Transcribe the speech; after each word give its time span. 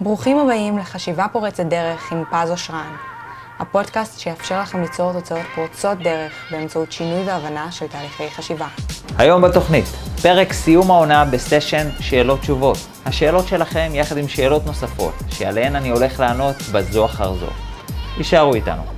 ברוכים 0.00 0.38
הבאים 0.38 0.78
לחשיבה 0.78 1.26
פורצת 1.32 1.64
דרך 1.64 2.12
עם 2.12 2.24
פז 2.30 2.50
אושרן, 2.50 2.96
הפודקאסט 3.58 4.20
שיאפשר 4.20 4.60
לכם 4.60 4.80
ליצור 4.80 5.12
תוצאות 5.12 5.46
פורצות 5.54 5.98
דרך 5.98 6.32
באמצעות 6.50 6.92
שינוי 6.92 7.24
והבנה 7.24 7.72
של 7.72 7.86
תהליכי 7.86 8.30
חשיבה. 8.30 8.66
היום 9.18 9.42
בתוכנית, 9.42 9.84
פרק 10.22 10.52
סיום 10.52 10.90
העונה 10.90 11.24
בסשן 11.24 11.88
שאלות 12.00 12.40
תשובות. 12.40 12.76
השאלות 13.06 13.48
שלכם 13.48 13.90
יחד 13.94 14.16
עם 14.16 14.28
שאלות 14.28 14.66
נוספות, 14.66 15.14
שעליהן 15.30 15.76
אני 15.76 15.88
הולך 15.90 16.20
לענות 16.20 16.56
בזו 16.72 17.04
אחר 17.04 17.34
זו. 17.34 17.50
יישארו 18.16 18.54
איתנו. 18.54 18.97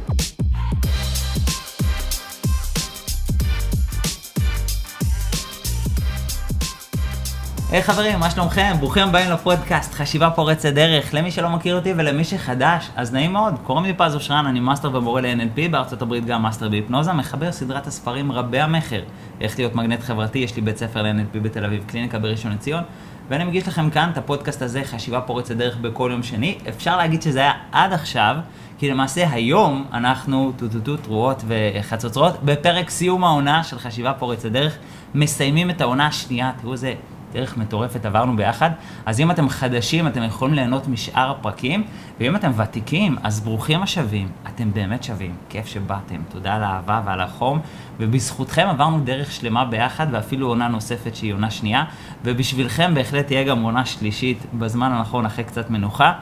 היי 7.71 7.81
היי, 7.81 7.83
חברים, 7.83 8.19
מה 8.19 8.31
שלומכם? 8.31 8.73
ברוכים 8.81 9.09
הבאים 9.09 9.31
לפודקאסט 9.31 9.95
חשיבה 9.95 10.31
פורצת 10.31 10.69
דרך. 10.69 11.15
למי 11.15 11.31
שלא 11.31 11.49
מכיר 11.49 11.77
אותי 11.77 11.93
ולמי 11.97 12.25
שחדש, 12.25 12.91
אז 12.97 13.13
נעים 13.13 13.33
מאוד. 13.33 13.55
קוראים 13.63 13.85
לי 13.85 13.93
פז 13.97 14.15
אושרן, 14.15 14.47
אני 14.47 14.61
מאסטר 14.61 14.97
ומורה 14.97 15.21
ל-NLP, 15.21 15.71
בארצות 15.71 16.03
הברית 16.03 16.25
גם 16.25 16.43
מאסטר 16.43 16.69
בהיפנוזה, 16.69 17.13
מחבר 17.13 17.53
סדרת 17.53 17.87
הספרים 17.87 18.33
רבי 18.33 18.61
המכר. 18.61 19.03
איך 19.41 19.59
להיות 19.59 19.75
מגנט 19.75 20.01
חברתי, 20.01 20.39
יש 20.39 20.57
לי 20.57 20.63
בית 20.63 20.77
ספר 20.77 21.03
ל-NLP 21.03 21.39
בתל 21.39 21.65
אביב, 21.65 21.85
קליניקה 21.87 22.19
בראשון 22.19 22.53
לציון, 22.53 22.83
ואני 23.29 23.45
מגיש 23.45 23.69
לכם 23.69 23.91
כאן 23.91 24.11
את 24.13 24.19
הפודקאסט 24.19 24.63
הזה, 24.63 24.85
חשיבה 24.85 25.21
פורצת 25.21 25.57
דרך 25.57 25.77
בכל 25.77 26.09
יום 26.13 26.23
שני. 26.23 26.59
אפשר 26.69 26.97
להגיד 26.97 27.23
שזה 27.23 27.39
היה 27.39 27.53
עד 27.73 27.93
עכשיו, 27.93 28.37
כי 28.79 28.91
למעשה 28.91 29.31
היום 29.31 29.85
אנחנו 29.93 30.53
טו-טו-טו, 30.57 30.97
תרועות 30.97 31.45
וחצוצרות, 31.47 32.43
בפרק 32.45 32.91
סיום 32.91 33.25
העונה 33.25 33.65
של 33.65 33.79
חשיבה 33.79 34.13
פורצת 34.13 34.51
דרך, 34.51 34.77
מסיימים 35.15 35.71
את 35.71 35.81
העונה 35.81 36.07
השנייה, 36.07 36.53
תראו 36.61 36.73
איזה 36.73 36.95
דרך 37.33 37.57
מטורפת 37.57 38.07
עברנו 38.07 38.37
ביחד. 38.37 38.71
אז 39.07 39.21
אם 39.21 39.31
אתם 39.31 39.49
חדשים, 39.49 40.07
אתם 40.07 40.23
יכולים 40.23 40.55
ליהנות 40.55 40.89
משאר 40.89 41.31
הפרקים, 41.31 41.85
ואם 42.21 42.37
אתם 42.37 42.51
ותיקים, 42.57 43.17
אז 43.23 43.41
ברוכים 43.41 43.83
השבים. 43.83 44.29
אתם 44.49 44.73
באמת 44.73 45.05
שווים. 45.05 45.35
כיף 45.49 45.67
שבאתם. 45.67 46.21
תודה 46.29 46.55
על 46.55 46.63
האהבה 46.63 47.03
ועל 47.05 47.21
החום. 47.21 47.61
ובזכותכם 47.99 48.67
עברנו 48.71 49.01
דרך 49.01 49.33
שלמה 49.33 49.65
ביחד, 49.65 50.07
ואפילו 50.11 50.49
עונה 50.49 50.69
נוספת 50.69 51.17
שהיא 51.17 51.33
עונה 51.33 51.51
שנייה. 51.51 51.85
ובשבילכם 52.25 52.95
בהחלט 52.95 53.27
תהיה 53.27 53.45
גם 53.45 53.63
עונה 53.63 53.85
שלישית 53.87 54.47
בזמן 54.55 54.93
הנכון, 54.93 55.27
אחרי 55.27 55.45
קצת 55.45 55.71
מנוחה. 55.71 56.13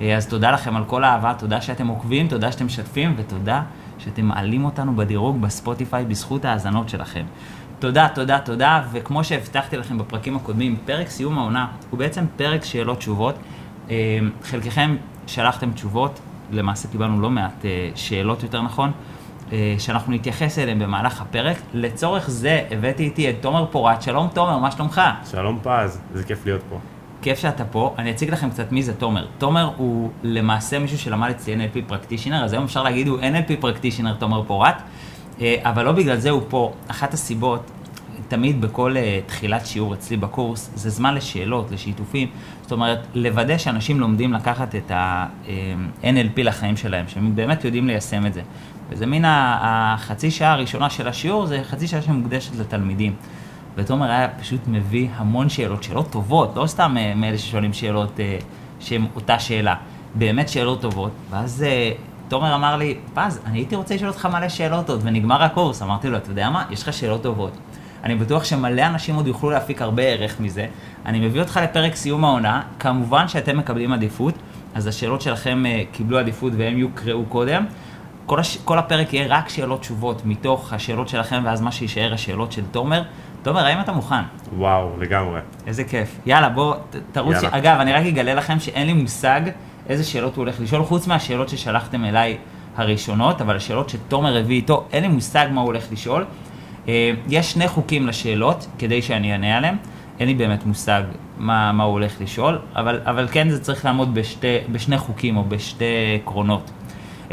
אז 0.00 0.26
תודה 0.26 0.50
לכם 0.50 0.76
על 0.76 0.84
כל 0.84 1.04
האהבה, 1.04 1.34
תודה 1.34 1.60
שאתם 1.60 1.86
עוקבים, 1.86 2.28
תודה 2.28 2.52
שאתם 2.52 2.66
משתפים, 2.66 3.14
ותודה 3.16 3.62
שאתם 3.98 4.24
מעלים 4.24 4.64
אותנו 4.64 4.96
בדירוג 4.96 5.40
בספוטיפיי 5.40 6.04
בזכות 6.04 6.44
ההאזנות 6.44 6.88
שלכם. 6.88 7.24
תודה, 7.78 8.08
תודה, 8.14 8.38
תודה, 8.38 8.82
וכמו 8.92 9.24
שהבטחתי 9.24 9.76
לכם 9.76 9.98
בפרקים 9.98 10.36
הקודמים, 10.36 10.76
פרק 10.84 11.08
סיום 11.08 11.38
העונה 11.38 11.66
הוא 11.90 11.98
בעצם 11.98 12.24
פרק 12.36 12.64
שאלות 12.64 12.98
תשובות. 12.98 13.34
אה, 13.90 14.18
חלקכם 14.42 14.96
שלחתם 15.26 15.72
תשובות, 15.72 16.20
למעשה 16.50 16.88
קיבלנו 16.88 17.20
לא 17.20 17.30
מעט 17.30 17.64
אה, 17.64 17.90
שאלות 17.94 18.42
יותר 18.42 18.62
נכון, 18.62 18.92
אה, 19.52 19.74
שאנחנו 19.78 20.12
נתייחס 20.12 20.58
אליהן 20.58 20.78
במהלך 20.78 21.20
הפרק. 21.20 21.56
לצורך 21.74 22.30
זה 22.30 22.62
הבאתי 22.70 23.04
איתי 23.04 23.30
את 23.30 23.34
תומר 23.40 23.66
פורט. 23.66 24.02
שלום 24.02 24.28
תומר, 24.34 24.58
מה 24.58 24.70
שלומך? 24.70 25.00
שלום 25.30 25.58
פז, 25.62 26.00
איזה 26.12 26.24
כיף 26.24 26.46
להיות 26.46 26.62
פה. 26.68 26.78
כיף 27.22 27.38
שאתה 27.38 27.64
פה. 27.64 27.94
אני 27.98 28.10
אציג 28.10 28.30
לכם 28.30 28.50
קצת 28.50 28.72
מי 28.72 28.82
זה 28.82 28.94
תומר. 28.94 29.26
תומר 29.38 29.70
הוא 29.76 30.10
למעשה 30.22 30.78
מישהו 30.78 30.98
שלמד 30.98 31.30
אצלי 31.30 31.54
NLP 31.54 31.78
פרקטישנר, 31.86 32.44
אז 32.44 32.52
היום 32.52 32.64
אפשר 32.64 32.82
להגיד 32.82 33.08
הוא 33.08 33.18
NLP 33.20 33.60
פרקטישנר 33.60 34.14
תומר 34.14 34.42
פורט. 34.42 34.82
אה, 35.40 35.56
אבל 35.62 35.84
לא 35.84 35.92
בגלל 35.92 36.16
זה 36.16 36.30
הוא 36.30 36.42
פה. 36.48 36.72
אחת 36.88 37.14
הסיבות, 37.14 37.70
תמיד 38.28 38.60
בכל 38.60 38.94
uh, 38.96 39.28
תחילת 39.28 39.66
שיעור 39.66 39.94
אצלי 39.94 40.16
בקורס, 40.16 40.70
זה 40.74 40.90
זמן 40.90 41.14
לשאלות, 41.14 41.70
לשיתופים. 41.70 42.28
זאת 42.62 42.72
אומרת, 42.72 43.06
לוודא 43.14 43.58
שאנשים 43.58 44.00
לומדים 44.00 44.32
לקחת 44.32 44.74
את 44.74 44.90
ה-NLP 44.90 46.42
לחיים 46.42 46.76
שלהם, 46.76 47.08
שהם 47.08 47.36
באמת 47.36 47.64
יודעים 47.64 47.86
ליישם 47.86 48.26
את 48.26 48.34
זה. 48.34 48.42
וזה 48.90 49.06
מן 49.06 49.22
החצי 49.24 50.30
שעה 50.30 50.52
הראשונה 50.52 50.90
של 50.90 51.08
השיעור, 51.08 51.46
זה 51.46 51.60
חצי 51.64 51.86
שעה 51.86 52.02
שמוקדשת 52.02 52.56
לתלמידים. 52.56 53.14
ותומר 53.76 54.10
היה 54.10 54.28
פשוט 54.28 54.60
מביא 54.66 55.08
המון 55.14 55.48
שאלות, 55.48 55.82
שאלות 55.82 56.10
טובות, 56.10 56.56
לא 56.56 56.66
סתם 56.66 56.96
מאלה 57.16 57.38
ששואלים 57.38 57.72
שאלות 57.72 58.20
שהן 58.80 59.06
אותה 59.14 59.38
שאלה, 59.38 59.74
באמת 60.14 60.48
שאלות 60.48 60.80
טובות. 60.80 61.12
ואז 61.30 61.64
תומר 62.28 62.54
אמר 62.54 62.76
לי, 62.76 62.96
פז, 63.14 63.40
אני 63.46 63.58
הייתי 63.58 63.76
רוצה 63.76 63.94
לשאול 63.94 64.10
אותך 64.10 64.26
מלא 64.26 64.48
שאלות 64.48 64.90
עוד, 64.90 65.00
ונגמר 65.04 65.42
הקורס. 65.42 65.82
אמרתי 65.82 66.08
לו, 66.08 66.16
אתה 66.16 66.30
יודע 66.30 66.50
מה, 66.50 66.64
יש 66.70 66.82
לך 66.82 66.92
שאלות 66.92 67.22
טובות. 67.22 67.52
אני 68.04 68.14
בטוח 68.14 68.44
שמלא 68.44 68.86
אנשים 68.86 69.14
עוד 69.14 69.26
יוכלו 69.26 69.50
להפיק 69.50 69.82
הרבה 69.82 70.02
ערך 70.02 70.40
מזה. 70.40 70.66
אני 71.06 71.20
מביא 71.20 71.40
אותך 71.40 71.60
לפרק 71.62 71.94
סיום 71.94 72.24
העונה, 72.24 72.62
כמובן 72.78 73.28
שאתם 73.28 73.58
מקבלים 73.58 73.92
עדיפות, 73.92 74.34
אז 74.74 74.86
השאלות 74.86 75.20
שלכם 75.20 75.64
uh, 75.66 75.96
קיבלו 75.96 76.18
עדיפות 76.18 76.52
והם 76.56 76.78
יוקראו 76.78 77.24
קודם. 77.24 77.64
כל, 78.26 78.40
הש... 78.40 78.58
כל 78.64 78.78
הפרק 78.78 79.12
יהיה 79.12 79.26
רק 79.28 79.48
שאלות 79.48 79.80
תשובות 79.80 80.22
מתוך 80.24 80.72
השאלות 80.72 81.08
שלכם, 81.08 81.42
ואז 81.44 81.60
מה 81.60 81.72
שיישאר 81.72 82.14
השאלות 82.14 82.52
של 82.52 82.62
תומר. 82.70 83.02
תומר, 83.42 83.66
האם 83.66 83.80
אתה 83.80 83.92
מוכן? 83.92 84.22
וואו, 84.56 84.90
לגמרי. 85.00 85.40
איזה 85.66 85.84
כיף. 85.84 86.18
יאללה, 86.26 86.48
בוא, 86.48 86.74
תרוץ. 87.12 87.34
יאללה. 87.34 87.50
ש... 87.50 87.54
אגב, 87.54 87.76
אני 87.80 87.92
רק 87.92 88.06
אגלה 88.06 88.34
לכם 88.34 88.60
שאין 88.60 88.86
לי 88.86 88.92
מושג 88.92 89.40
איזה 89.88 90.04
שאלות 90.04 90.36
הוא 90.36 90.42
הולך 90.42 90.60
לשאול, 90.60 90.84
חוץ 90.84 91.06
מהשאלות 91.06 91.48
ששלחתם 91.48 92.04
אליי 92.04 92.36
הראשונות, 92.76 93.40
אבל 93.40 93.56
השאלות 93.56 93.88
שתומר 93.88 94.36
הביא 94.36 94.56
איתו, 94.56 94.84
אין 94.92 95.02
לי 95.02 95.08
מושג 95.08 95.46
מה 95.52 95.60
הוא 95.60 95.66
הולך 95.66 95.92
לשאול. 95.92 96.24
אה, 96.88 97.10
יש 97.28 97.52
שני 97.52 97.68
חוקים 97.68 98.06
לשאלות, 98.06 98.66
כדי 98.78 99.02
שאני 99.02 99.32
אענה 99.32 99.56
עליהם. 99.56 99.76
אין 100.20 100.28
לי 100.28 100.34
באמת 100.34 100.66
מושג 100.66 101.02
מה, 101.38 101.72
מה 101.72 101.84
הוא 101.84 101.92
הולך 101.92 102.20
לשאול, 102.20 102.58
אבל, 102.76 103.00
אבל 103.04 103.28
כן 103.32 103.48
זה 103.48 103.60
צריך 103.60 103.84
לעמוד 103.84 104.14
בשתי, 104.14 104.56
בשני 104.72 104.98
חוקים 104.98 105.36
או 105.36 105.44
בשתי 105.44 105.84
עקרונות. 106.22 106.70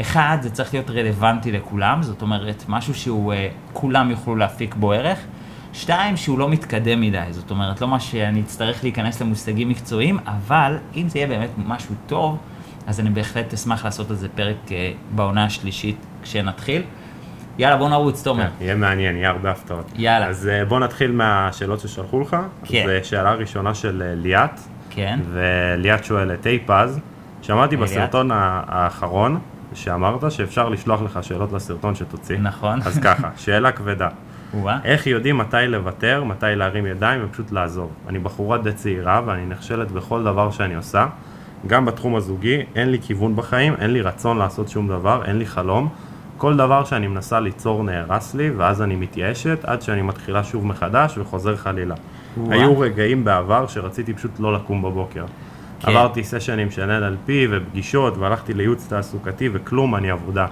אחד, 0.00 0.38
זה 0.40 0.50
צריך 0.50 0.74
להיות 0.74 0.90
רלוונטי 0.90 1.52
לכולם, 1.52 2.02
זאת 2.02 2.22
אומרת, 2.22 2.64
משהו 2.68 2.94
שהוא, 2.94 3.32
אה, 3.32 3.48
כולם 3.72 4.10
יוכלו 4.10 4.36
להפיק 4.36 4.74
בו 4.74 4.92
ערך. 4.92 5.18
שתיים, 5.76 6.16
שהוא 6.16 6.38
לא 6.38 6.48
מתקדם 6.48 7.00
מדי, 7.00 7.18
זאת 7.30 7.50
אומרת, 7.50 7.80
לא 7.80 7.88
מה 7.88 8.00
שאני 8.00 8.40
אצטרך 8.40 8.82
להיכנס 8.82 9.22
למושגים 9.22 9.68
מקצועיים, 9.68 10.18
אבל 10.26 10.76
אם 10.94 11.08
זה 11.08 11.18
יהיה 11.18 11.28
באמת 11.28 11.50
משהו 11.66 11.94
טוב, 12.06 12.38
אז 12.86 13.00
אני 13.00 13.10
בהחלט 13.10 13.52
אשמח 13.52 13.84
לעשות 13.84 14.10
על 14.10 14.16
זה 14.16 14.28
פרק 14.28 14.56
אה, 14.72 14.92
בעונה 15.14 15.44
השלישית 15.44 15.96
כשנתחיל. 16.22 16.82
יאללה, 17.58 17.76
בוא 17.76 17.88
נרוץ, 17.88 18.22
תומר. 18.22 18.46
כן, 18.58 18.64
יהיה 18.64 18.74
מעניין, 18.74 19.16
יהיה 19.16 19.30
הרבה 19.30 19.50
הפתעות. 19.50 19.92
יאללה. 19.96 20.26
אז 20.26 20.48
אה, 20.48 20.64
בוא 20.64 20.78
נתחיל 20.80 21.12
מהשאלות 21.12 21.80
ששלחו 21.80 22.20
לך. 22.20 22.36
כן. 22.64 22.86
זו 22.86 23.08
שאלה 23.08 23.34
ראשונה 23.34 23.74
של 23.74 24.02
אה, 24.06 24.14
ליאת. 24.14 24.60
כן. 24.90 25.20
וליאת 25.32 26.04
שואלת, 26.04 26.46
היי 26.46 26.58
פז, 26.66 27.00
שמעתי 27.42 27.76
בסרטון 27.76 28.30
האחרון 28.32 29.38
שאמרת 29.74 30.30
שאפשר 30.30 30.68
לשלוח 30.68 31.02
לך 31.02 31.18
שאלות 31.22 31.52
לסרטון 31.52 31.94
שתוציא. 31.94 32.38
נכון. 32.38 32.78
אז 32.82 32.98
ככה, 32.98 33.28
שאלה 33.36 33.72
כבדה. 33.72 34.08
וואה. 34.54 34.78
איך 34.84 35.06
יודעים 35.06 35.38
מתי 35.38 35.56
לוותר, 35.66 36.24
מתי 36.24 36.46
להרים 36.56 36.86
ידיים 36.86 37.20
ופשוט 37.24 37.52
לעזוב? 37.52 37.90
אני 38.08 38.18
בחורה 38.18 38.58
די 38.58 38.72
צעירה 38.72 39.22
ואני 39.26 39.46
נכשלת 39.46 39.90
בכל 39.90 40.24
דבר 40.24 40.50
שאני 40.50 40.74
עושה. 40.74 41.06
גם 41.66 41.84
בתחום 41.84 42.16
הזוגי, 42.16 42.62
אין 42.74 42.90
לי 42.90 42.98
כיוון 43.02 43.36
בחיים, 43.36 43.74
אין 43.78 43.90
לי 43.90 44.00
רצון 44.00 44.38
לעשות 44.38 44.68
שום 44.68 44.88
דבר, 44.88 45.22
אין 45.24 45.38
לי 45.38 45.46
חלום. 45.46 45.88
כל 46.36 46.56
דבר 46.56 46.84
שאני 46.84 47.06
מנסה 47.06 47.40
ליצור 47.40 47.84
נהרס 47.84 48.34
לי, 48.34 48.50
ואז 48.50 48.82
אני 48.82 48.96
מתייאשת 48.96 49.58
עד 49.64 49.82
שאני 49.82 50.02
מתחילה 50.02 50.44
שוב 50.44 50.66
מחדש 50.66 51.18
וחוזר 51.18 51.56
חלילה. 51.56 51.94
וואה. 52.36 52.56
היו 52.56 52.78
רגעים 52.78 53.24
בעבר 53.24 53.66
שרציתי 53.66 54.14
פשוט 54.14 54.40
לא 54.40 54.52
לקום 54.52 54.82
בבוקר. 54.82 55.24
כן. 55.80 55.88
עברתי 55.88 56.24
סשנים 56.24 56.70
של 56.70 56.90
NLP 56.90 57.30
ופגישות 57.50 58.16
והלכתי 58.16 58.54
לייעוץ 58.54 58.86
תעסוקתי 58.88 59.48
וכלום, 59.52 59.94
אני 59.94 60.10
עבודה. 60.10 60.46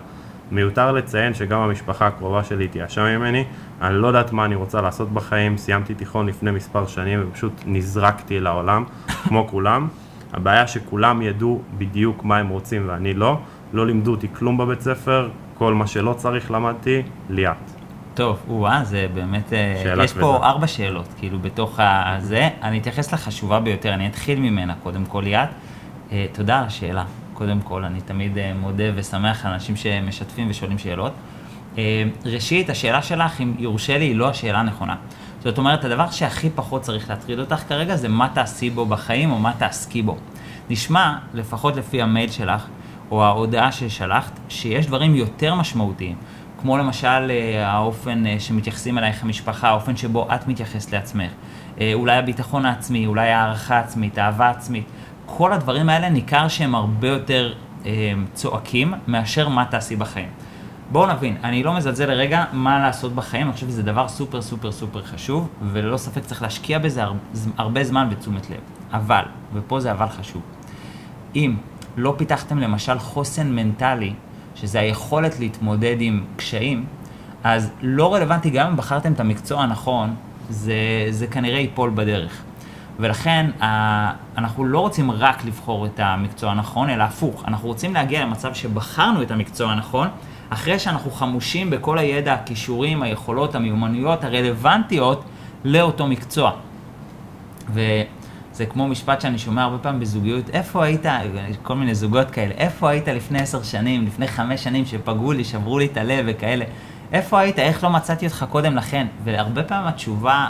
מיותר 0.50 0.92
לציין 0.92 1.34
שגם 1.34 1.60
המשפחה 1.60 2.06
הקרובה 2.06 2.44
שלי 2.44 2.64
התייאשה 2.64 3.18
ממני, 3.18 3.44
אני 3.82 3.94
לא 3.94 4.06
יודעת 4.06 4.32
מה 4.32 4.44
אני 4.44 4.54
רוצה 4.54 4.80
לעשות 4.80 5.12
בחיים, 5.12 5.56
סיימתי 5.56 5.94
תיכון 5.94 6.26
לפני 6.26 6.50
מספר 6.50 6.86
שנים 6.86 7.24
ופשוט 7.28 7.52
נזרקתי 7.66 8.40
לעולם, 8.40 8.84
כמו 9.28 9.48
כולם. 9.48 9.88
הבעיה 10.32 10.66
שכולם 10.66 11.22
ידעו 11.22 11.62
בדיוק 11.78 12.24
מה 12.24 12.36
הם 12.36 12.48
רוצים 12.48 12.88
ואני 12.88 13.14
לא, 13.14 13.38
לא 13.72 13.86
לימדו 13.86 14.10
אותי 14.10 14.28
כלום 14.32 14.58
בבית 14.58 14.80
ספר, 14.80 15.28
כל 15.58 15.74
מה 15.74 15.86
שלא 15.86 16.12
צריך 16.12 16.50
למדתי, 16.50 17.02
ליאת. 17.30 17.56
טוב, 18.14 18.42
וואה, 18.48 18.84
זה 18.84 19.06
באמת, 19.14 19.52
אה, 19.52 19.94
יש 20.04 20.12
פה 20.12 20.20
כבדה. 20.20 20.46
ארבע 20.48 20.66
שאלות, 20.66 21.08
כאילו, 21.18 21.38
בתוך 21.38 21.80
הזה. 21.82 22.48
אני 22.62 22.78
אתייחס 22.78 23.12
לחשובה 23.12 23.60
ביותר, 23.60 23.94
אני 23.94 24.06
אתחיל 24.06 24.40
ממנה, 24.40 24.74
קודם 24.82 25.04
כל, 25.04 25.20
ליאת. 25.24 25.48
אה, 26.12 26.26
תודה 26.32 26.58
על 26.58 26.64
השאלה. 26.64 27.04
קודם 27.34 27.60
כל, 27.60 27.84
אני 27.84 28.00
תמיד 28.00 28.38
אה, 28.38 28.52
מודה 28.54 28.84
ושמח 28.94 29.46
על 29.46 29.52
אנשים 29.52 29.76
שמשתפים 29.76 30.50
ושואלים 30.50 30.78
שאלות. 30.78 31.12
אה, 31.78 32.04
ראשית, 32.24 32.70
השאלה 32.70 33.02
שלך, 33.02 33.40
אם 33.40 33.54
יורשה 33.58 33.98
לי, 33.98 34.04
היא 34.04 34.16
לא 34.16 34.28
השאלה 34.28 34.58
הנכונה. 34.58 34.96
זאת 35.40 35.58
אומרת, 35.58 35.84
הדבר 35.84 36.10
שהכי 36.10 36.50
פחות 36.50 36.82
צריך 36.82 37.10
להטריד 37.10 37.38
אותך 37.38 37.62
כרגע 37.68 37.96
זה 37.96 38.08
מה 38.08 38.28
תעשי 38.34 38.70
בו 38.70 38.86
בחיים 38.86 39.30
או 39.30 39.38
מה 39.38 39.52
תעסקי 39.58 40.02
בו. 40.02 40.16
נשמע, 40.70 41.16
לפחות 41.34 41.76
לפי 41.76 42.02
המייל 42.02 42.30
שלך, 42.30 42.66
או 43.10 43.24
ההודעה 43.24 43.72
ששלחת, 43.72 44.40
שיש 44.48 44.86
דברים 44.86 45.14
יותר 45.14 45.54
משמעותיים, 45.54 46.16
כמו 46.60 46.78
למשל 46.78 47.30
אה, 47.30 47.68
האופן 47.68 48.24
שמתייחסים 48.38 48.98
אלייך 48.98 49.22
המשפחה, 49.22 49.68
האופן 49.68 49.96
שבו 49.96 50.28
את 50.34 50.48
מתייחסת 50.48 50.92
לעצמך, 50.92 51.30
אולי 51.94 52.16
הביטחון 52.16 52.66
העצמי, 52.66 53.06
אולי 53.06 53.28
הערכה 53.28 53.78
עצמית, 53.78 54.18
אהבה 54.18 54.50
עצמית, 54.50 54.84
כל 55.26 55.52
הדברים 55.52 55.88
האלה 55.88 56.08
ניכר 56.08 56.48
שהם 56.48 56.74
הרבה 56.74 57.08
יותר 57.08 57.52
אה, 57.86 58.12
צועקים 58.34 58.94
מאשר 59.06 59.48
מה 59.48 59.64
תעשי 59.64 59.96
בחיים. 59.96 60.28
בואו 60.92 61.12
נבין, 61.12 61.36
אני 61.44 61.62
לא 61.62 61.76
מזלזל 61.76 62.06
לרגע 62.06 62.44
מה 62.52 62.78
לעשות 62.78 63.14
בחיים, 63.14 63.46
אני 63.46 63.52
חושב 63.52 63.66
שזה 63.66 63.82
דבר 63.82 64.08
סופר 64.08 64.42
סופר 64.42 64.72
סופר 64.72 65.02
חשוב, 65.02 65.48
וללא 65.62 65.96
ספק 65.96 66.24
צריך 66.24 66.42
להשקיע 66.42 66.78
בזה 66.78 67.02
הרבה 67.56 67.84
זמן 67.84 68.08
ותשומת 68.10 68.50
לב. 68.50 68.60
אבל, 68.92 69.22
ופה 69.54 69.80
זה 69.80 69.92
אבל 69.92 70.08
חשוב, 70.08 70.42
אם 71.36 71.56
לא 71.96 72.14
פיתחתם 72.18 72.58
למשל 72.58 72.98
חוסן 72.98 73.52
מנטלי, 73.52 74.12
שזה 74.54 74.80
היכולת 74.80 75.40
להתמודד 75.40 75.96
עם 76.00 76.24
קשיים, 76.36 76.84
אז 77.44 77.70
לא 77.82 78.14
רלוונטי, 78.14 78.50
גם 78.50 78.66
אם 78.70 78.76
בחרתם 78.76 79.12
את 79.12 79.20
המקצוע 79.20 79.62
הנכון, 79.62 80.14
זה, 80.50 80.74
זה 81.10 81.26
כנראה 81.26 81.58
ייפול 81.58 81.90
בדרך. 81.94 82.42
ולכן 82.98 83.50
אנחנו 84.38 84.64
לא 84.64 84.80
רוצים 84.80 85.10
רק 85.10 85.44
לבחור 85.44 85.86
את 85.86 86.00
המקצוע 86.00 86.50
הנכון, 86.50 86.90
אלא 86.90 87.02
הפוך, 87.02 87.44
אנחנו 87.48 87.68
רוצים 87.68 87.94
להגיע 87.94 88.22
למצב 88.22 88.54
שבחרנו 88.54 89.22
את 89.22 89.30
המקצוע 89.30 89.72
הנכון, 89.72 90.08
אחרי 90.50 90.78
שאנחנו 90.78 91.10
חמושים 91.10 91.70
בכל 91.70 91.98
הידע, 91.98 92.34
הכישורים, 92.34 93.02
היכולות, 93.02 93.54
המיומנויות 93.54 94.24
הרלוונטיות 94.24 95.24
לאותו 95.64 96.06
מקצוע. 96.06 96.52
וזה 97.70 98.66
כמו 98.66 98.88
משפט 98.88 99.20
שאני 99.20 99.38
שומע 99.38 99.62
הרבה 99.62 99.78
פעמים 99.78 100.00
בזוגיות, 100.00 100.50
איפה 100.50 100.84
היית, 100.84 101.06
כל 101.62 101.74
מיני 101.74 101.94
זוגות 101.94 102.30
כאלה, 102.30 102.54
איפה 102.54 102.90
היית 102.90 103.08
לפני 103.08 103.40
עשר 103.40 103.62
שנים, 103.62 104.06
לפני 104.06 104.28
חמש 104.28 104.64
שנים 104.64 104.86
שפגעו 104.86 105.32
לי, 105.32 105.44
שברו 105.44 105.78
לי 105.78 105.86
את 105.86 105.96
הלב 105.96 106.24
וכאלה, 106.28 106.64
איפה 107.12 107.40
היית, 107.40 107.58
איך 107.58 107.84
לא 107.84 107.90
מצאתי 107.90 108.26
אותך 108.26 108.44
קודם 108.50 108.76
לכן? 108.76 109.06
והרבה 109.24 109.62
פעמים 109.62 109.86
התשובה 109.86 110.48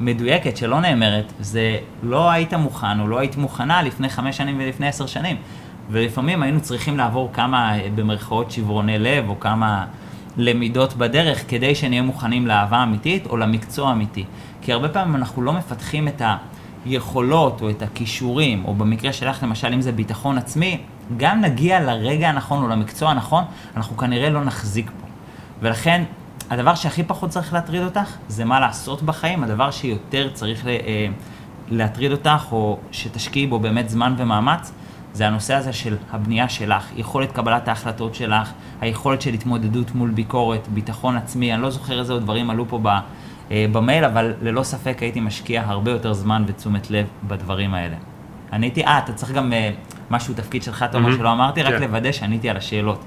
המדויקת 0.00 0.56
שלא 0.56 0.80
נאמרת, 0.80 1.32
זה 1.40 1.78
לא 2.02 2.30
היית 2.30 2.54
מוכן 2.54 3.00
או 3.00 3.08
לא 3.08 3.18
היית 3.18 3.36
מוכנה 3.36 3.82
לפני 3.82 4.08
חמש 4.08 4.36
שנים 4.36 4.56
ולפני 4.60 4.88
עשר 4.88 5.06
שנים. 5.06 5.36
ולפעמים 5.90 6.42
היינו 6.42 6.60
צריכים 6.60 6.96
לעבור 6.96 7.30
כמה, 7.32 7.72
במרכאות, 7.94 8.50
שברוני 8.50 8.98
לב, 8.98 9.28
או 9.28 9.40
כמה 9.40 9.84
למידות 10.36 10.94
בדרך, 10.94 11.44
כדי 11.48 11.74
שנהיה 11.74 12.02
מוכנים 12.02 12.46
לאהבה 12.46 12.82
אמיתית 12.82 13.26
או 13.26 13.36
למקצוע 13.36 13.92
אמיתי. 13.92 14.24
כי 14.62 14.72
הרבה 14.72 14.88
פעמים 14.88 15.16
אנחנו 15.16 15.42
לא 15.42 15.52
מפתחים 15.52 16.08
את 16.08 16.22
היכולות 16.84 17.62
או 17.62 17.70
את 17.70 17.82
הכישורים, 17.82 18.64
או 18.64 18.74
במקרה 18.74 19.12
שלך 19.12 19.42
למשל, 19.42 19.72
אם 19.72 19.80
זה 19.80 19.92
ביטחון 19.92 20.38
עצמי, 20.38 20.80
גם 21.16 21.40
נגיע 21.40 21.80
לרגע 21.80 22.28
הנכון 22.28 22.62
או 22.62 22.68
למקצוע 22.68 23.10
הנכון, 23.10 23.44
אנחנו 23.76 23.96
כנראה 23.96 24.30
לא 24.30 24.44
נחזיק 24.44 24.90
פה. 25.00 25.06
ולכן, 25.60 26.02
הדבר 26.50 26.74
שהכי 26.74 27.02
פחות 27.02 27.30
צריך 27.30 27.52
להטריד 27.52 27.82
אותך, 27.82 28.16
זה 28.28 28.44
מה 28.44 28.60
לעשות 28.60 29.02
בחיים, 29.02 29.44
הדבר 29.44 29.70
שיותר 29.70 30.30
צריך 30.32 30.66
אה, 30.66 31.06
להטריד 31.70 32.12
אותך, 32.12 32.46
או 32.52 32.78
שתשקיעי 32.92 33.46
בו 33.46 33.58
באמת 33.58 33.88
זמן 33.88 34.14
ומאמץ, 34.18 34.72
זה 35.12 35.26
הנושא 35.26 35.54
הזה 35.54 35.72
של 35.72 35.96
הבנייה 36.10 36.48
שלך, 36.48 36.88
יכולת 36.96 37.32
קבלת 37.32 37.68
ההחלטות 37.68 38.14
שלך, 38.14 38.52
היכולת 38.80 39.22
של 39.22 39.34
התמודדות 39.34 39.94
מול 39.94 40.10
ביקורת, 40.10 40.68
ביטחון 40.68 41.16
עצמי, 41.16 41.54
אני 41.54 41.62
לא 41.62 41.70
זוכר 41.70 41.98
איזה 42.00 42.12
עוד 42.12 42.22
דברים 42.22 42.50
עלו 42.50 42.68
פה 42.68 42.78
ב, 42.82 42.88
אה, 43.50 43.66
במייל, 43.72 44.04
אבל 44.04 44.34
ללא 44.42 44.62
ספק 44.62 44.98
הייתי 45.00 45.20
משקיע 45.20 45.62
הרבה 45.66 45.90
יותר 45.90 46.12
זמן 46.12 46.44
ותשומת 46.46 46.90
לב 46.90 47.06
בדברים 47.28 47.74
האלה. 47.74 47.96
עניתי, 48.52 48.84
אה, 48.84 48.98
אתה 48.98 49.12
צריך 49.12 49.32
גם 49.32 49.52
אה, 49.52 49.70
משהו, 50.10 50.34
תפקיד 50.34 50.62
שלך, 50.62 50.84
תומר, 50.92 51.08
mm-hmm. 51.08 51.16
שלא 51.16 51.32
אמרתי, 51.32 51.62
רק 51.62 51.74
כן. 51.74 51.80
לוודא 51.80 52.12
שעניתי 52.12 52.50
על 52.50 52.56
השאלות. 52.56 53.04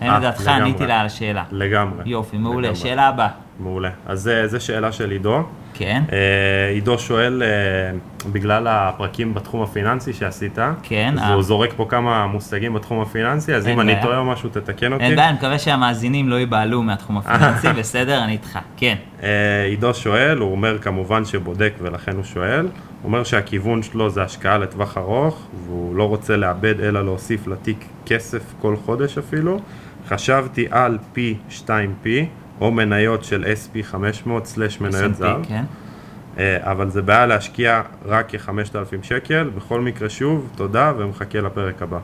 האם 0.00 0.10
אה, 0.10 0.18
לדעתך 0.18 0.48
עניתי 0.48 0.86
לה 0.86 1.00
על 1.00 1.06
השאלה? 1.06 1.44
לגמרי. 1.52 2.02
יופי, 2.06 2.38
מעולה. 2.38 2.68
לגמרי. 2.68 2.76
שאלה 2.76 3.08
הבאה. 3.08 3.28
מעולה. 3.58 3.90
אז 4.06 4.30
זו 4.46 4.64
שאלה 4.64 4.92
של 4.92 5.10
עידו. 5.10 5.42
כן. 5.74 6.02
אה, 6.12 6.70
עידו 6.72 6.98
שואל, 6.98 7.42
אה, 7.42 7.98
בגלל 8.32 8.66
הפרקים 8.70 9.34
בתחום 9.34 9.62
הפיננסי 9.62 10.12
שעשית, 10.12 10.58
כן. 10.82 11.14
אז 11.18 11.30
הוא 11.30 11.42
זורק 11.42 11.72
פה 11.76 11.86
כמה 11.88 12.26
מושגים 12.26 12.74
בתחום 12.74 13.00
הפיננסי, 13.00 13.54
אז 13.54 13.68
אם 13.68 13.80
אני 13.80 13.94
טועה 14.02 14.18
או 14.18 14.24
משהו, 14.24 14.48
תתקן 14.48 14.92
אותי. 14.92 15.04
אין 15.04 15.16
בעיה, 15.16 15.28
אני 15.28 15.36
מקווה 15.36 15.58
שהמאזינים 15.58 16.28
לא 16.28 16.36
ייבהלו 16.36 16.82
מהתחום 16.82 17.18
הפיננסי, 17.18 17.68
בסדר, 17.80 18.24
אני 18.24 18.32
איתך, 18.32 18.58
כן. 18.76 18.94
עידו 19.68 19.94
שואל, 19.94 20.38
הוא 20.38 20.50
אומר 20.50 20.78
כמובן 20.78 21.24
שבודק 21.24 21.72
ולכן 21.80 22.16
הוא 22.16 22.24
שואל, 22.24 22.60
הוא 22.60 22.68
אומר 23.04 23.24
שהכיוון 23.24 23.82
שלו 23.82 24.10
זה 24.10 24.22
השקעה 24.22 24.58
לטווח 24.58 24.98
ארוך, 24.98 25.46
והוא 25.66 25.96
לא 25.96 26.08
רוצה 26.08 26.36
לאבד 26.36 26.80
אלא 26.80 27.04
להוסיף 27.04 27.46
לתיק 27.46 27.84
כסף 28.06 28.42
כל 28.60 28.76
חודש 28.84 29.18
אפילו. 29.18 29.60
חשבתי 30.08 30.66
על 30.70 30.98
P2P, 31.14 32.06
או 32.60 32.70
מניות 32.70 33.24
של 33.24 33.44
SP500/מניות 33.44 35.14
זר. 35.14 35.40
כן. 35.48 35.64
אה, 36.38 36.70
אבל 36.70 36.90
זה 36.90 37.02
בעיה 37.02 37.26
להשקיע 37.26 37.82
רק 38.04 38.26
כ-5,000 38.28 39.02
שקל, 39.02 39.50
בכל 39.56 39.80
מקרה 39.80 40.08
שוב, 40.08 40.50
תודה 40.56 40.92
ומחכה 40.98 41.40
לפרק 41.40 41.82
הבא. 41.82 41.98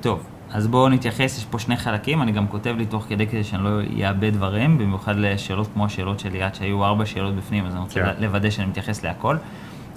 טוב, 0.00 0.26
אז 0.52 0.66
בואו 0.66 0.88
נתייחס, 0.88 1.38
יש 1.38 1.44
פה 1.44 1.58
שני 1.58 1.76
חלקים, 1.76 2.22
אני 2.22 2.32
גם 2.32 2.48
כותב 2.48 2.74
לי 2.78 2.86
תוך 2.86 3.06
כדי 3.08 3.26
כדי 3.26 3.44
שאני 3.44 3.64
לא 3.64 3.80
אאבד 4.08 4.32
דברים, 4.32 4.78
במיוחד 4.78 5.16
לשאלות 5.16 5.68
כמו 5.74 5.84
השאלות 5.84 6.20
של 6.20 6.28
ליאת, 6.32 6.54
שהיו 6.54 6.84
ארבע 6.84 7.06
שאלות 7.06 7.36
בפנים, 7.36 7.66
אז 7.66 7.72
אני 7.72 7.80
רוצה 7.80 7.94
כן. 7.94 8.10
לוודא 8.18 8.50
שאני 8.50 8.66
מתייחס 8.66 9.04
להכל. 9.04 9.36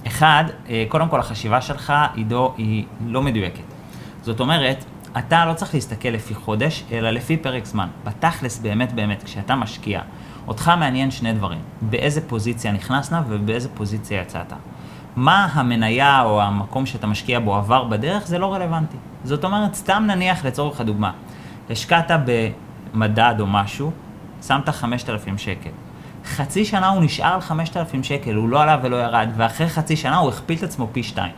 אחד, 0.06 0.44
אה, 0.68 0.84
קודם 0.88 1.08
כל 1.08 1.20
החשיבה 1.20 1.60
שלך, 1.60 1.92
עידו, 2.14 2.54
היא 2.56 2.84
לא 3.06 3.22
מדויקת. 3.22 3.62
זאת 4.22 4.40
אומרת, 4.40 4.84
אתה 5.18 5.44
לא 5.46 5.52
צריך 5.52 5.74
להסתכל 5.74 6.08
לפי 6.08 6.34
חודש, 6.34 6.84
אלא 6.92 7.10
לפי 7.10 7.36
פרק 7.36 7.64
זמן. 7.64 7.88
בתכלס, 8.04 8.58
באמת 8.58 8.92
באמת, 8.92 9.22
כשאתה 9.22 9.54
משקיע, 9.54 10.00
אותך 10.48 10.72
מעניין 10.78 11.10
שני 11.10 11.32
דברים. 11.32 11.60
באיזה 11.82 12.20
פוזיציה 12.28 12.72
נכנסת 12.72 13.16
ובאיזה 13.28 13.68
פוזיציה 13.68 14.22
יצאת. 14.22 14.52
מה 15.16 15.48
המניה 15.52 16.22
או 16.22 16.42
המקום 16.42 16.86
שאתה 16.86 17.06
משקיע 17.06 17.40
בו 17.40 17.56
עבר 17.56 17.84
בדרך, 17.84 18.26
זה 18.26 18.38
לא 18.38 18.54
רלוונטי. 18.54 18.96
זאת 19.24 19.44
אומרת, 19.44 19.74
סתם 19.74 20.04
נניח 20.06 20.44
לצורך 20.44 20.80
הדוגמה, 20.80 21.12
השקעת 21.70 22.10
במדד 22.94 23.34
או 23.40 23.46
משהו, 23.46 23.90
שמת 24.46 24.68
5,000 24.68 25.38
שקל. 25.38 25.70
חצי 26.24 26.64
שנה 26.64 26.88
הוא 26.88 27.02
נשאר 27.02 27.34
על 27.34 27.40
5,000 27.40 28.02
שקל, 28.02 28.34
הוא 28.34 28.48
לא 28.48 28.62
עלה 28.62 28.78
ולא 28.82 28.96
ירד, 28.96 29.28
ואחרי 29.36 29.68
חצי 29.68 29.96
שנה 29.96 30.16
הוא 30.16 30.28
הכפיל 30.28 30.58
את 30.58 30.62
עצמו 30.62 30.88
פי 30.92 31.02
שתיים. 31.02 31.32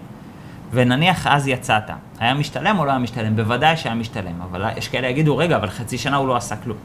ונניח 0.72 1.26
אז 1.26 1.48
יצאת, 1.48 1.90
היה 2.19 2.34
משתלם 2.34 2.78
או 2.78 2.84
לא 2.84 2.90
היה 2.90 2.98
משתלם? 2.98 3.36
בוודאי 3.36 3.76
שהיה 3.76 3.94
משתלם, 3.94 4.42
אבל 4.42 4.64
יש 4.76 4.88
כאלה 4.88 5.08
יגידו, 5.08 5.36
רגע, 5.36 5.56
אבל 5.56 5.70
חצי 5.70 5.98
שנה 5.98 6.16
הוא 6.16 6.28
לא 6.28 6.36
עשה 6.36 6.56
כלום. 6.56 6.76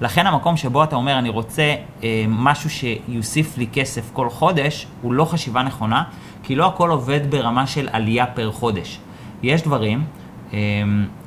לכן 0.00 0.26
המקום 0.26 0.56
שבו 0.56 0.84
אתה 0.84 0.96
אומר, 0.96 1.18
אני 1.18 1.28
רוצה 1.28 1.74
אה, 2.02 2.24
משהו 2.28 2.70
שיוסיף 2.70 3.58
לי 3.58 3.66
כסף 3.72 4.10
כל 4.12 4.30
חודש, 4.30 4.86
הוא 5.02 5.12
לא 5.12 5.24
חשיבה 5.24 5.62
נכונה, 5.62 6.02
כי 6.42 6.56
לא 6.56 6.66
הכל 6.66 6.90
עובד 6.90 7.30
ברמה 7.30 7.66
של 7.66 7.88
עלייה 7.92 8.26
פר 8.26 8.50
חודש. 8.50 8.98
יש 9.42 9.62
דברים, 9.62 10.04
אה, 10.52 10.58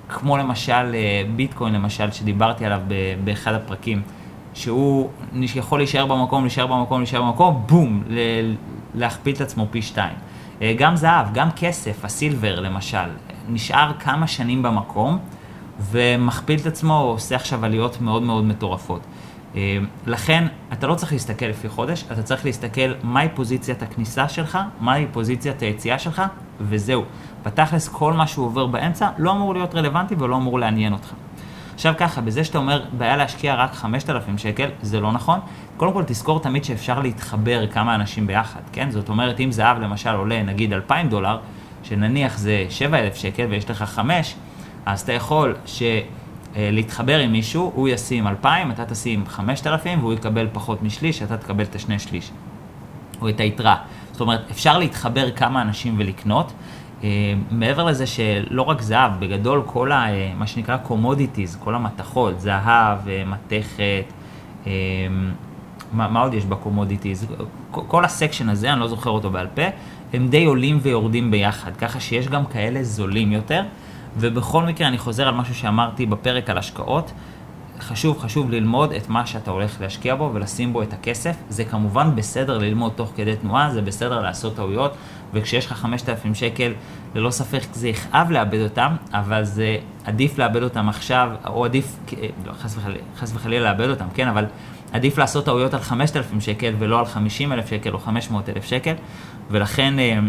כמו 0.09 0.37
למשל 0.37 0.71
אה, 0.93 1.23
ביטקוין 1.35 1.73
למשל, 1.73 2.11
שדיברתי 2.11 2.65
עליו 2.65 2.81
באחד 3.23 3.53
הפרקים, 3.53 4.01
שהוא 4.53 5.09
יכול 5.35 5.79
להישאר 5.79 6.05
במקום, 6.05 6.43
להישאר 6.43 6.67
במקום, 6.67 6.99
להישאר 6.99 7.21
במקום, 7.21 7.63
בום, 7.67 8.03
להכפיל 8.95 9.35
את 9.35 9.41
עצמו 9.41 9.67
פי 9.71 9.81
שתיים. 9.81 10.26
אה, 10.61 10.73
גם 10.77 10.95
זהב, 10.95 11.33
גם 11.33 11.49
כסף, 11.55 12.05
הסילבר 12.05 12.59
למשל, 12.59 13.09
נשאר 13.49 13.91
כמה 13.99 14.27
שנים 14.27 14.63
במקום 14.63 15.19
ומכפיל 15.79 16.59
את 16.59 16.65
עצמו, 16.65 16.93
עושה 16.99 17.35
עכשיו 17.35 17.65
עליות 17.65 18.01
מאוד 18.01 18.23
מאוד 18.23 18.43
מטורפות. 18.43 19.01
אה, 19.55 19.77
לכן, 20.05 20.47
אתה 20.73 20.87
לא 20.87 20.95
צריך 20.95 21.11
להסתכל 21.11 21.45
לפי 21.45 21.69
חודש, 21.69 22.03
אתה 22.11 22.23
צריך 22.23 22.45
להסתכל 22.45 22.93
מהי 23.03 23.29
פוזיציית 23.35 23.83
הכניסה 23.83 24.29
שלך, 24.29 24.57
מהי 24.79 25.05
פוזיציית 25.11 25.61
היציאה 25.61 25.99
שלך, 25.99 26.21
וזהו. 26.61 27.03
בתכלס, 27.43 27.87
כל 27.87 28.13
מה 28.13 28.27
שהוא 28.27 28.45
עובר 28.45 28.65
באמצע 28.65 29.09
לא 29.17 29.31
אמור 29.31 29.53
להיות 29.53 29.75
רלוונטי 29.75 30.15
ולא 30.19 30.35
אמור 30.35 30.59
לעניין 30.59 30.93
אותך. 30.93 31.13
עכשיו 31.77 31.93
ככה, 31.97 32.21
בזה 32.21 32.43
שאתה 32.43 32.57
אומר, 32.57 32.85
בעיה 32.97 33.17
להשקיע 33.17 33.55
רק 33.55 33.73
5,000 33.73 34.37
שקל, 34.37 34.69
זה 34.81 34.99
לא 34.99 35.11
נכון. 35.11 35.39
קודם 35.77 35.93
כל 35.93 36.03
תזכור 36.07 36.39
תמיד 36.39 36.63
שאפשר 36.63 36.99
להתחבר 36.99 37.67
כמה 37.67 37.95
אנשים 37.95 38.27
ביחד, 38.27 38.59
כן? 38.71 38.91
זאת 38.91 39.09
אומרת, 39.09 39.39
אם 39.39 39.51
זהב 39.51 39.79
למשל 39.79 40.09
עולה 40.09 40.43
נגיד 40.43 40.73
2,000 40.73 41.09
דולר, 41.09 41.37
שנניח 41.83 42.37
זה 42.37 42.65
7,000 42.69 43.15
שקל 43.15 43.45
ויש 43.49 43.69
לך 43.69 43.83
5, 43.83 44.35
אז 44.85 45.01
אתה 45.01 45.13
יכול 45.13 45.55
ש... 45.65 45.83
אה, 46.55 46.69
להתחבר 46.71 47.19
עם 47.19 47.31
מישהו, 47.31 47.71
הוא 47.75 47.89
ישים 47.89 48.27
2,000, 48.27 48.71
אתה 48.71 48.85
תשים 48.85 49.25
5,000 49.25 49.99
והוא 49.99 50.13
יקבל 50.13 50.47
פחות 50.53 50.83
משליש, 50.83 51.21
אתה 51.21 51.37
תקבל 51.37 51.63
את 51.63 51.75
השני 51.75 51.99
שליש, 51.99 52.31
או 53.21 53.29
את 53.29 53.39
היתרה. 53.39 53.75
זאת 54.11 54.21
אומרת, 54.21 54.41
אפשר 54.51 54.77
להתחבר 54.77 55.31
כמה 55.31 55.61
אנשים 55.61 55.95
ולקנות. 55.97 56.53
אה, 57.03 57.33
מעבר 57.51 57.83
לזה 57.83 58.07
שלא 58.07 58.61
רק 58.61 58.81
זהב, 58.81 59.11
בגדול 59.19 59.61
כל 59.65 59.91
ה, 59.91 60.13
אה, 60.13 60.31
מה 60.37 60.47
שנקרא 60.47 60.77
commodities, 60.87 61.57
כל 61.59 61.75
המתכות, 61.75 62.39
זהב, 62.39 62.99
מתכת, 63.25 64.13
מה, 65.91 66.07
מה 66.07 66.21
עוד 66.21 66.33
יש 66.33 66.45
ב 66.45 66.52
commodities? 66.52 67.27
כל 67.71 68.05
ה 68.05 68.11
section 68.11 68.49
הזה, 68.49 68.73
אני 68.73 68.79
לא 68.79 68.87
זוכר 68.87 69.09
אותו 69.09 69.29
בעל 69.29 69.47
פה, 69.55 69.61
הם 70.13 70.27
די 70.27 70.45
עולים 70.45 70.79
ויורדים 70.81 71.31
ביחד, 71.31 71.77
ככה 71.77 71.99
שיש 71.99 72.27
גם 72.27 72.45
כאלה 72.45 72.83
זולים 72.83 73.31
יותר. 73.31 73.63
ובכל 74.17 74.63
מקרה, 74.63 74.87
אני 74.87 74.97
חוזר 74.97 75.27
על 75.27 75.33
משהו 75.33 75.55
שאמרתי 75.55 76.05
בפרק 76.05 76.49
על 76.49 76.57
השקעות. 76.57 77.11
חשוב, 77.79 78.19
חשוב 78.19 78.51
ללמוד 78.51 78.91
את 78.91 79.09
מה 79.09 79.25
שאתה 79.25 79.51
הולך 79.51 79.81
להשקיע 79.81 80.15
בו 80.15 80.31
ולשים 80.33 80.73
בו 80.73 80.81
את 80.81 80.93
הכסף. 80.93 81.35
זה 81.49 81.65
כמובן 81.65 82.15
בסדר 82.15 82.57
ללמוד 82.57 82.91
תוך 82.95 83.11
כדי 83.15 83.35
תנועה, 83.35 83.73
זה 83.73 83.81
בסדר 83.81 84.21
לעשות 84.21 84.55
טעויות. 84.55 84.93
וכשיש 85.33 85.65
לך 85.65 85.73
5,000 85.73 86.35
שקל, 86.35 86.73
ללא 87.15 87.29
ספק 87.29 87.61
זה 87.71 87.87
יכאב 87.89 88.31
לאבד 88.31 88.61
אותם, 88.61 88.95
אבל 89.13 89.43
זה 89.43 89.77
עדיף 90.03 90.37
לאבד 90.37 90.63
אותם 90.63 90.89
עכשיו, 90.89 91.29
או 91.45 91.65
עדיף, 91.65 91.97
לא, 92.45 92.53
חס 92.53 92.77
וחלילה, 92.77 92.99
חס 93.17 93.31
וחלילה 93.35 93.71
לאבד 93.71 93.89
אותם, 93.89 94.05
כן, 94.13 94.27
אבל 94.27 94.45
עדיף 94.91 95.17
לעשות 95.17 95.45
טעויות 95.45 95.73
על 95.73 95.79
5,000 95.79 96.41
שקל 96.41 96.73
ולא 96.79 96.99
על 96.99 97.05
50,000 97.05 97.67
שקל 97.67 97.93
או 97.93 97.99
500,000 97.99 98.63
שקל, 98.63 98.93
ולכן 99.51 99.99
אה, 99.99 100.19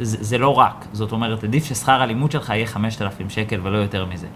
זה, 0.00 0.16
זה 0.20 0.38
לא 0.38 0.58
רק, 0.58 0.84
זאת 0.92 1.12
אומרת, 1.12 1.44
עדיף 1.44 1.64
ששכר 1.64 2.02
הלימוד 2.02 2.30
שלך 2.30 2.50
יהיה 2.50 2.66
5,000 2.66 3.30
שקל 3.30 3.60
ולא 3.62 3.78
יותר 3.78 4.04
מזה. 4.04 4.26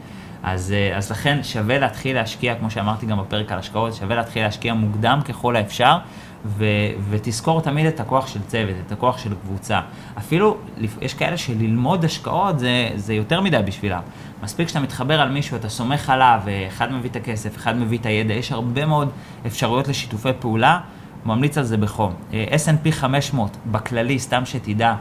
אז, 0.43 0.73
אה, 0.73 0.97
אז 0.97 1.11
לכן 1.11 1.43
שווה 1.43 1.79
להתחיל 1.79 2.17
להשקיע, 2.17 2.55
כמו 2.55 2.71
שאמרתי 2.71 3.07
גם 3.07 3.21
בפרק 3.21 3.52
על 3.52 3.59
השקעות, 3.59 3.95
שווה 3.95 4.17
להתחיל 4.17 4.43
להשקיע 4.43 4.75
מוקדם 4.75 5.21
ככל 5.25 5.57
האפשר, 5.57 5.97
ו, 6.44 6.64
ותזכור 7.11 7.61
תמיד 7.61 7.87
את 7.87 8.00
הכוח 8.00 8.26
של 8.26 8.40
צוות, 8.47 8.75
את 8.87 8.92
הכוח 8.92 9.18
של 9.18 9.35
קבוצה. 9.42 9.80
אפילו, 10.18 10.56
יש 11.00 11.14
כאלה 11.14 11.37
שללמוד 11.37 12.04
השקעות 12.04 12.59
זה, 12.59 12.90
זה 12.94 13.14
יותר 13.14 13.40
מדי 13.40 13.59
בשבילם. 13.66 14.00
מספיק 14.42 14.68
שאתה 14.68 14.80
מתחבר 14.80 15.20
על 15.20 15.28
מישהו, 15.28 15.56
אתה 15.56 15.68
סומך 15.68 16.11
עליו, 16.11 16.40
אחד 16.68 16.92
מביא 16.92 17.11
את 17.11 17.16
הכסף, 17.16 17.56
אחד 17.56 17.76
מביא 17.76 17.99
את 17.99 18.06
הידע, 18.06 18.35
יש 18.35 18.52
הרבה 18.52 18.87
מאוד 18.87 19.11
אפשרויות 19.47 19.88
לשיתופי 19.88 20.28
פעולה, 20.38 20.80
ממליץ 21.26 21.59
על 21.59 21.64
זה 21.64 21.76
בחום. 21.76 22.14
אה, 22.32 22.44
S&P 22.50 22.92
500 22.92 23.56
בכללי, 23.66 24.18
סתם 24.18 24.47
שתדע, 24.47 24.94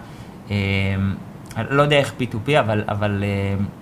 אה, 0.52 0.56
לא 1.70 1.82
יודע 1.82 1.98
איך 1.98 2.14
P2P, 2.20 2.60
אבל, 2.60 2.84
אבל 2.88 3.24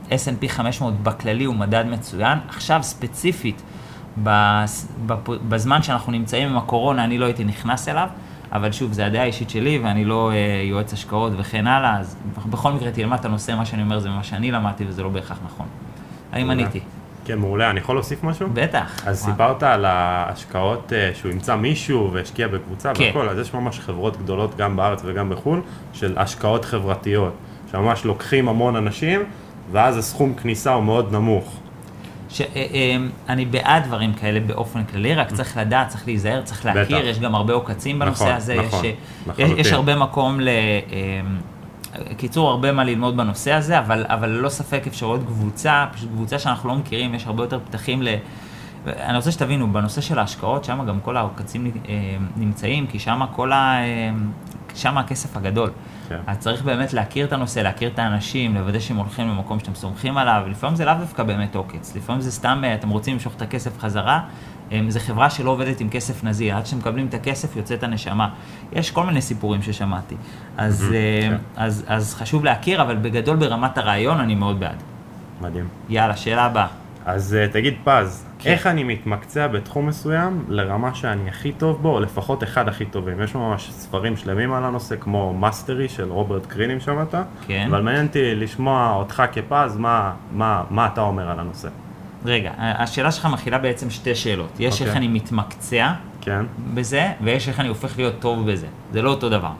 uh, 0.09 0.11
S&P 0.11 0.49
500 0.49 1.03
בכללי 1.03 1.43
הוא 1.43 1.55
מדד 1.55 1.85
מצוין. 1.89 2.37
עכשיו 2.47 2.79
ספציפית, 2.83 3.61
בזמן 5.47 5.83
שאנחנו 5.83 6.11
נמצאים 6.11 6.49
עם 6.49 6.57
הקורונה, 6.57 7.03
אני 7.03 7.17
לא 7.17 7.25
הייתי 7.25 7.43
נכנס 7.43 7.87
אליו, 7.87 8.07
אבל 8.51 8.71
שוב, 8.71 8.93
זו 8.93 9.03
הדעה 9.03 9.21
האישית 9.21 9.49
שלי, 9.49 9.79
ואני 9.83 10.05
לא 10.05 10.31
uh, 10.31 10.67
יועץ 10.69 10.93
השקעות 10.93 11.33
וכן 11.37 11.67
הלאה, 11.67 11.99
אז 11.99 12.15
בכל 12.49 12.71
מקרה 12.71 12.91
תלמד 12.91 13.19
את 13.19 13.25
הנושא, 13.25 13.55
מה 13.55 13.65
שאני 13.65 13.81
אומר 13.81 13.99
זה 13.99 14.09
מה 14.09 14.23
שאני 14.23 14.51
למדתי, 14.51 14.85
וזה 14.87 15.03
לא 15.03 15.09
בהכרח 15.09 15.39
נכון. 15.45 15.65
האם 16.31 16.49
עניתי? 16.49 16.79
כן, 17.25 17.39
מעולה. 17.39 17.69
אני 17.69 17.79
יכול 17.79 17.95
להוסיף 17.95 18.23
משהו? 18.23 18.47
בטח. 18.53 19.07
אז 19.07 19.21
וואו. 19.21 19.31
סיפרת 19.31 19.63
על 19.63 19.85
ההשקעות 19.85 20.91
uh, 20.91 21.15
שהוא 21.17 21.31
ימצא 21.31 21.55
מישהו 21.55 22.13
והשקיע 22.13 22.47
בקבוצה 22.47 22.93
כן. 22.93 23.03
והכל, 23.03 23.29
אז 23.29 23.39
יש 23.39 23.53
ממש 23.53 23.79
חברות 23.79 24.17
גדולות 24.17 24.57
גם 24.57 24.75
בארץ 24.75 25.01
וגם 25.05 25.29
בחו"ל, 25.29 25.61
של 25.93 26.13
השקעות 26.17 26.65
חברתיות. 26.65 27.33
שממש 27.71 28.05
לוקחים 28.05 28.49
המון 28.49 28.75
אנשים, 28.75 29.23
ואז 29.71 29.97
הסכום 29.97 30.33
כניסה 30.33 30.73
הוא 30.73 30.83
מאוד 30.83 31.11
נמוך. 31.11 31.59
ש, 32.29 32.41
אה, 32.41 32.97
אה, 33.29 33.45
בעד 33.51 33.83
דברים 33.83 34.13
כאלה 34.13 34.39
באופן 34.39 34.83
כללי, 34.83 35.15
רק 35.15 35.33
צריך 35.33 35.57
לדעת, 35.57 35.87
צריך 35.87 36.07
להיזהר, 36.07 36.41
צריך 36.41 36.65
להכיר, 36.65 36.97
בטח. 36.97 37.07
יש 37.07 37.19
גם 37.19 37.35
הרבה 37.35 37.53
עוקצים 37.53 37.99
בנושא 37.99 38.23
נכון, 38.23 38.35
הזה, 38.35 38.55
נכון, 38.55 38.85
יש, 38.85 38.95
נכון, 39.27 39.45
יש, 39.45 39.51
יש 39.57 39.73
הרבה 39.73 39.95
מקום 39.95 40.39
ל... 40.39 40.47
אה, 40.47 41.21
קיצור, 42.17 42.49
הרבה 42.49 42.71
מה 42.71 42.83
ללמוד 42.83 43.17
בנושא 43.17 43.51
הזה, 43.51 43.79
אבל, 43.79 44.05
אבל 44.07 44.29
ללא 44.29 44.49
ספק 44.49 44.83
אפשרויות 44.87 45.21
קבוצה, 45.25 45.85
פשוט 45.93 46.09
קבוצה 46.09 46.39
שאנחנו 46.39 46.69
לא 46.69 46.75
מכירים, 46.75 47.15
יש 47.15 47.25
הרבה 47.25 47.43
יותר 47.43 47.59
פתחים 47.65 48.01
ל... 48.01 48.07
אני 48.87 49.17
רוצה 49.17 49.31
שתבינו, 49.31 49.73
בנושא 49.73 50.01
של 50.01 50.19
ההשקעות, 50.19 50.63
שם 50.63 50.85
גם 50.87 50.99
כל 50.99 51.17
העוקצים 51.17 51.71
נמצאים, 52.37 52.87
כי 52.87 52.99
שם 52.99 53.21
כל 53.35 53.51
ה... 53.51 53.77
שם 54.77 54.97
הכסף 54.97 55.37
הגדול. 55.37 55.69
כן. 56.09 56.19
אז 56.27 56.37
צריך 56.37 56.63
באמת 56.63 56.93
להכיר 56.93 57.25
את 57.25 57.33
הנושא, 57.33 57.59
להכיר 57.59 57.89
את 57.89 57.99
האנשים, 57.99 58.55
לוודא 58.55 58.79
שהם 58.79 58.97
הולכים 58.97 59.29
למקום 59.29 59.59
שאתם 59.59 59.75
סומכים 59.75 60.17
עליו, 60.17 60.43
לפעמים 60.49 60.75
זה 60.75 60.85
לאו 60.85 60.93
דווקא 60.99 61.23
באמת 61.23 61.55
עוקץ, 61.55 61.95
לפעמים 61.95 62.21
זה 62.21 62.31
סתם, 62.31 62.61
אה, 62.63 62.75
אתם 62.75 62.89
רוצים 62.89 63.13
למשוך 63.13 63.35
את 63.35 63.41
הכסף 63.41 63.79
חזרה, 63.79 64.19
אה, 64.71 64.81
זו 64.89 64.99
חברה 64.99 65.29
שלא 65.29 65.49
עובדת 65.49 65.79
עם 65.79 65.89
כסף 65.89 66.23
נזיל, 66.23 66.55
עד 66.55 66.65
שאתם 66.65 66.77
מקבלים 66.77 67.07
את 67.07 67.13
הכסף 67.13 67.55
יוצאת 67.55 67.83
הנשמה. 67.83 68.29
יש 68.73 68.91
כל 68.91 69.05
מיני 69.05 69.21
סיפורים 69.21 69.61
ששמעתי. 69.61 70.15
אז, 70.57 70.85
mm-hmm, 70.89 71.29
כן. 71.29 71.37
אז, 71.55 71.85
אז 71.87 72.15
חשוב 72.15 72.45
להכיר, 72.45 72.81
אבל 72.81 72.95
בגדול 72.95 73.35
ברמת 73.35 73.77
הרעיון 73.77 74.19
אני 74.19 74.35
מאוד 74.35 74.59
בעד. 74.59 74.83
מדהים. 75.41 75.67
יאללה, 75.89 76.17
שאלה 76.17 76.45
הבאה. 76.45 76.67
אז 77.07 77.37
תגיד 77.51 77.73
פז, 77.83 78.25
כן. 78.39 78.49
איך 78.49 78.67
אני 78.67 78.83
מתמקצע 78.83 79.47
בתחום 79.47 79.87
מסוים 79.87 80.45
לרמה 80.49 80.95
שאני 80.95 81.29
הכי 81.29 81.51
טוב 81.51 81.81
בו, 81.81 81.89
או 81.89 81.99
לפחות 81.99 82.43
אחד 82.43 82.67
הכי 82.67 82.85
טובים. 82.85 83.21
יש 83.21 83.35
ממש 83.35 83.69
ספרים 83.71 84.17
שלמים 84.17 84.53
על 84.53 84.63
הנושא, 84.63 84.95
כמו 84.99 85.33
Mastery 85.33 85.89
של 85.89 86.11
רוברט 86.11 86.45
גרין, 86.45 86.71
אם 86.71 86.79
שמעת. 86.79 87.15
כן. 87.47 87.67
אבל 87.69 87.81
מעניין 87.81 88.05
אותי 88.05 88.35
לשמוע 88.35 88.93
אותך 88.95 89.23
כפז, 89.31 89.77
מה, 89.77 90.13
מה, 90.31 90.63
מה 90.69 90.85
אתה 90.85 91.01
אומר 91.01 91.29
על 91.29 91.39
הנושא. 91.39 91.69
רגע, 92.25 92.51
השאלה 92.57 93.11
שלך 93.11 93.25
מכילה 93.25 93.57
בעצם 93.57 93.89
שתי 93.89 94.15
שאלות. 94.15 94.49
יש 94.59 94.73
okay. 94.73 94.75
איך 94.75 94.81
אוקיי. 94.81 94.97
אני 94.97 95.07
מתמקצע 95.07 95.91
כן. 96.21 96.45
בזה, 96.73 97.11
ויש 97.21 97.47
איך 97.49 97.59
אני 97.59 97.67
הופך 97.67 97.97
להיות 97.97 98.15
טוב 98.19 98.51
בזה. 98.51 98.67
זה 98.91 99.01
לא 99.01 99.09
אותו 99.09 99.29
דבר. 99.29 99.51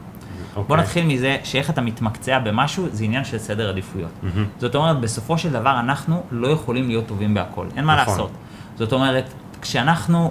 Okay. 0.54 0.60
בוא 0.60 0.62
אוקיי. 0.62 0.76
נתחיל 0.76 1.06
מזה 1.06 1.36
שאיך 1.44 1.70
אתה 1.70 1.80
מתמקצע 1.80 2.38
במשהו, 2.38 2.86
זה 2.92 3.04
עניין 3.04 3.24
של 3.24 3.38
סדר 3.38 3.68
עדיפויות. 3.68 4.10
Mm-hmm. 4.22 4.60
זאת 4.60 4.74
אומרת, 4.74 5.00
בסופו 5.00 5.38
של 5.38 5.50
דבר 5.50 5.80
אנחנו 5.80 6.22
לא 6.30 6.48
יכולים 6.48 6.88
להיות 6.88 7.06
טובים 7.06 7.34
בהכל. 7.34 7.66
אין 7.76 7.84
מה 7.84 7.96
נכון. 7.96 8.12
לעשות. 8.12 8.30
זאת 8.76 8.92
אומרת, 8.92 9.32
כשאנחנו 9.60 10.30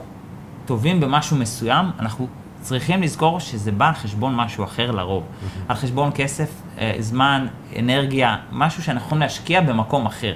טובים 0.65 0.99
במשהו 0.99 1.37
מסוים, 1.37 1.85
אנחנו 1.99 2.27
צריכים 2.61 3.01
לזכור 3.01 3.39
שזה 3.39 3.71
בא 3.71 3.87
על 3.87 3.93
חשבון 3.93 4.35
משהו 4.35 4.63
אחר 4.63 4.91
לרוב. 4.91 5.23
Mm-hmm. 5.23 5.59
על 5.67 5.75
חשבון 5.75 6.11
כסף, 6.15 6.49
אה, 6.79 6.95
זמן, 6.99 7.47
אנרגיה, 7.79 8.37
משהו 8.51 8.83
שאנחנו 8.83 9.07
יכולים 9.07 9.21
להשקיע 9.21 9.61
במקום 9.61 10.05
אחר. 10.05 10.33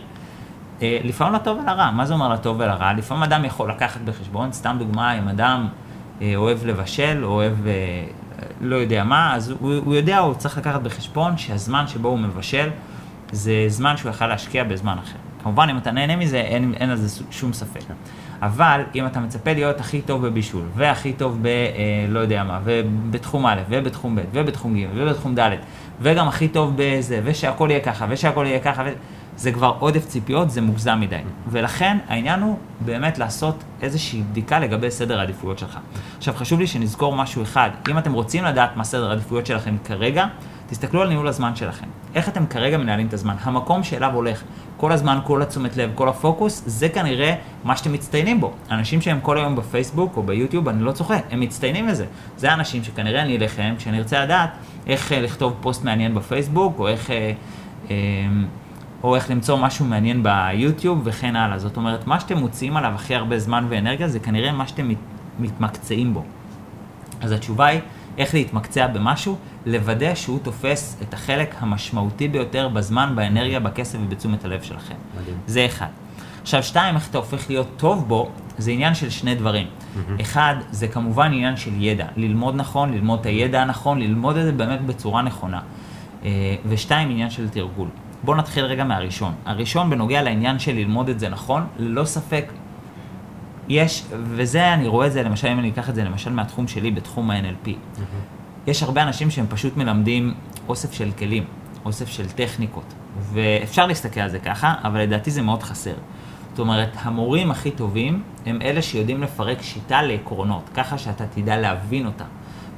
אה, 0.81 0.99
לפעמים 1.03 1.33
לטוב 1.33 1.59
ולרע, 1.63 1.91
מה 1.91 2.05
זה 2.05 2.13
אומר 2.13 2.29
לטוב 2.29 2.59
ולרע? 2.59 2.93
לפעמים 2.93 3.23
אדם 3.23 3.45
יכול 3.45 3.69
לקחת 3.69 4.01
בחשבון, 4.01 4.51
סתם 4.51 4.75
דוגמה, 4.79 5.19
אם 5.19 5.27
אדם 5.27 5.67
אה, 6.21 6.33
אוהב 6.35 6.65
לבשל, 6.65 7.23
אוהב 7.23 7.53
לא 8.61 8.75
יודע 8.75 9.03
מה, 9.03 9.35
אז 9.35 9.53
הוא, 9.59 9.73
הוא 9.85 9.95
יודע, 9.95 10.19
הוא 10.19 10.33
צריך 10.33 10.57
לקחת 10.57 10.81
בחשבון 10.81 11.37
שהזמן 11.37 11.87
שבו 11.87 12.09
הוא 12.09 12.19
מבשל 12.19 12.69
זה 13.31 13.65
זמן 13.67 13.97
שהוא 13.97 14.09
יכל 14.09 14.27
להשקיע 14.27 14.63
בזמן 14.63 14.97
אחר. 15.03 15.17
כמובן, 15.43 15.67
אם 15.69 15.77
אתה 15.77 15.91
נהנה 15.91 16.15
מזה, 16.15 16.37
אין, 16.37 16.73
אין 16.79 16.89
על 16.89 16.97
זה 16.97 17.23
שום 17.31 17.53
ספק. 17.53 17.81
אבל 18.41 18.81
אם 18.95 19.05
אתה 19.05 19.19
מצפה 19.19 19.53
להיות 19.53 19.79
הכי 19.79 20.01
טוב 20.01 20.27
בבישול, 20.27 20.63
והכי 20.75 21.13
טוב 21.13 21.39
ב... 21.41 21.45
אה, 21.47 22.05
לא 22.09 22.19
יודע 22.19 22.43
מה, 22.43 22.59
ובתחום 22.63 23.45
א', 23.45 23.59
ובתחום 23.69 24.15
ב', 24.15 24.21
ובתחום 24.33 24.75
ג', 24.75 24.87
ובתחום 24.95 25.39
ד', 25.39 25.49
וגם 26.01 26.27
הכי 26.27 26.47
טוב 26.47 26.73
בזה, 26.75 27.21
ושהכול 27.23 27.71
יהיה 27.71 27.79
ככה, 27.79 28.05
ושהכול 28.09 28.45
יהיה 28.45 28.59
ככה, 28.59 28.83
ו... 28.85 28.89
זה 29.37 29.51
כבר 29.51 29.75
עודף 29.79 30.05
ציפיות, 30.05 30.49
זה 30.49 30.61
מוגזם 30.61 30.99
מדי. 30.99 31.19
ולכן 31.47 31.97
העניין 32.07 32.41
הוא 32.41 32.57
באמת 32.79 33.17
לעשות 33.17 33.63
איזושהי 33.81 34.21
בדיקה 34.21 34.59
לגבי 34.59 34.91
סדר 34.91 35.19
העדיפויות 35.19 35.59
שלך. 35.59 35.77
עכשיו 36.17 36.33
חשוב 36.33 36.59
לי 36.59 36.67
שנזכור 36.67 37.15
משהו 37.15 37.43
אחד, 37.43 37.69
אם 37.89 37.97
אתם 37.97 38.13
רוצים 38.13 38.43
לדעת 38.43 38.77
מה 38.77 38.83
סדר 38.83 39.09
העדיפויות 39.09 39.45
שלכם 39.45 39.75
כרגע, 39.83 40.25
תסתכלו 40.67 41.01
על 41.01 41.09
ניהול 41.09 41.27
הזמן 41.27 41.55
שלכם. 41.55 41.87
איך 42.15 42.29
אתם 42.29 42.45
כרגע 42.45 42.77
מנהלים 42.77 43.07
את 43.07 43.13
הזמן? 43.13 43.35
המקום 43.41 43.83
שאליו 43.83 44.13
הולך 44.13 44.43
כל 44.77 44.91
הזמן, 44.91 45.19
כל 45.23 45.41
התשומת 45.41 45.77
לב, 45.77 45.91
כל 45.95 46.09
הפוקוס, 46.09 46.63
זה 46.65 46.89
כנראה 46.89 47.35
מה 47.63 47.77
שאתם 47.77 47.93
מצטיינים 47.93 48.41
בו. 48.41 48.53
אנשים 48.71 49.01
שהם 49.01 49.19
כל 49.21 49.37
היום 49.37 49.55
בפייסבוק 49.55 50.17
או 50.17 50.23
ביוטיוב, 50.23 50.67
אני 50.67 50.83
לא 50.83 50.91
צוחק, 50.91 51.23
הם 51.31 51.39
מצטיינים 51.39 51.87
בזה. 51.87 52.05
זה 52.37 52.51
האנשים 52.51 52.83
שכנראה 52.83 53.21
אני 53.21 53.37
אליכם, 53.37 53.73
כשאני 53.77 53.97
ארצה 53.97 54.23
לדעת 54.23 54.49
איך 54.87 55.11
אה, 55.11 55.21
לכתוב 55.21 55.53
פוסט 55.61 55.83
מעניין 55.83 56.15
בפייסבוק, 56.15 56.79
או 56.79 56.87
איך... 56.87 57.11
אה, 57.11 57.31
אה, 57.89 57.95
או 59.03 59.15
איך 59.15 59.31
למצוא 59.31 59.57
משהו 59.57 59.85
מעניין 59.85 60.23
ביוטיוב 60.23 61.01
וכן 61.03 61.35
הלאה. 61.35 61.59
זאת 61.59 61.77
אומרת, 61.77 62.07
מה 62.07 62.19
שאתם 62.19 62.37
מוציאים 62.37 62.77
עליו 62.77 62.91
הכי 62.95 63.15
הרבה 63.15 63.39
זמן 63.39 63.65
ואנרגיה 63.69 64.07
זה 64.07 64.19
כנראה 64.19 64.51
מה 64.51 64.67
שאתם 64.67 64.87
מת, 64.87 64.97
מתמקצעים 65.39 66.13
בו. 66.13 66.23
אז 67.21 67.31
התשובה 67.31 67.65
היא, 67.65 67.79
איך 68.17 68.33
להתמקצע 68.33 68.87
במשהו, 68.87 69.37
לוודא 69.65 70.15
שהוא 70.15 70.39
תופס 70.43 70.97
את 71.01 71.13
החלק 71.13 71.55
המשמעותי 71.59 72.27
ביותר 72.27 72.67
בזמן, 72.67 73.13
באנרגיה, 73.15 73.59
בכסף 73.59 73.99
ובתשומת 74.01 74.45
הלב 74.45 74.61
שלכם. 74.61 74.95
מדהים. 75.21 75.37
זה 75.47 75.65
אחד. 75.65 75.87
עכשיו, 76.41 76.63
שתיים, 76.63 76.95
איך 76.95 77.09
אתה 77.09 77.17
הופך 77.17 77.49
להיות 77.49 77.67
טוב 77.77 78.07
בו, 78.07 78.29
זה 78.57 78.71
עניין 78.71 78.93
של 78.93 79.09
שני 79.09 79.35
דברים. 79.35 79.67
Mm-hmm. 79.67 80.21
אחד, 80.21 80.55
זה 80.71 80.87
כמובן 80.87 81.25
עניין 81.25 81.57
של 81.57 81.71
ידע. 81.81 82.05
ללמוד 82.17 82.55
נכון, 82.55 82.93
ללמוד 82.93 83.19
את 83.19 83.25
הידע 83.25 83.61
הנכון, 83.61 83.99
ללמוד 83.99 84.37
את 84.37 84.45
זה 84.45 84.51
באמת 84.51 84.81
בצורה 84.81 85.21
נכונה. 85.21 85.61
אה, 86.25 86.55
ושתיים, 86.65 87.09
עניין 87.09 87.29
של 87.29 87.49
תרגול. 87.49 87.87
בואו 88.23 88.37
נתחיל 88.37 88.65
רגע 88.65 88.83
מהראשון. 88.83 89.33
הראשון 89.45 89.89
בנוגע 89.89 90.21
לעניין 90.21 90.59
של 90.59 90.75
ללמוד 90.75 91.09
את 91.09 91.19
זה 91.19 91.29
נכון, 91.29 91.67
ללא 91.79 92.05
ספק 92.05 92.45
יש, 93.69 94.03
וזה, 94.11 94.73
אני 94.73 94.87
רואה 94.87 95.07
את 95.07 95.11
זה, 95.11 95.23
למשל, 95.23 95.47
אם 95.47 95.59
אני 95.59 95.69
אקח 95.69 95.89
את 95.89 95.95
זה 95.95 96.03
למשל 96.03 96.31
מהתחום 96.31 96.67
שלי, 96.67 96.91
בתחום 96.91 97.31
ה-NLP. 97.31 97.67
Mm-hmm. 97.67 98.67
יש 98.67 98.83
הרבה 98.83 99.03
אנשים 99.03 99.29
שהם 99.29 99.45
פשוט 99.49 99.77
מלמדים 99.77 100.33
אוסף 100.67 100.93
של 100.93 101.11
כלים, 101.17 101.43
אוסף 101.85 102.07
של 102.07 102.29
טכניקות, 102.29 102.93
ואפשר 103.33 103.85
להסתכל 103.85 104.19
על 104.19 104.29
זה 104.29 104.39
ככה, 104.39 104.73
אבל 104.83 105.01
לדעתי 105.01 105.31
זה 105.31 105.41
מאוד 105.41 105.63
חסר. 105.63 105.93
זאת 106.49 106.59
אומרת, 106.59 106.89
המורים 107.01 107.51
הכי 107.51 107.71
טובים 107.71 108.23
הם 108.45 108.61
אלה 108.61 108.81
שיודעים 108.81 109.23
לפרק 109.23 109.61
שיטה 109.61 110.01
לעקרונות, 110.01 110.69
ככה 110.73 110.97
שאתה 110.97 111.23
תדע 111.25 111.57
להבין 111.57 112.05
אותה, 112.05 112.25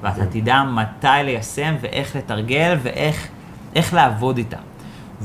ואתה 0.01 0.21
mm-hmm. 0.21 0.25
תדע 0.25 0.63
מתי 0.63 1.07
ליישם 1.23 1.75
ואיך 1.81 2.15
לתרגל 2.15 2.77
ואיך 2.83 3.93
לעבוד 3.93 4.37
איתה. 4.37 4.57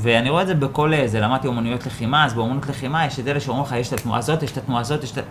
ואני 0.03 0.31
רואה 0.31 0.43
את 0.43 0.47
זה 0.47 0.55
בכל 0.55 0.93
זה, 1.07 1.21
למדתי 1.21 1.47
אומנויות 1.47 1.87
לחימה, 1.87 2.25
אז 2.25 2.35
באומנות 2.35 2.69
לחימה 2.69 3.07
יש 3.07 3.21
את 3.21 3.27
אלה 3.27 3.41
שאומרים 3.41 3.67
לך, 3.67 3.73
יש 3.73 3.89
את 3.89 3.93
התנועה 3.93 4.19
הזאת, 4.19 4.43
יש 4.43 4.53
את 4.53 4.57
התנועה 4.57 4.81
הזאת, 4.81 5.05
יש 5.05 5.13
את... 5.13 5.25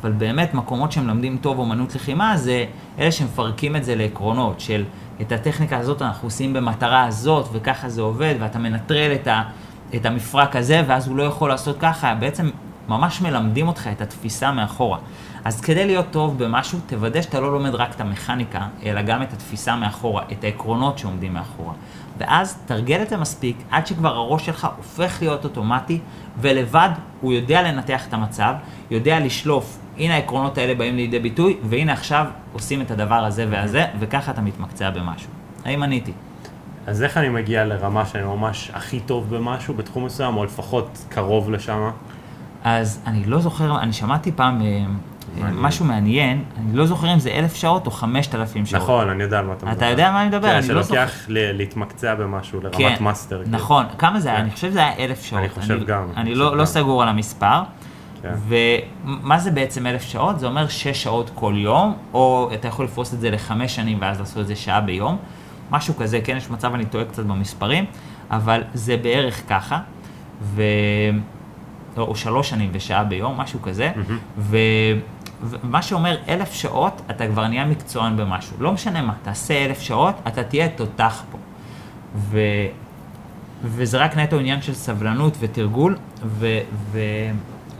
אבל 0.00 0.12
באמת 0.12 0.54
מקומות 0.54 0.92
שמלמדים 0.92 1.38
טוב 1.40 1.58
אומנות 1.58 1.94
לחימה 1.94 2.36
זה 2.36 2.64
אלה 2.98 3.12
שמפרקים 3.12 3.76
את 3.76 3.84
זה 3.84 3.94
לעקרונות 3.94 4.60
של 4.60 4.84
את 5.20 5.32
הטכניקה 5.32 5.78
הזאת 5.78 6.02
אנחנו 6.02 6.26
עושים 6.26 6.52
במטרה 6.52 7.04
הזאת, 7.04 7.48
וככה 7.52 7.88
זה 7.88 8.02
עובד, 8.02 8.34
ואתה 8.40 8.58
מנטרל 8.58 9.12
את, 9.14 9.26
ה, 9.26 9.42
את 9.94 10.06
המפרק 10.06 10.56
הזה, 10.56 10.82
ואז 10.86 11.08
הוא 11.08 11.16
לא 11.16 11.22
יכול 11.22 11.48
לעשות 11.48 11.76
ככה, 11.78 12.14
בעצם 12.14 12.50
ממש 12.88 13.20
מלמדים 13.20 13.68
אותך 13.68 13.88
את 13.92 14.00
התפיסה 14.00 14.52
מאחורה. 14.52 14.98
אז 15.44 15.60
כדי 15.60 15.86
להיות 15.86 16.06
טוב 16.10 16.38
במשהו, 16.38 16.78
תוודא 16.86 17.22
שאתה 17.22 17.40
לא 17.40 17.52
לומד 17.52 17.74
רק 17.74 17.94
את 17.94 18.00
המכניקה, 18.00 18.66
אלא 18.82 19.02
גם 19.02 19.22
את 19.22 19.32
התפיסה 19.32 19.76
מאחורה, 19.76 20.22
את 20.32 20.44
העקרונות 20.44 20.98
שעומדים 20.98 21.34
מאחורה. 21.34 21.72
ואז 22.18 22.58
תרגל 22.66 23.02
את 23.02 23.08
זה 23.08 23.16
מספיק, 23.16 23.56
עד 23.70 23.86
שכבר 23.86 24.16
הראש 24.16 24.46
שלך 24.46 24.68
הופך 24.76 25.18
להיות 25.20 25.44
אוטומטי, 25.44 25.98
ולבד 26.40 26.90
הוא 27.20 27.32
יודע 27.32 27.62
לנתח 27.62 28.06
את 28.08 28.12
המצב, 28.12 28.54
יודע 28.90 29.20
לשלוף, 29.20 29.78
הנה 29.98 30.14
העקרונות 30.14 30.58
האלה 30.58 30.74
באים 30.74 30.96
לידי 30.96 31.18
ביטוי, 31.18 31.56
והנה 31.62 31.92
עכשיו 31.92 32.26
עושים 32.52 32.80
את 32.80 32.90
הדבר 32.90 33.24
הזה 33.24 33.46
והזה, 33.50 33.84
וככה 33.98 34.32
אתה 34.32 34.40
מתמקצע 34.40 34.90
במשהו. 34.90 35.30
האם 35.64 35.82
עניתי? 35.82 36.12
אז 36.86 37.02
איך 37.02 37.16
אני 37.16 37.28
מגיע 37.28 37.64
לרמה 37.64 38.06
שאני 38.06 38.24
ממש 38.24 38.70
הכי 38.74 39.00
טוב 39.00 39.36
במשהו 39.36 39.74
בתחום 39.74 40.04
מסוים, 40.04 40.36
או 40.36 40.44
לפחות 40.44 41.04
קרוב 41.08 41.50
לשם? 41.50 41.90
אז 42.64 43.00
אני 43.06 43.24
לא 43.24 43.40
זוכר, 43.40 43.80
אני 43.80 43.92
שמעתי 43.92 44.32
פעם 44.32 44.62
אה. 44.62 44.84
משהו 45.52 45.84
מעניין, 45.84 46.44
אני 46.56 46.76
לא 46.76 46.86
זוכר 46.86 47.14
אם 47.14 47.18
זה 47.18 47.30
אלף 47.30 47.54
שעות 47.54 47.86
או 47.86 47.90
חמשת 47.90 48.34
אלפים 48.34 48.66
שעות. 48.66 48.82
נכון, 48.82 49.08
אני 49.08 49.22
יודע 49.22 49.38
על 49.38 49.46
מה 49.46 49.52
אתה 49.52 49.66
מדבר. 49.66 49.76
אתה 49.76 49.86
יודע 49.86 50.06
על 50.06 50.12
מה 50.12 50.20
אני 50.20 50.28
מדבר? 50.28 50.48
כן, 50.48 50.56
אני 50.56 50.68
לא 50.68 50.82
שלוקח 50.82 51.10
ל- 51.28 51.52
להתמקצע 51.56 52.14
במשהו 52.14 52.60
לרמת 52.60 52.74
כן, 52.76 52.94
מאסטר. 53.00 53.42
כאילו. 53.42 53.56
נכון, 53.58 53.84
כמה 53.98 54.20
זה 54.20 54.28
היה? 54.28 54.38
כן. 54.38 54.42
אני 54.44 54.50
חושב 54.50 54.70
שזה 54.70 54.78
היה 54.78 54.96
אלף 54.98 55.24
שעות. 55.24 55.40
אני 55.40 55.48
חושב 55.48 55.84
גם, 55.86 56.04
אני 56.16 56.34
לא 56.34 56.56
לא. 56.56 56.64
סגור 56.64 57.02
על 57.02 57.08
המספר. 57.08 57.62
ומה 58.48 59.38
זה 59.38 59.50
בעצם 59.50 59.86
אלף 59.86 60.02
שעות? 60.02 60.38
זה 60.38 60.46
אומר 60.46 60.68
שש 60.68 61.02
שעות 61.02 61.30
כל 61.34 61.54
יום, 61.56 61.96
או 62.14 62.50
אתה 62.54 62.68
יכול 62.68 62.84
לפרוס 62.84 63.14
את 63.14 63.20
זה 63.20 63.30
לחמש 63.30 63.76
שנים 63.76 63.98
ואז 64.00 64.20
לעשות 64.20 64.38
את 64.38 64.46
זה 64.46 64.56
שעה 64.56 64.80
ביום. 64.80 65.16
משהו 65.70 65.96
כזה, 65.96 66.20
כן, 66.24 66.36
יש 66.36 66.50
מצב 66.50 66.74
אני 66.74 66.84
טועה 66.84 67.04
קצת 67.04 67.24
במספרים, 67.24 67.84
אבל 68.30 68.62
זה 68.74 68.96
בערך 68.96 69.42
ככה. 69.48 69.78
ו... 70.42 70.62
או, 71.96 72.16
שלוש 72.16 72.50
שנים 72.50 72.70
ושעה 72.72 73.04
ביום, 73.04 73.40
משהו 73.40 73.62
כזה. 73.62 73.90
מהמם. 73.96 74.18
ו... 75.44 75.56
ומה 75.64 75.82
שאומר 75.82 76.16
אלף 76.28 76.52
שעות, 76.52 77.02
אתה 77.10 77.26
כבר 77.26 77.48
נהיה 77.48 77.64
מקצוען 77.64 78.16
במשהו. 78.16 78.56
לא 78.60 78.72
משנה 78.72 79.02
מה, 79.02 79.14
תעשה 79.22 79.64
אלף 79.64 79.80
שעות, 79.80 80.14
אתה 80.28 80.42
תהיה 80.42 80.68
תותח 80.68 81.22
פה. 81.32 81.38
ו... 82.16 82.38
וזה 83.64 83.98
רק 83.98 84.16
נטו 84.16 84.38
עניין 84.38 84.62
של 84.62 84.74
סבלנות 84.74 85.36
ותרגול, 85.40 85.96
ו... 86.24 86.58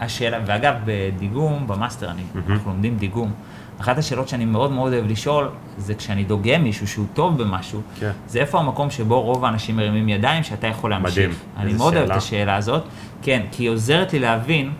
והשאלה, 0.00 0.38
ואגב, 0.47 0.75
בדיגום, 0.85 1.66
במאסטר, 1.66 2.11
אני, 2.11 2.23
מהמם. 2.35 2.52
אנחנו 2.52 2.71
לומדים 2.71 2.97
דיגום. 2.97 3.33
אחת 3.80 3.99
השאלות 3.99 4.28
שאני 4.28 4.44
מאוד 4.44 4.73
מאוד 4.73 4.92
אוהב 4.92 5.06
לשאול, 5.06 5.49
זה 5.78 5.94
כשאני 5.94 6.25
דוגם 6.25 6.62
מישהו 6.62 6.88
שהוא 6.88 7.06
טוב 7.14 7.42
במשהו, 7.42 7.80
כן. 8.00 8.11
זה 8.26 8.38
איפה 8.40 8.59
המקום 8.59 8.90
שבו 8.90 9.21
רוב 9.21 9.44
האנשים 9.44 9.76
מרימים 9.76 10.09
ידיים 10.09 10.42
שאתה 10.42 10.66
יכול 10.66 10.90
להמשיך. 10.90 11.16
מדהים. 11.18 11.38
אני 11.56 11.73
מאוד 11.73 11.94
אוהב 11.97 12.02
את 12.04 12.09
שאלה. 12.09 12.16
השאלה 12.16 12.56
הזאת, 12.56 12.83
כן, 13.23 13.42
כי 13.52 13.62
היא 13.62 13.71
עוזרת 13.71 14.12
לי 14.12 14.18
להבין, 14.18 14.73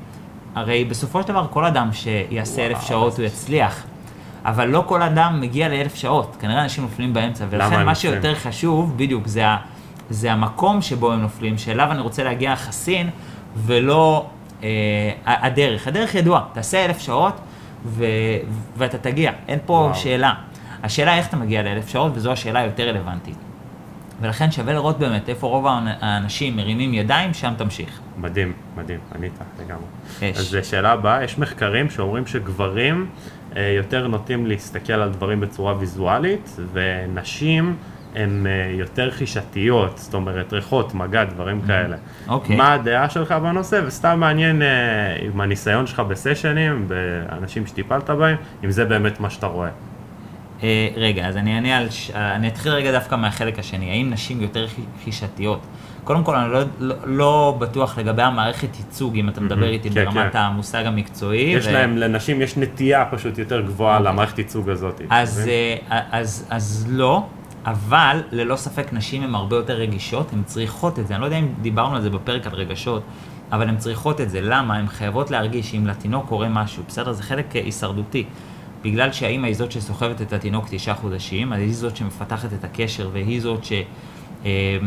הרי 0.54 0.84
בסופו 0.84 1.23
של 1.23 1.28
דבר 1.28 1.46
כל 1.50 1.64
אדם 1.64 1.92
שיעשה 1.92 2.66
אלף. 2.66 2.82
שעות 2.82 3.18
הוא 3.18 3.25
יצליח, 3.25 3.82
אבל 4.44 4.68
לא 4.68 4.84
כל 4.87 5.02
אדם 5.02 5.40
מגיע 5.40 5.68
לאלף 5.68 5.94
שעות, 5.94 6.37
כנראה 6.40 6.62
אנשים 6.62 6.84
נופלים 6.84 7.14
באמצע, 7.14 7.44
ולכן 7.50 7.84
מה? 7.84 7.94
שיותר 7.94 8.34
חשוב, 8.34 8.92
בדיוק, 8.96 9.26
זה, 9.26 9.46
ה, 9.46 9.56
זה 10.11 10.32
המקום 10.32 10.82
שבו 10.82 11.12
הם 11.12 11.20
נופלים, 11.20 11.58
שאליו 11.58 11.90
אני 11.90 12.00
רוצה 12.00 12.25
להגיע 12.25 12.56
חסין, 12.56 13.11
ולא 13.56 14.26
אה, 14.62 14.68
הדרך. 15.26 15.88
הדרך 15.88 16.14
ידועה, 16.14 16.42
תעשה 16.52 16.84
אלף 16.84 16.99
שעות 16.99 17.40
ו, 17.87 18.04
ואתה 18.76 18.99
תגיע, 18.99 19.32
אין 19.49 19.58
פה 19.66 19.73
וואו. 19.73 19.94
שאלה. 19.94 20.34
השאלה 20.82 21.16
איך 21.16 21.28
אתה 21.28 21.37
מגיע 21.37 21.62
לאלף 21.62 21.88
שעות, 21.88 22.12
וזו 22.14 22.32
השאלה 22.32 22.61
היותר 22.61 22.88
רלוונטית. 22.88 23.37
ולכן 24.21 24.50
שווה 24.50 24.73
לראות 24.73 24.99
באמת 24.99 25.28
איפה 25.28 25.47
רוב 25.47 25.66
האנ- 25.66 25.71
האנשים 26.00 26.56
מרימים 26.56 26.94
ידיים, 26.94 27.35
שם 27.35 27.52
תמשיך. 27.59 28.00
מדהים, 28.18 28.52
מדהים, 28.76 28.99
ענית 29.14 29.33
לגמרי. 29.64 29.85
יש. 30.23 30.38
אז 30.38 30.56
שאלה 30.71 30.92
הבאה, 30.92 31.24
יש 31.24 31.38
מחקרים 31.38 31.90
שאומרים 31.90 32.27
שגברים 32.27 33.07
אה, 33.57 33.74
יותר 33.77 34.07
נוטים 34.09 34.46
להסתכל 34.46 34.92
על 34.92 35.11
דברים 35.11 35.40
בצורה 35.40 35.74
ויזואלית, 35.79 36.57
ונשים 36.72 37.77
הן 38.14 38.46
אה, 38.46 38.53
יותר 38.79 39.11
חישתיות, 39.11 39.98
זאת 39.98 40.14
אומרת 40.14 40.53
ריחות, 40.53 40.94
מגע, 40.94 41.24
דברים 41.24 41.61
כאלה. 41.66 41.96
אוקיי. 42.29 42.57
מה 42.57 42.72
הדעה 42.72 43.11
שלך 43.11 43.33
בנושא, 43.33 43.81
וסתם 43.87 44.20
מעניין 44.20 44.62
אה, 44.62 44.68
עם 45.20 45.40
הניסיון 45.40 45.87
שלך 45.87 46.00
בסשנים, 46.00 46.88
באנשים 46.88 47.66
שטיפלת 47.66 48.11
בהם, 48.11 48.37
אם 48.64 48.70
זה 48.70 48.85
באמת 48.85 49.20
מה 49.20 49.31
שאתה 49.31 49.46
רואה. 49.46 49.68
אה, 50.64 50.88
רגע, 50.96 51.27
אז 51.29 51.37
אני 51.37 51.55
אענה 51.57 51.77
על... 51.79 51.88
אה, 52.14 52.35
אני 52.37 52.48
אתחיל 52.48 52.72
רגע 52.72 52.92
דווקא 52.92 53.14
מהחלק 53.14 53.59
השני. 53.59 53.90
האם 53.90 54.11
נשים 54.11 54.40
יותר 54.40 54.66
חי- 54.68 54.83
חישתיות? 55.05 55.61
קודם 56.05 56.24
כל, 56.24 56.37
אני 56.37 56.53
לא, 56.53 56.61
לא, 56.79 56.94
לא 57.07 57.57
בטוח 57.59 57.98
לגבי 57.98 58.22
המערכת 58.22 58.77
ייצוג, 58.79 59.16
אם 59.16 59.29
אתה 59.29 59.40
מדבר 59.40 59.68
איתי 59.68 59.90
כן, 59.90 59.94
ברמת 60.05 60.33
כן. 60.33 60.38
המושג 60.38 60.87
המקצועי. 60.87 61.40
יש 61.40 61.66
ו- 61.66 61.72
להם, 61.72 61.96
לנשים 61.96 62.42
יש 62.42 62.57
נטייה 62.57 63.05
פשוט 63.11 63.38
יותר 63.38 63.61
גבוהה 63.61 63.98
אוקיי. 63.98 64.12
למערכת 64.12 64.38
ייצוג 64.38 64.68
הזאת. 64.70 65.00
אז? 65.11 65.48
אה, 65.90 66.00
אז, 66.11 66.46
אז 66.50 66.87
לא, 66.90 67.27
אבל 67.66 68.22
ללא 68.33 68.57
ספק 68.57 68.92
נשים 68.92 69.22
הן 69.22 69.35
הרבה 69.35 69.57
יותר 69.57 69.74
רגישות, 69.74 70.33
הן 70.33 70.42
צריכות 70.44 70.98
את 70.98 71.07
זה. 71.07 71.14
אני 71.14 71.20
לא 71.20 71.27
יודע 71.27 71.38
אם 71.38 71.48
דיברנו 71.62 71.96
על 71.96 72.03
זה 72.03 72.11
בפרק 72.11 72.46
על 72.46 72.53
רגשות, 72.53 73.03
אבל 73.53 73.68
הן 73.68 73.77
צריכות 73.77 74.20
את 74.20 74.31
זה. 74.31 74.40
למה? 74.40 74.77
הן 74.77 74.87
חייבות 74.87 75.31
להרגיש 75.31 75.70
שאם 75.70 75.87
לתינוק 75.87 76.27
קורה 76.29 76.48
משהו, 76.48 76.83
בסדר? 76.88 77.12
זה 77.12 77.22
חלק 77.22 77.53
הישרדותי. 77.55 78.24
בגלל 78.85 79.12
שהאימא 79.12 79.47
היא 79.47 79.55
זאת 79.55 79.73
שסוחבת 79.73 80.23
את 80.23 80.33
התינוק 80.33 80.66
תשעה 80.70 80.94
חודשים, 80.94 81.53
אז 81.53 81.61
היא 81.61 81.75
זאת 81.75 81.97
שמפתחת 81.97 82.53
את 82.53 82.64
הקשר 82.64 83.11
והיא 83.12 83.40
זאת 83.40 83.64
ש... 83.64 83.73
אה, 84.44 84.79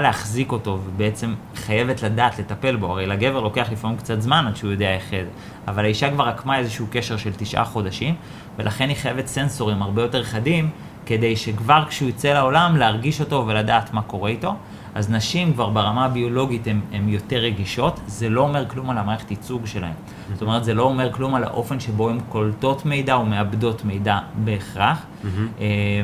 להחזיק 0.00 0.52
אותו 0.52 0.78
ובעצם 0.86 1.34
חייבת 1.54 2.02
לדעת 2.02 2.38
לטפל 2.38 2.76
בו, 2.76 2.86
הרי 2.86 3.06
לגבר 3.06 3.40
לוקח 3.40 3.68
לפעמים 3.72 3.96
קצת 3.96 4.20
זמן 4.20 4.44
עד 4.48 4.56
שהוא 4.56 4.70
יודע 4.70 4.94
איך 4.94 5.10
זה, 5.10 5.24
אבל 5.68 5.84
האישה 5.84 6.10
כבר 6.10 6.28
רקמה 6.28 6.58
איזשהו 6.58 6.86
קשר 6.90 7.16
של 7.16 7.30
תשעה 7.36 7.64
חודשים, 7.64 8.14
ולכן 8.58 8.88
היא 8.88 8.96
חייבת 8.96 9.26
סנסורים 9.26 9.82
הרבה 9.82 10.02
יותר 10.02 10.24
חדים, 10.24 10.70
כדי 11.06 11.36
שכבר 11.36 11.84
כשהוא 11.88 12.08
יצא 12.08 12.28
לעולם 12.28 12.76
להרגיש 12.76 13.20
אותו 13.20 13.44
ולדעת 13.46 13.92
מה 13.92 14.02
קורה 14.02 14.30
איתו. 14.30 14.54
אז 14.94 15.10
נשים 15.10 15.52
כבר 15.52 15.68
ברמה 15.68 16.04
הביולוגית 16.04 16.66
הן 16.66 17.08
יותר 17.08 17.36
רגישות, 17.36 18.00
זה 18.06 18.28
לא 18.28 18.40
אומר 18.40 18.68
כלום 18.68 18.90
על 18.90 18.98
המערכת 18.98 19.30
ייצוג 19.30 19.66
שלהן. 19.66 19.92
זאת 20.32 20.42
אומרת, 20.42 20.64
זה 20.64 20.74
לא 20.74 20.82
אומר 20.82 21.12
כלום 21.12 21.34
על 21.34 21.44
האופן 21.44 21.80
שבו 21.80 22.10
הן 22.10 22.18
קולטות 22.28 22.86
מידע 22.86 23.14
או 23.14 23.26
מאבדות 23.26 23.84
מידע 23.84 24.18
בהכרח. 24.44 25.02
אמ, 25.24 25.32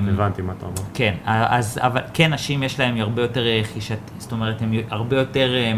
הבנתי 0.09 0.43
מה 0.43 0.53
אתה 0.59 0.67
אומר. 0.67 0.77
כן, 0.95 1.15
אז, 1.25 1.79
אבל 1.83 2.01
כן, 2.15 2.33
נשים 2.33 2.63
יש 2.63 2.81
להן 2.81 2.99
הרבה 2.99 3.23
יותר 3.23 3.47
אה, 3.47 3.61
חישת, 3.75 3.99
זאת 4.19 4.33
אומרת, 4.33 4.63
הן 4.63 4.73
הרבה 4.91 5.17
יותר 5.17 5.55
אה, 5.55 5.73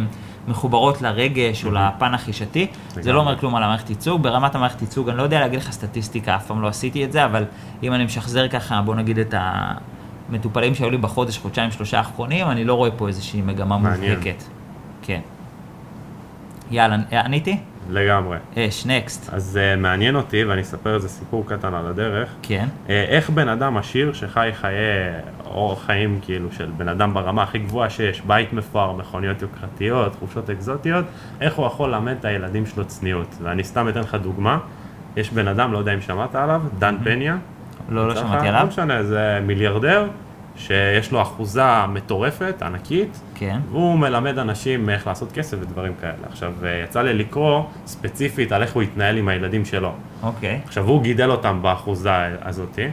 מחוברות 0.49 1.03
לרגש 1.03 1.65
או 1.65 1.71
לפן 1.71 2.15
החישתי. 2.15 2.67
זה. 2.95 3.13
לא 3.13 3.21
אומר 3.21 3.39
כלום 3.39 3.55
על 3.55 3.63
המערכת 3.63 3.91
ייצוג. 3.91 4.23
ברמת 4.23 4.55
המערכת 4.55 4.81
ייצוג, 4.83 5.09
אני 5.09 5.19
לא 5.19 5.23
יודע 5.23 5.41
להגיד 5.41 5.59
לך 5.59 5.71
סטטיסטיקה, 5.71 6.37
אף 6.37 6.47
פעם 6.47 6.63
לא 6.63 6.69
עשיתי 6.69 7.05
את 7.05 7.13
זה, 7.13 7.25
אבל 7.25 7.45
אם 7.83 7.93
אני 7.95 8.05
משחזר 8.05 8.49
ככה, 8.49 8.83
בוא 8.83 8.95
נגיד 8.95 9.19
את 9.19 9.35
המטופלים 9.39 10.75
שהיו 10.75 10.91
לי 10.91 10.99
בחודש, 10.99 11.39
חודשיים, 11.39 11.71
שלושה 11.71 11.99
האחרונים, 11.99 12.51
אני 12.51 12.65
לא 12.65 12.75
רואה 12.75 12.91
פה 12.91 13.09
איזושהי 13.09 13.43
מגמה. 13.43 13.77
מובהקת. 13.79 14.43
כן. 15.03 15.21
יאללה, 16.71 16.97
אה, 17.13 17.21
עניתי? 17.21 17.59
לגמרי. 17.89 18.37
אש, 18.57 18.87
נקסט. 18.87 19.31
אז 19.33 19.59
uh, 19.59 19.81
מעניין 19.81 20.17
אותי, 20.17 20.45
ואני 20.45 20.61
אספר 20.63 20.95
איזה 20.95 21.09
סיפור 21.09 21.45
קטן 21.47 21.75
על 21.75 21.87
הדרך. 21.87 22.29
כן. 22.43 22.69
Uh, 22.87 22.91
איך 22.91 23.31
בן 23.31 23.49
אדם 23.49 23.77
עשיר 23.77 24.13
שחי 24.13 24.51
חיי 24.55 24.75
אורח 25.45 25.85
חיים 25.87 26.19
כאילו 26.23 26.53
של 26.53 26.71
בן 26.77 26.89
אדם 26.89 27.15
ברמה 27.15 27.43
הכי 27.43 27.59
גבוהה 27.59 27.91
שיש, 27.91 28.21
בית 28.21 28.53
מפואר, 28.53 28.93
מכוניות 28.93 29.43
יוקרתיות, 29.43 30.15
חופשות 30.15 30.51
אקזוטיות, 30.51 31.05
איך 31.41 31.55
הוא 31.55 31.67
יכול 31.67 31.91
ללמד 31.91 32.15
את 32.21 32.25
הילדים 32.25 32.67
שלו 32.67 32.85
צניעות. 32.85 33.37
ואני 33.43 33.65
סתם 33.65 33.89
אתן 33.89 34.01
לך 34.01 34.15
דוגמה, 34.15 34.59
יש 35.17 35.31
בן 35.31 35.49
אדם, 35.49 35.73
לא 35.73 35.79
יודע 35.79 35.95
אם 35.95 36.01
שמעת 36.01 36.35
עליו, 36.35 36.63
דן 36.79 36.97
פניה. 37.05 37.37
לא, 37.89 38.09
לא? 38.09 38.17
שמעתי 38.17 38.49
עליו. 38.49 38.61
לא 38.61 38.67
משנה, 38.67 39.03
זה 39.03 39.41
מיליארדר, 39.47 40.07
שיש 40.59 41.13
לו 41.13 41.23
אחוזה 41.23 41.87
מטורפת, 41.89 42.63
ענקית, 42.63 43.21
כן. 43.35 43.61
והוא 43.71 43.99
מלמד 43.99 44.39
אנשים 44.39 44.91
איך 44.91 45.07
לעשות 45.07 45.33
כסף 45.33 45.57
ודברים 45.61 45.93
כאלה. 46.01 46.13
עכשיו, 46.31 46.53
אה, 46.65 46.83
יצא 46.85 47.03
לי 47.03 47.15
לקרוא 47.15 47.63
ספציפית 47.87 48.53
על 48.53 48.63
איך 48.63 48.75
הוא 48.75 48.83
התנהל 48.83 49.17
עם 49.17 49.29
הילדים 49.29 49.65
שלו. 49.65 49.93
אוקיי. 50.23 50.61
עכשיו, 50.67 50.85
הוא 50.85 51.03
גידל 51.03 51.31
אותם 51.31 51.59
באחוזה 51.63 52.11
הזאתי, 52.43 52.87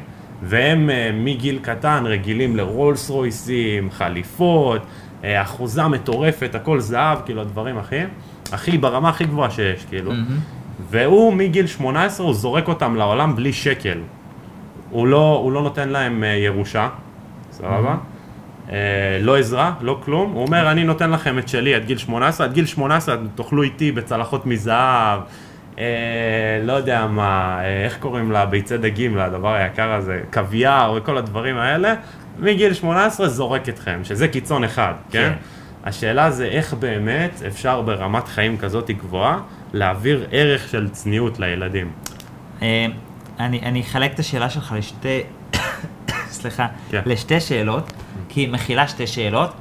והם 0.43 0.89
אה, 0.89 1.09
מגיל 1.13 1.59
קטן 1.61 2.03
רגילים 2.05 2.55
לרולס 2.55 3.09
רויסים, 3.09 3.91
חליפות, 3.91 4.81
אה, 5.23 5.41
אחוזה 5.41 5.87
מטורפת, 5.87 6.55
הכל 6.55 6.79
זהב, 6.79 7.17
כאילו 7.25 7.41
הדברים 7.41 7.77
הכי, 7.77 7.99
הכי, 8.51 8.77
ברמה 8.77 9.09
הכי 9.09 9.23
גבוהה 9.23 9.51
שיש, 9.51 9.85
כאילו. 9.85 10.11
מהמם. 10.11 10.37
והוא 10.89 11.33
מגיל 11.33 11.67
18, 11.67 12.25
הוא 12.25 12.33
זורק 12.33 12.67
אותם 12.67 12.95
לעולם 12.95 13.35
בלי 13.35 13.53
שקל. 13.53 13.97
הוא 14.89 15.07
לא, 15.07 15.39
הוא 15.43 15.51
לא 15.51 15.61
נותן 15.61 15.89
להם 15.89 16.23
ירושה, 16.37 16.89
סבבה? 17.57 17.95
אה, 18.71 19.17
לא 19.21 19.37
עזרה, 19.37 19.73
לא 19.81 19.99
כלום. 20.05 20.31
הוא 20.31 20.45
אומר, 20.45 20.71
אני 20.71 20.83
נותן 20.83 21.11
לכם 21.11 21.39
את 21.39 21.47
שלי 21.47 21.75
עד 21.75 21.85
גיל 21.85 21.97
18, 21.97 22.47
עד 22.47 22.53
גיל 22.53 22.65
18 22.65 23.15
אתם 23.15 23.27
תאכלו 23.35 23.63
איתי 23.63 23.91
בצלחות 23.91 24.45
מזהב, 24.45 25.19
אה, 25.79 25.85
לא 26.63 26.73
יודע 26.73 27.05
מה, 27.05 27.59
אה, 27.61 27.85
איך 27.85 27.97
קוראים 27.97 28.31
לה, 28.31 28.45
ביצי 28.45 28.77
דגים, 28.77 29.17
לדבר 29.17 29.53
היקר 29.53 29.91
הזה, 29.91 30.21
קוויאר 30.33 30.93
וכל 30.97 31.17
הדברים 31.17 31.57
האלה, 31.57 31.93
מגיל 32.39 32.73
18 32.73 33.27
זורק 33.27 33.69
אתכם, 33.69 33.99
שזה 34.03 34.27
קיצון 34.27 34.63
אחד, 34.63 34.93
כן? 35.11 35.19
כן. 35.19 35.33
השאלה 35.83 36.31
זה 36.31 36.45
איך 36.45 36.73
באמת 36.73 37.41
אפשר 37.47 37.81
ברמת 37.81 38.27
חיים 38.27 38.57
כזאת 38.57 38.91
גבוהה 38.91 39.39
להעביר 39.73 40.27
ערך 40.31 40.69
של 40.69 40.89
צניעות 40.89 41.39
לילדים. 41.39 41.91
אני 42.61 43.59
אני 43.63 43.81
אחלק 43.81 44.13
את 44.13 44.19
השאלה 44.19 44.49
שלך 44.49 44.73
לשתי, 44.77 45.21
סליחה, 46.49 46.67
כן. 46.89 47.01
לשתי 47.05 47.39
שאלות, 47.39 47.93
כי 48.29 48.41
היא 48.41 48.49
מכילה 48.53 48.87
שתי 48.87 49.07
שאלות. 49.07 49.53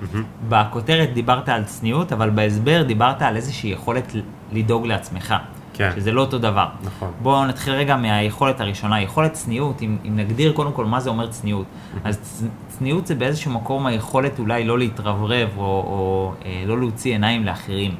בכותרת 0.48 1.12
דיברת 1.12 1.48
על 1.48 1.64
צניעות, 1.64 2.12
אבל 2.12 2.30
בהסבר 2.30 2.82
דיברת 2.82 3.22
על 3.22 3.36
איזושהי 3.36 3.70
יכולת 3.70 4.12
לדאוג 4.52 4.86
לעצמך. 4.86 5.34
כן. 5.76 5.90
שזה 5.96 6.12
לא 6.12 6.20
אותו 6.20 6.38
דבר. 6.38 6.66
נכון. 6.84 7.10
בואו 7.22 7.46
נתחיל 7.46 7.72
רגע 7.74 7.96
מהיכולת 7.96 8.60
הראשונה. 8.60 9.02
יכולת 9.02 9.32
צניעות, 9.32 9.82
אם, 9.82 9.96
אם 10.08 10.16
נגדיר 10.16 10.52
קודם 10.52 10.72
כל 10.72 10.84
מה 10.84 11.00
זה 11.00 11.10
אומר 11.10 11.26
צניעות. 11.30 11.66
אז 12.04 12.18
צ- 12.20 12.44
צניעות 12.68 13.06
זה 13.06 13.14
באיזשהו 13.14 13.50
מקום 13.50 13.86
היכולת 13.86 14.38
אולי 14.38 14.64
לא 14.64 14.78
להתרברב, 14.78 15.48
או, 15.56 15.62
או 15.62 16.32
אה, 16.44 16.62
לא 16.66 16.78
להוציא 16.78 17.12
עיניים 17.12 17.44
לאחרים. 17.44 17.94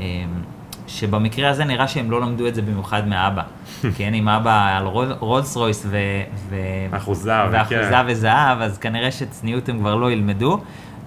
אה, 0.00 0.04
שבמקרה 0.86 1.50
הזה 1.50 1.64
נראה 1.64 1.88
שהם 1.88 2.10
לא 2.10 2.20
למדו 2.20 2.46
את 2.48 2.54
זה 2.54 2.62
במיוחד 2.62 3.08
מאבא. 3.08 3.42
כן, 3.96 4.14
אם 4.14 4.28
אבא 4.28 4.76
על 4.76 4.86
רול- 4.86 5.16
רולס 5.18 5.56
רויס 5.56 5.86
ו... 5.90 5.96
ו... 6.48 6.56
אחוזה, 6.90 7.32
ואחוזה 7.52 7.90
כן. 7.90 8.04
וזהב, 8.06 8.60
אז 8.60 8.78
כנראה 8.78 9.10
שצניעות 9.10 9.68
הם 9.68 9.78
כבר 9.78 9.94
לא 9.94 10.12
ילמדו. 10.12 10.60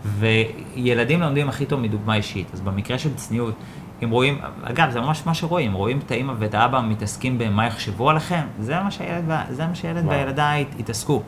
וילדים 0.05 1.21
לומדים 1.21 1.49
הכי 1.49 1.65
טוב 1.65 1.79
מדוגמה 1.79 2.15
אישית. 2.15 2.47
אז 2.53 2.61
במקרה 2.61 2.97
של 2.97 3.13
צניעות, 3.15 3.55
אם 4.03 4.09
רואים, 4.09 4.37
אגב, 4.63 4.89
זה 4.89 5.01
ממש 5.01 5.21
מה 5.25 5.33
שרואים, 5.33 5.73
רואים 5.73 5.99
את 6.05 6.11
האמא 6.11 6.33
ואת 6.39 6.53
האבא 6.53 6.81
מתעסקים 6.81 7.37
במה 7.37 7.65
יחשבו 7.67 8.09
עליכם, 8.09 8.41
זה 8.59 8.79
מה 8.79 8.91
שהילד, 8.91 9.23
זה 9.49 9.67
מה 9.67 9.75
שהילד. 9.75 10.05
והילדה 10.07 10.53
יתעסקו. 10.79 11.21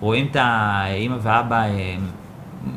רואים 0.00 0.26
את 0.30 0.36
האמא 0.40 1.16
ואבא 1.22 1.62
אה, 1.62 1.96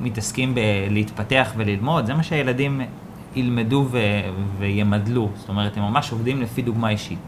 מתעסקים 0.02 0.56
בלהתפתח 0.56 1.52
וללמוד, 1.58 2.06
זה 2.06 2.14
מה 2.14 2.24
שהילדים 2.24 2.82
ילמדו 3.36 3.86
ו- 3.92 4.00
וימדלו. 4.60 5.30
זאת 5.36 5.50
אומרת, 5.50 5.78
הם 5.78 5.84
ממש 5.84 6.12
עובדים 6.12 6.42
לפי 6.42 6.62
דוגמה 6.62 6.90
אישית. 6.90 7.20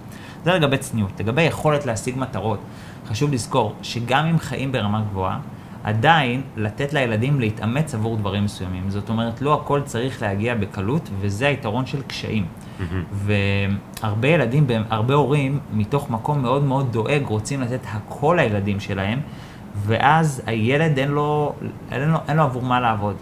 זה 0.44 0.54
לגבי 0.54 0.78
צניעות. 0.78 1.20
לגבי 1.20 1.42
יכולת 1.42 1.86
להשיג 1.86 2.18
מטרות, 2.18 2.60
חשוב 3.08 3.34
לזכור 3.34 3.74
שגם 3.82 4.26
אם 4.26 4.40
חיים 4.40 4.72
ברמה 4.72 5.02
גבוהה, 5.02 5.40
עדיין 5.84 6.42
לתת 6.58 6.94
לילדים 6.94 7.40
להתאמץ 7.40 7.94
עבור 7.96 8.18
דברים 8.18 8.44
מסוימים. 8.44 8.90
זאת 8.90 9.10
אומרת, 9.10 9.42
לא 9.42 9.54
הכל 9.54 9.82
צריך 9.86 10.22
להגיע 10.22 10.56
בקלות, 10.56 11.10
וזה 11.20 11.48
היתרון 11.48 11.86
של 11.86 12.02
קשיים. 12.02 12.46
והרבה 13.12 14.28
ילדים, 14.28 14.68
הרבה 14.90 15.14
הורים, 15.14 15.60
מתוך 15.74 16.10
מקום 16.10 16.42
מאוד 16.42 16.64
מאוד 16.64 16.92
דואג, 16.92 17.22
רוצים 17.28 17.62
לתת 17.62 17.80
הכל 17.88 18.38
לילדים 18.40 18.80
שלהם, 18.80 19.20
ואז 19.76 20.42
הילד 20.46 20.98
אין 20.98 21.12
לו, 21.12 21.54
אין 21.92 22.10
לו, 22.10 22.18
אין 22.28 22.38
לו 22.38 22.44
עבור 22.44 22.64
מה 22.64 22.80
לעבוד. 22.80 23.16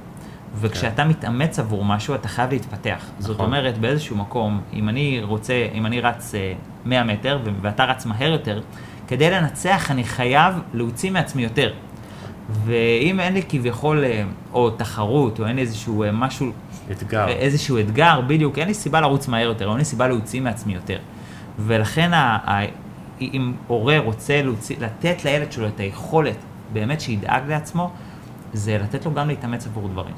וכשאתה 0.55 1.05
מתאמץ 1.05 1.59
עבור 1.59 1.85
משהו, 1.85 2.15
אתה 2.15 2.27
חייב 2.27 2.51
להתפתח. 2.51 3.05
זאת 3.19 3.35
נכון. 3.35 3.45
אומרת, 3.45 3.77
באיזשהו 3.77 4.17
מקום, 4.17 4.61
אם 4.73 4.89
אני 4.89 5.19
רוצה, 5.23 5.67
אם 5.73 5.85
אני 5.85 6.01
רץ 6.01 6.35
אה, 6.35 6.53
100 6.85 7.03
מטר, 7.03 7.39
ו- 7.43 7.49
ואתה 7.61 7.85
רץ 7.85 8.05
מהר 8.05 8.31
יותר, 8.31 8.61
כדי 9.07 9.31
לנצח 9.31 9.91
אני 9.91 10.03
חייב 10.03 10.53
להוציא 10.73 11.11
מעצמי 11.11 11.43
יותר. 11.43 11.73
ואם 12.65 13.19
אין 13.19 13.33
לי 13.33 13.41
כביכול, 13.49 14.03
אה, 14.03 14.23
או 14.53 14.69
תחרות, 14.69 15.39
או 15.39 15.45
אין 15.47 15.55
לי 15.55 15.61
איזשהו 15.61 16.03
אה, 16.03 16.11
משהו, 16.11 16.51
אתגר. 16.91 17.27
איזשהו 17.27 17.79
אתגר, 17.79 18.21
בדיוק, 18.27 18.57
אין 18.59 18.67
לי 18.67 18.73
סיבה 18.73 19.01
לרוץ 19.01 19.27
מהר 19.27 19.45
יותר, 19.45 19.69
אין 19.69 19.77
לי 19.77 19.85
סיבה 19.85 20.07
להוציא 20.07 20.41
מעצמי 20.41 20.73
יותר. 20.73 20.97
ולכן, 21.59 22.13
ה- 22.13 22.59
אם 23.21 23.53
הורה 23.67 23.99
רוצה 23.99 24.41
להוציא, 24.41 24.75
לתת 24.79 25.25
לילד 25.25 25.51
שלו 25.51 25.67
את 25.67 25.79
היכולת, 25.79 26.35
באמת 26.73 27.01
שידאג 27.01 27.43
לעצמו, 27.49 27.91
זה 28.53 28.77
לתת 28.77 29.05
לו 29.05 29.13
גם 29.13 29.27
להתאמץ 29.27 29.67
עבור 29.67 29.87
דברים. 29.87 30.13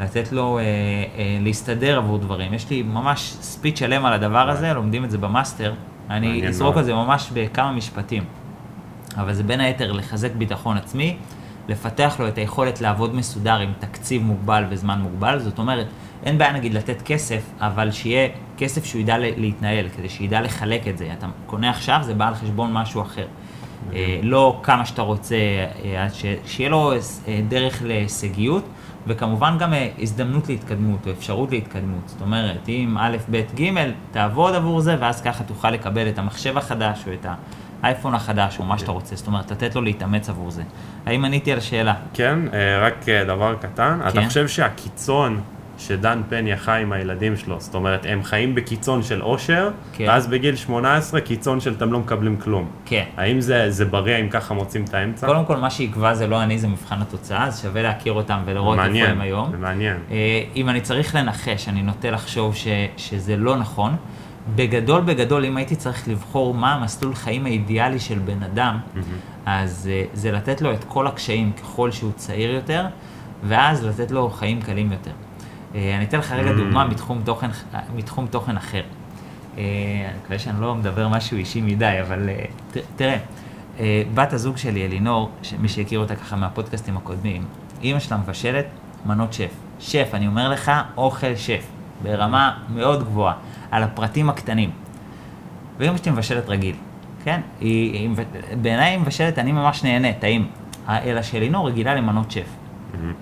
לתת 0.00 0.32
לו 0.32 0.58
אה, 0.58 0.62
אה, 0.62 1.38
להסתדר 1.40 1.98
עבור 1.98 2.18
דברים. 2.18 2.54
יש 2.54 2.70
לי 2.70 2.82
ממש 2.82 3.36
ספיץ' 3.40 3.78
שלם 3.78 4.04
על 4.04 4.12
הדבר 4.12 4.50
הזה, 4.50 4.72
לומדים 4.72 5.04
את 5.04 5.10
זה 5.10 5.18
במאסטר. 5.18 5.74
אני 6.10 6.48
אזרוק. 6.48 6.76
על 6.76 6.84
זה 6.84 6.94
ממש 6.94 7.30
בכמה 7.34 7.72
משפטים. 7.72 8.24
אבל 9.16 9.32
זה 9.32 9.42
בין 9.42 9.60
היתר 9.60 9.92
לחזק 9.92 10.32
ביטחון 10.32 10.76
עצמי, 10.76 11.16
לפתח 11.68 12.16
לו 12.18 12.28
את 12.28 12.38
היכולת 12.38 12.80
לעבוד 12.80 13.14
מסודר 13.14 13.58
עם 13.58 13.72
תקציב 13.78 14.22
מוגבל 14.22 14.64
וזמן 14.70 15.00
מוגבל. 15.00 15.38
זאת 15.38 15.58
אומרת, 15.58 15.86
אין 16.24 16.38
בעיה 16.38 16.52
נגיד 16.52 16.74
לתת 16.74 17.02
כסף, 17.02 17.42
אבל 17.58 17.90
שיהיה 17.90 18.28
כסף 18.58 18.84
שהוא 18.84 19.00
ידע 19.00 19.18
להתנהל, 19.18 19.88
כדי 19.96 20.08
שידע 20.08 20.40
לחלק 20.40 20.88
את 20.88 20.98
זה. 20.98 21.08
אתה 21.18 21.26
קונה 21.46 21.70
עכשיו, 21.70 22.00
זה 22.02 22.14
בא 22.14 22.28
על 22.28 22.34
חשבון 22.34 22.72
משהו 22.72 23.02
אחר. 23.02 23.26
אה, 23.94 24.20
לא 24.22 24.60
כמה 24.62 24.86
שאתה 24.86 25.02
רוצה, 25.02 25.36
אה, 25.84 26.06
שיהיה 26.46 26.70
לו 26.70 26.92
אה, 26.92 27.40
דרך 27.48 27.82
להישגיות, 27.84 28.64
וכמובן 29.06 29.56
גם 29.58 29.72
הזדמנות 29.98 30.48
להתקדמות, 30.48 31.06
או 31.06 31.12
אפשרות 31.12 31.50
להתקדמות. 31.50 32.08
זאת 32.08 32.20
אומרת, 32.20 32.68
אם 32.68 32.96
א', 32.98 33.16
ב', 33.30 33.42
ג', 33.60 33.90
תעבוד 34.10 34.54
עבור 34.54 34.80
זה, 34.80 34.96
ואז 35.00 35.22
ככה 35.22 35.44
תוכל 35.44 35.70
לקבל 35.70 36.08
את 36.08 36.18
המחשב 36.18 36.58
החדש, 36.58 37.04
או 37.06 37.12
את 37.12 37.26
האייפון 37.82 38.14
החדש, 38.14 38.58
או 38.58 38.64
מה 38.64 38.78
שאתה 38.78 38.92
רוצה. 38.92 39.16
זאת 39.16 39.26
אומרת, 39.26 39.50
לתת 39.50 39.74
לו 39.74 39.82
להתאמץ 39.82 40.28
עבור 40.28 40.50
זה. 40.50 40.62
האם 41.06 41.24
עניתי 41.24 41.52
על 41.52 41.58
השאלה? 41.58 41.94
כן, 42.14 42.38
רק 42.80 43.06
דבר 43.26 43.54
קטן, 43.54 43.98
אתה 44.08 44.20
כן. 44.20 44.26
חושב 44.26 44.48
שהקיצון 44.48 45.40
שדן 45.86 46.22
פניה 46.28 46.56
חי 46.56 46.78
עם 46.82 46.92
הילדים 46.92 47.36
שלו, 47.36 47.60
זאת 47.60 47.74
אומרת, 47.74 48.06
הם 48.08 48.22
חיים 48.22 48.54
בקיצון 48.54 49.02
של 49.02 49.20
עושר, 49.20 49.70
כן. 49.92 50.04
ואז 50.08 50.26
בגיל 50.26 50.56
18 50.56 51.20
קיצון 51.20 51.60
של 51.60 51.72
אתם 51.72 51.92
לא 51.92 51.98
מקבלים 51.98 52.36
כלום. 52.36 52.68
כן. 52.84 53.04
האם 53.16 53.40
זה, 53.40 53.70
זה 53.70 53.84
בריא 53.84 54.16
אם 54.16 54.28
ככה 54.28 54.54
מוצאים 54.54 54.84
את 54.84 54.94
האמצע? 54.94 55.26
קודם 55.26 55.44
כל, 55.44 55.56
מה 55.56 55.70
שיקבע 55.70 56.14
זה 56.14 56.26
לא 56.26 56.42
אני, 56.42 56.58
זה 56.58 56.68
מבחן 56.68 57.02
התוצאה, 57.02 57.46
אז 57.46 57.62
שווה 57.62 57.82
להכיר 57.82 58.12
אותם 58.12 58.38
ולראות 58.44 58.78
איפה 58.78 59.08
הם 59.08 59.20
היום. 59.20 59.50
זה 59.50 59.56
מעניין. 59.56 59.96
אה, 60.10 60.42
אם 60.56 60.68
אני 60.68 60.80
צריך 60.80 61.14
לנחש, 61.14 61.68
אני 61.68 61.82
נוטה 61.82 62.10
לחשוב 62.10 62.54
ש, 62.54 62.66
שזה 62.96 63.36
לא 63.36 63.56
נכון. 63.56 63.96
בגדול, 64.54 65.00
בגדול, 65.00 65.44
אם 65.44 65.56
הייתי 65.56 65.76
צריך 65.76 66.08
לבחור 66.08 66.54
מה 66.54 66.74
המסלול 66.74 67.14
חיים 67.14 67.46
האידיאלי 67.46 67.98
של 67.98 68.18
בן 68.18 68.42
אדם, 68.42 68.78
אז 69.46 69.90
אה, 69.92 70.04
זה 70.12 70.32
לתת 70.32 70.62
לו 70.62 70.72
את 70.72 70.84
כל 70.84 71.06
הקשיים 71.06 71.52
ככל 71.52 71.90
שהוא 71.90 72.12
צעיר 72.16 72.50
יותר, 72.50 72.86
ואז 73.44 73.84
לתת 73.84 74.10
לו 74.10 74.30
חיים 74.30 74.62
קלים 74.62 74.92
יותר. 74.92 75.10
אה, 75.74 75.96
אני 75.96 76.04
אתן 76.04 76.18
לך 76.18 76.32
רגע 76.32 76.50
Mm. 76.50 76.56
דוגמה 76.56 76.84
מתחום 76.84 77.20
תוכן, 77.24 77.48
מתחום 77.96 78.26
תוכן 78.26 78.56
אחר. 78.56 78.82
אה, 79.58 79.62
אני 80.08 80.18
מקווה 80.22 80.38
שאני 80.38 80.60
לא 80.60 80.74
מדבר 80.74 81.08
משהו 81.08 81.36
אישי 81.36 81.60
מדי, 81.60 81.98
אבל 82.08 82.28
אה, 82.28 82.44
תראה, 82.96 83.16
אה, 83.80 84.02
בת 84.14 84.32
הזוג 84.32 84.56
שלי, 84.56 84.84
אלינור, 84.86 85.30
מי 85.58 85.68
שהכיר 85.68 85.98
אותה 86.00 86.16
ככה 86.16 86.36
מהפודקאסטים 86.36 86.96
הקודמים, 86.96 87.44
אימא 87.82 87.98
שלה 87.98 88.16
מבשלת 88.16 88.66
מנות 89.06 89.32
שף. 89.32 89.50
שף, 89.80 90.08
אני 90.14 90.26
אומר 90.26 90.48
לך, 90.48 90.72
אוכל 90.96 91.36
שף, 91.36 91.64
ברמה 92.02 92.58
מאוד 92.74 93.02
גבוהה, 93.04 93.34
על 93.70 93.82
הפרטים 93.82 94.30
הקטנים. 94.30 94.70
ואימא 95.78 95.96
שלי 95.96 96.12
מבשלת 96.12 96.48
רגיל, 96.48 96.74
כן? 97.24 97.40
היא, 97.60 97.92
היא, 97.92 98.08
מב- 98.08 98.20
בעיניי 98.62 98.90
היא 98.90 98.98
מבשלת, 98.98 99.38
אני 99.38 99.52
ממש 99.52 99.84
נהנה, 99.84 100.12
טעים. 100.12 100.46
אלא 100.88 101.22
שאלינור 101.22 101.68
רגילה 101.68 101.94
למנות 101.94 102.30
שף. 102.30 102.46
מהמם. 102.94 103.12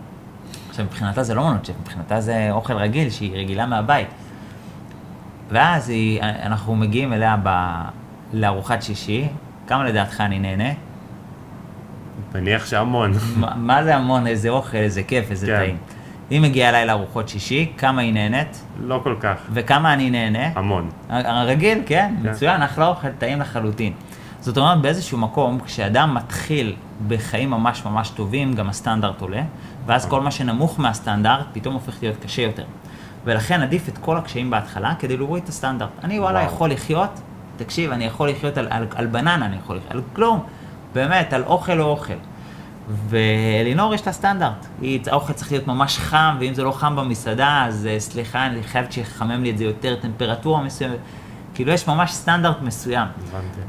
עכשיו, 0.70 0.84
מבחינתה 0.84 1.22
זה 1.22 1.34
לא 1.34 1.48
מנות 1.48 1.64
שף, 1.64 1.72
מבחינתה 1.80 2.20
זה 2.20 2.48
אוכל 2.50 2.72
רגיל 2.72 3.10
שהיא 3.10 3.36
רגילה 3.36 3.66
מהבית. 3.66 4.08
ואז 5.48 5.88
היא, 5.88 6.22
אנחנו 6.22 6.76
מגיעים 6.76 7.12
אליה 7.12 7.36
ב, 7.42 7.48
לארוחת 8.32 8.82
שישי, 8.82 9.28
כמה 9.66 9.84
לדעתך 9.84 10.20
אני 10.20 10.38
נהנה? 10.38 10.70
מניח 12.34 12.66
שהמון. 12.66 13.12
מה, 13.36 13.54
מה 13.56 13.84
זה 13.84 13.96
המון, 13.96 14.26
איזה 14.26 14.48
אוכל, 14.48 14.76
איזה 14.76 15.02
כיף, 15.02 15.30
איזה 15.30 15.46
כן. 15.46 15.56
טעים. 15.58 15.76
היא 16.30 16.40
מגיעה 16.40 16.70
אליי 16.70 16.86
לארוחות 16.86 17.28
שישי, 17.28 17.72
כמה 17.78 18.02
היא 18.02 18.12
נהנית, 18.12 18.64
לא 18.80 19.00
כל 19.04 19.16
כך. 19.20 19.36
וכמה 19.52 19.92
אני 19.92 20.10
נהנה. 20.10 20.46
המון. 20.54 20.90
הרגיל, 21.08 21.78
כן, 21.86 22.14
כן. 22.22 22.30
מצוין, 22.30 22.62
אחלה 22.62 22.86
אוכל, 22.86 23.08
טעים 23.18 23.40
לחלוטין. 23.40 23.92
זאת 24.40 24.58
אומרת, 24.58 24.80
באיזשהו 24.80 25.18
מקום, 25.18 25.60
כשאדם 25.60 26.14
מתחיל 26.14 26.76
בחיים 27.08 27.50
ממש 27.50 27.84
ממש 27.84 28.08
טובים, 28.10 28.54
גם 28.54 28.68
הסטנדרט 28.68 29.20
עולה, 29.20 29.42
ואז 29.90 30.06
כל 30.06 30.20
מה 30.20 30.30
שנמוך 30.30 30.80
מהסטנדרט 30.80 31.46
פתאום 31.52 31.74
הופך 31.74 32.02
להיות 32.02 32.16
קשה 32.22 32.42
יותר. 32.42 32.64
ולכן 33.24 33.62
עדיף 33.62 33.88
את 33.88 33.98
כל 33.98 34.16
הקשיים 34.16 34.50
בהתחלה 34.50 34.94
כדי 34.98 35.16
להוריד 35.16 35.42
את 35.42 35.48
הסטנדרט. 35.48 35.88
אני 36.04 36.20
וואלה 36.20 36.38
וואו. 36.38 36.52
יכול 36.52 36.70
לחיות, 36.70 37.20
תקשיב, 37.56 37.90
אני 37.90 38.04
יכול 38.04 38.28
לחיות 38.28 38.58
על, 38.58 38.66
על, 38.70 38.86
על 38.94 39.06
בננה, 39.06 39.46
אני 39.46 39.56
יכול 39.56 39.76
לחיות, 39.76 39.92
על 39.92 40.02
כלום, 40.12 40.44
באמת, 40.92 41.32
על 41.32 41.42
אוכל 41.44 41.80
או 41.80 41.84
אוכל. 41.84 42.14
ואלינור 43.08 43.94
יש 43.94 44.06
לה 44.06 44.12
סטנדרט, 44.12 44.66
היא, 44.80 45.00
האוכל 45.06 45.32
צריך 45.32 45.52
להיות 45.52 45.66
ממש 45.66 45.98
חם, 45.98 46.36
ואם 46.40 46.54
זה 46.54 46.62
לא 46.62 46.72
חם 46.72 46.96
במסעדה, 46.96 47.64
אז 47.66 47.86
אה, 47.86 48.00
סליחה, 48.00 48.46
אני 48.46 48.62
חייבת 48.62 48.92
שיחמם 48.92 49.42
לי 49.42 49.50
את 49.50 49.58
זה 49.58 49.64
יותר, 49.64 49.96
טמפרטורה 50.00 50.62
מסוימת. 50.62 50.98
כאילו 51.54 51.72
יש 51.72 51.88
ממש 51.88 52.12
סטנדרט 52.12 52.56
מסוים. 52.62 53.08
הבנתי. 53.28 53.60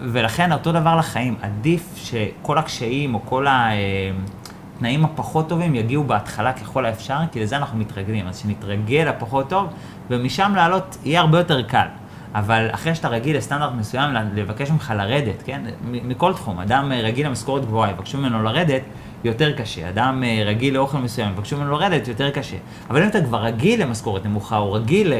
ולכן 0.00 0.52
אותו 0.52 0.72
דבר 0.72 0.96
לחיים, 0.96 1.36
עדיף 1.42 1.96
שכל 1.96 2.58
הקשיים 2.58 3.14
או 3.14 3.20
כל 3.24 3.46
התנאים 3.48 5.04
הפחות 5.04 5.48
טובים 5.48 5.74
יגיעו 5.74 6.04
בהתחלה 6.04 6.52
ככל 6.52 6.86
האפשר, 6.86 7.18
כי 7.32 7.40
לזה 7.40 7.56
אנחנו 7.56 7.78
מתרגלים. 7.78 8.26
אז 8.26 8.38
שנתרגל 8.38 9.12
לפחות 9.16 9.48
טוב, 9.48 9.66
ומשם 10.10 10.52
לעלות 10.56 10.96
יהיה 11.04 11.20
הרבה 11.20 11.38
יותר 11.38 11.62
קל. 11.62 11.86
אבל 12.34 12.68
אחרי 12.70 12.94
שאתה 12.94 13.08
רגיל 13.08 13.36
לסטנדרט 13.36 13.72
מסוים, 13.78 14.10
לבקש 14.34 14.70
ממך 14.70 14.92
לרדת, 14.96 15.42
כן? 15.42 15.62
מכל 15.82 16.32
תחום. 16.32 16.60
אדם 16.60 16.92
אה, 16.92 17.00
רגיל 17.00 17.26
למשכורת 17.26 17.64
גבוהה, 17.64 17.90
יבקשו 17.90 18.18
ממנו 18.18 18.42
לרדת, 18.42 18.82
יותר 19.24 19.52
קשה. 19.52 19.88
אדם 19.88 20.24
אה, 20.24 20.42
רגיל 20.46 20.74
לאוכל 20.74 20.98
מסוים, 20.98 21.30
יבקשו 21.30 21.56
ממנו 21.56 21.70
לרדת, 21.72 22.08
יותר 22.08 22.30
קשה. 22.30 22.56
אבל 22.90 23.02
אם 23.02 23.08
אתה 23.08 23.22
כבר 23.24 23.42
רגיל 23.42 23.82
למשכורת 23.82 24.26
נמוכה, 24.26 24.56
או 24.56 24.72
רגיל 24.72 25.12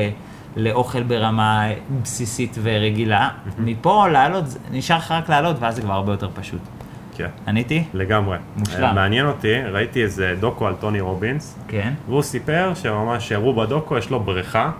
לאוכל 0.56 1.02
ברמה 1.02 1.66
בסיסית 2.02 2.58
ורגילה, 2.62 3.28
מפה 3.58 4.08
לעלות, 4.08 4.44
נשאר 4.70 4.96
לך 4.96 5.10
רק 5.10 5.28
לעלות, 5.28 5.56
ואז 5.60 5.76
זה 5.76 5.82
כבר 5.82 5.92
הרבה 5.92 6.12
יותר 6.12 6.28
פשוט. 6.34 6.60
כן, 7.16 7.28
עניתי? 7.46 7.84
לגמרי. 7.94 8.36
מושלם. 8.56 8.84
אה, 8.84 8.92
מעניין 8.92 9.26
אותי, 9.26 9.62
ראיתי 9.62 10.02
איזה 10.02 10.34
דוקו 10.40 10.66
על 10.66 10.74
טוני 10.74 11.00
רובינס, 11.00 11.58
כן. 11.68 11.92
והוא 12.08 12.22
סיפר 12.22 12.72
שממש 12.74 13.32
הראו 13.32 13.54
בדוקו, 13.54 13.98
יש 13.98 14.10
לו 14.10 14.20
בריכה. 14.20 14.70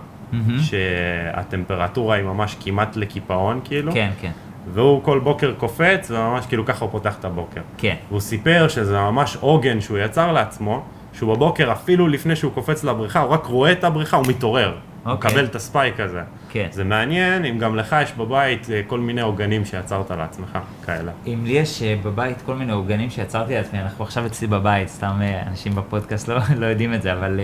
שהטמפרטורה 0.61 2.15
היא 2.15 2.23
ממש 2.23 2.55
כמעט 2.59 2.95
לקיפאון, 2.95 3.59
כאילו. 3.63 3.91
כן, 3.91 4.09
כן, 4.21 4.31
והוא 4.73 5.03
כל 5.03 5.19
בוקר 5.19 5.53
קופץ, 5.57 6.11
וממש 6.11 6.45
כאילו 6.45 6.65
ככה 6.65 6.85
הוא 6.85 6.91
פותח 6.91 7.15
את 7.19 7.25
הבוקר. 7.25 7.61
כן. 7.77 7.95
והוא 8.09 8.19
סיפר 8.19 8.67
שזה 8.67 8.99
ממש 8.99 9.37
עוגן 9.39 9.81
שהוא 9.81 9.97
יצר 9.97 10.31
לעצמו, 10.31 10.83
שהוא 11.13 11.35
בבוקר, 11.35 11.71
אפילו 11.71 12.07
לפני 12.07 12.35
שהוא 12.35 12.51
קופץ 12.51 12.83
לבריכה, 12.83 13.19
הוא 13.19 13.31
רק 13.31 13.45
רואה 13.45 13.71
את 13.71 13.83
הבריכה, 13.83 14.17
הוא 14.17 14.25
מתעורר. 14.27 14.73
אוקיי. 15.05 15.31
מקבל 15.31 15.45
את 15.45 15.55
הספייק 15.55 15.99
הזה. 15.99 16.21
כן. 16.49 16.67
זה 16.71 16.83
מעניין 16.83 17.45
אם 17.45 17.57
גם 17.57 17.75
לך 17.75 17.95
יש 18.03 18.11
בבית 18.11 18.69
אה, 18.69 18.81
כל 18.87 18.99
מיני 18.99 19.21
עוגנים 19.21 19.65
שיצרת 19.65 20.11
לעצמך, 20.11 20.57
כאלה. 20.85 21.11
אם 21.27 21.41
לי 21.45 21.53
יש 21.53 21.83
אה, 21.83 21.95
בבית 22.03 22.41
כל 22.45 22.55
מיני 22.55 22.71
עוגנים 22.71 23.09
שיצרתי 23.09 23.53
לעצמי, 23.53 23.81
אנחנו 23.81 24.03
עכשיו 24.03 24.25
אצלי 24.25 24.47
בבית, 24.47 24.87
סתם 24.87 25.19
אה, 25.21 25.41
אנשים 25.47 25.75
בפודקאסט 25.75 26.27
לא, 26.27 26.35
לא 26.61 26.65
יודעים 26.65 26.93
את 26.93 27.01
זה, 27.01 27.13
אבל 27.13 27.39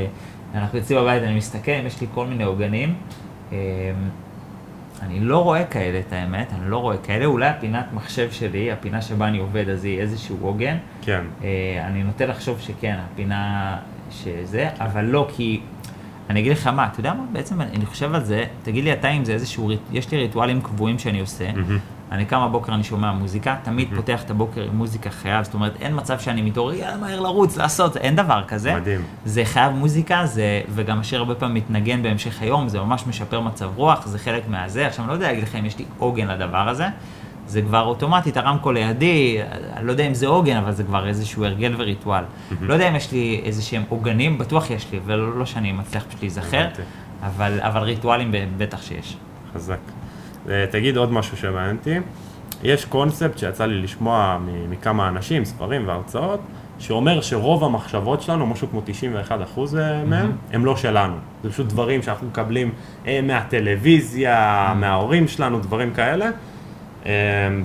אנחנו 0.55 0.79
אצלי 0.79 0.95
בבית, 0.95 1.23
אני 1.23 1.37
מסתכל, 1.37 1.71
אם 1.71 1.85
יש 1.85 2.01
לי 2.01 2.07
כל 2.13 2.25
מיני 2.25 2.43
עוגנים. 2.43 2.95
אה, 3.51 3.57
אני 5.01 5.19
לא 5.19 5.43
רואה 5.43 5.65
כאלה, 5.65 5.99
את 6.07 6.13
האמת, 6.13 6.47
אני 6.53 6.69
לא 6.71 6.77
רואה 6.77 6.97
כאלה, 6.97 7.25
אולי 7.25 7.47
הפינת 7.47 7.85
מחשב 7.93 8.31
שלי, 8.31 8.71
הפינה 8.71 9.01
שבה 9.01 9.27
אני 9.27 9.37
עובד, 9.37 9.69
אז 9.69 9.85
היא 9.85 9.99
איזשהו 9.99 10.37
עוגן. 10.41 10.77
כן. 11.01 11.21
אה, 11.43 11.87
אני 11.87 12.03
נוטה 12.03 12.25
לחשוב 12.25 12.59
שכן, 12.59 12.97
הפינה 13.11 13.77
שזה, 14.11 14.69
אבל 14.79 15.05
לא, 15.05 15.27
כי... 15.35 15.61
אני 16.29 16.39
אגיד 16.39 16.51
לך 16.51 16.67
מה, 16.67 16.87
אתה 16.87 16.99
יודע 16.99 17.13
מה, 17.13 17.23
בעצם 17.31 17.61
אני 17.61 17.85
חושב 17.85 18.13
על 18.13 18.23
זה, 18.23 18.43
תגיד 18.63 18.83
לי 18.83 18.93
אתה 18.93 19.09
אם 19.09 19.25
זה 19.25 19.33
איזשהו, 19.33 19.71
יש 19.91 20.11
לי 20.11 20.17
ריטואלים 20.17 20.61
קבועים 20.61 20.99
שאני 20.99 21.19
עושה, 21.19 21.51
מהמם. 21.51 21.79
אני 22.11 22.25
קם 22.25 22.47
בבוקר, 22.49 22.73
אני 22.73 22.83
שומע 22.83 23.11
מוזיקה, 23.11 23.55
תמיד 23.63 23.87
פותח 23.95 24.23
את 24.23 24.31
הבוקר 24.31 24.63
עם 24.63 24.75
מוזיקה 24.75 25.09
חייב, 25.09 25.45
זאת 25.45 25.53
אומרת, 25.53 25.73
אין 25.81 25.93
מצב 25.95 26.19
שאני 26.19 26.41
מתעורר, 26.41 26.73
יאללה, 26.73 26.97
מהר 26.97 27.19
לרוץ, 27.19 27.57
לעשות, 27.57 27.97
אין 27.97 28.15
דבר 28.15 28.43
כזה. 28.47 28.75
מדהים. 28.75 29.01
זה 29.25 29.45
חייב 29.45 29.73
מוזיקה, 29.73 30.25
זה, 30.25 30.61
וגם 30.69 30.99
השיר 30.99 31.19
הרבה 31.19 31.35
פעמים 31.35 31.55
מתנגן 31.55 32.03
בהמשך 32.03 32.41
היום, 32.41 32.69
זה 32.69 32.79
ממש 32.79 33.03
משפר 33.07 33.39
מצב 33.39 33.69
רוח, 33.75 34.07
זה 34.07 34.19
חלק 34.19 34.43
מהזה. 34.47 34.87
עכשיו, 34.87 35.05
אני 35.05 35.09
לא 35.09 35.13
יודע 35.13 35.27
להגיד 35.27 35.43
לך 35.43 35.55
אם 35.55 35.65
יש 35.65 35.77
לי 35.77 35.85
עוגן 35.97 36.27
לדבר 36.27 36.69
הזה, 36.69 36.85
זה 37.49 37.61
כבר 37.61 37.81
אוטומטית, 37.81 38.37
הרמקול 38.37 38.77
לידי, 38.77 39.37
אני 39.75 39.87
לא 39.87 39.91
יודע 39.91 40.07
אם 40.07 40.13
זה 40.13 40.27
עוגן, 40.27 40.57
אבל 40.57 40.71
זה 40.71 40.83
כבר 40.83 41.07
איזשהו 41.07 41.45
הרגל 41.45 41.73
וריטואל. 41.77 42.23
לא 42.61 42.73
יודע 42.73 42.89
אם 42.89 42.95
יש 42.95 43.11
לי 43.11 43.41
איזה 43.45 43.61
שהם 43.61 43.83
עוגנים, 43.89 44.37
בטוח 44.37 44.69
יש 44.69 44.91
לי, 44.91 44.99
ולא 45.05 45.39
לא 45.39 45.45
שאני 45.45 45.71
מצליח 45.71 46.03
פשוט 46.09 46.21
להיזכר. 46.21 46.67
אבל, 47.23 47.59
אבל 47.61 47.81
ריטואלים 47.81 48.31
בטח 48.57 48.81
שיש. 48.81 49.17
חזק. 49.53 49.77
אה, 50.49 50.65
תגיד 50.71 50.97
עוד 50.97 51.11
משהו 51.11 51.37
שמעניין 51.37 51.75
אותי. 51.75 51.95
יש 52.63 52.85
קונספט 52.85 53.37
שיצא 53.37 53.65
לי 53.65 53.81
לשמוע 53.81 54.37
מכמה 54.69 55.07
אנשים, 55.07 55.45
ספרים 55.45 55.87
והרצאות, 55.87 56.39
שאומר 56.79 57.21
שרוב 57.21 57.63
המחשבות 57.63 58.21
שלנו, 58.21 58.47
משהו 58.47 58.67
כמו 58.69 58.81
91% 59.55 59.59
מהם, 60.05 60.31
הם 60.51 60.65
לא 60.65 60.75
שלנו. 60.75 61.15
זה 61.43 61.49
פשוט 61.49 61.67
דברים 61.67 62.01
שאנחנו 62.01 62.27
מקבלים 62.27 62.71
אה, 63.07 63.19
מהטלוויזיה, 63.23 64.73
מההורים 64.75 65.27
שלנו, 65.27 65.59
דברים 65.59 65.93
כאלה. 65.93 66.29
אה, 67.05 67.11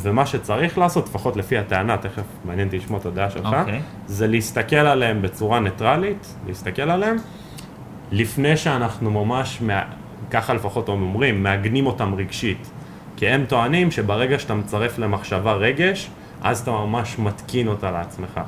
ומה 0.01 0.27
שצריך 0.27 0.79
לעשות, 0.79 1.09
לפחות 1.09 1.37
לפי 1.37 1.59
הטענה, 1.59 1.97
תכף 1.97 2.23
מעניין 2.45 2.67
אותי 2.67 2.79
לשמוע 2.79 3.01
את 3.01 3.07
הדעה 3.07 3.31
שלך, 3.31 3.57
אוקיי. 3.61 3.81
זה 4.07 4.27
להסתכל 4.27 4.77
עליהם 4.77 5.23
בצורה 5.23 5.61
ניטרלית, 5.61 6.35
להסתכל 6.47 6.83
עליהם, 6.83 7.17
לפני 8.13 8.57
שאנחנו 8.57 9.11
ממש. 9.11 9.63
ככה 10.31 10.55
לפחות 10.55 10.89
הם 10.89 11.03
אומרים, 11.03 11.43
מעגנים 11.43 11.87
אותם 11.87 12.15
רגשית. 12.15 12.71
כי 13.17 13.29
הם 13.29 13.45
טוענים 13.49 13.91
שברגע 13.91 14.39
שאתה 14.39 14.55
מצרף 14.55 14.99
למחשבה 14.99 15.53
רגש, 15.53 16.11
אז 16.43 16.61
אתה 16.61 16.71
ממש 16.71 17.19
מתקין 17.19 17.69
אותה 17.69 17.91
לעצמך. 17.91 18.41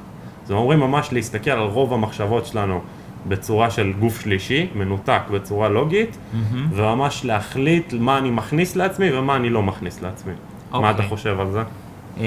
אז 0.44 0.50
הם 0.50 0.56
אומרים 0.56 0.80
ממש 0.80 1.12
להסתכל 1.12 1.50
על 1.50 1.66
רוב 1.66 1.92
המחשבות 1.94 2.46
שלנו 2.46 2.80
בצורה 3.28 3.70
של 3.70 3.92
גוף 3.92 4.20
שלישי, 4.20 4.68
מנותק 4.74 5.20
בצורה 5.30 5.68
לוגית, 5.68 6.18
וממש 6.72 7.24
להחליט 7.24 7.92
מה 7.92 8.18
אני 8.18 8.30
מכניס 8.30 8.76
לעצמי 8.76 9.12
ומה 9.12 9.36
אני 9.36 9.50
לא 9.50 9.62
מכניס 9.62 10.02
לעצמי. 10.02 10.32
מה 10.72 10.78
אוקיי. 10.78 10.90
אתה 10.90 11.02
חושב 11.02 11.40
על 11.40 11.50
זה? 11.50 11.62
אמ, 12.16 12.22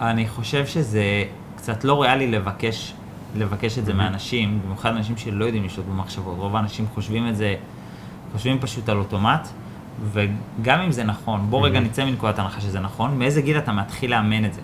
אני 0.00 0.28
חושב 0.28 0.66
שזה 0.66 1.24
קצת 1.56 1.84
לא 1.84 2.02
ריאלי 2.02 2.30
לבקש, 2.30 2.94
לבקש 3.36 3.78
את 3.78 3.84
זה 3.84 3.94
מאנשים, 3.94 4.60
במיוחד 4.64 4.90
אנשים 4.90 5.16
שלא 5.16 5.44
יודעים 5.44 5.64
לשלוט 5.64 5.86
במחשבות. 5.86 6.36
רוב 6.38 6.56
האנשים 6.56 6.86
חושבים 6.94 7.28
את 7.28 7.36
זה, 7.36 7.54
חושבים 8.32 8.58
פשוט 8.58 8.88
על 8.88 8.96
אוטומט, 8.98 9.48
וגם 10.12 10.80
אם 10.80 10.92
זה 10.92 11.04
נכון, 11.04 11.46
בוא 11.50 11.66
רגע 11.66 11.80
נצא 11.80 12.04
מנקודת 12.04 12.38
הנחה 12.38 12.60
שזה 12.60 12.80
נכון, 12.80 13.18
מאיזה 13.18 13.42
גיל 13.42 13.58
אתה 13.58 13.72
מתחיל 13.72 14.10
לאמן 14.10 14.44
את 14.44 14.54
זה? 14.54 14.60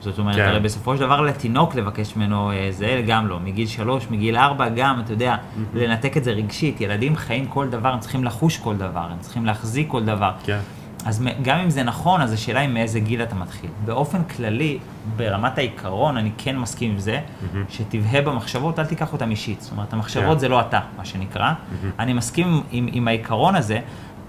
זאת 0.00 0.18
אומרת, 0.18 0.36
כן. 0.36 0.42
הרי 0.42 0.60
בסופו 0.60 0.96
של 0.96 1.00
דבר 1.00 1.20
לתינוק 1.20 1.74
לבקש 1.74 2.16
ממנו 2.16 2.50
אה, 2.50 2.68
זה, 2.70 3.02
גם 3.06 3.26
לא. 3.26 3.40
מגיל 3.40 3.66
שלוש, 3.66 4.06
מגיל 4.10 4.36
ארבע, 4.36 4.68
גם, 4.68 5.00
אתה 5.00 5.12
יודע, 5.12 5.36
לנתק 5.74 6.16
את 6.16 6.24
זה 6.24 6.30
רגשית. 6.30 6.80
ילדים 6.80 7.16
חיים 7.16 7.46
כל 7.46 7.68
דבר, 7.68 7.88
הם 7.88 8.00
צריכים 8.00 8.24
לחוש 8.24 8.58
כל 8.58 8.76
דבר, 8.76 9.06
הם 9.10 9.18
צריכים 9.20 9.46
להחזיק 9.46 9.88
כל 9.88 10.04
דבר. 10.04 10.30
כן. 10.44 10.58
אז 11.04 11.24
גם 11.42 11.58
אם 11.58 11.70
זה 11.70 11.82
נכון, 11.82 12.20
אז 12.20 12.32
השאלה 12.32 12.60
היא 12.60 12.68
מאיזה 12.68 13.00
גיל 13.00 13.22
אתה 13.22 13.34
מתחיל. 13.34 13.70
באופן 13.84 14.24
כללי, 14.24 14.78
ברמת 15.16 15.58
העיקרון, 15.58 16.16
אני 16.16 16.30
כן 16.38 16.58
מסכים 16.58 16.90
עם 16.90 16.98
זה, 16.98 17.20
שתבהה 17.68 18.22
במחשבות, 18.22 18.78
אל 18.78 18.86
תיקח 18.86 19.12
אותם 19.12 19.30
אישית. 19.30 19.60
זאת 19.60 19.72
אומרת, 19.72 19.92
המחשבות 19.92 20.34
כן. 20.34 20.38
זה 20.38 20.48
לא 20.48 20.60
אתה, 20.60 20.80
מה 20.96 21.04
שנקרא. 21.04 21.52
אני 21.98 22.12
מסכים 22.12 22.62
עם, 22.70 22.88
עם 22.92 23.08
העיקרון 23.08 23.54
הזה, 23.54 23.80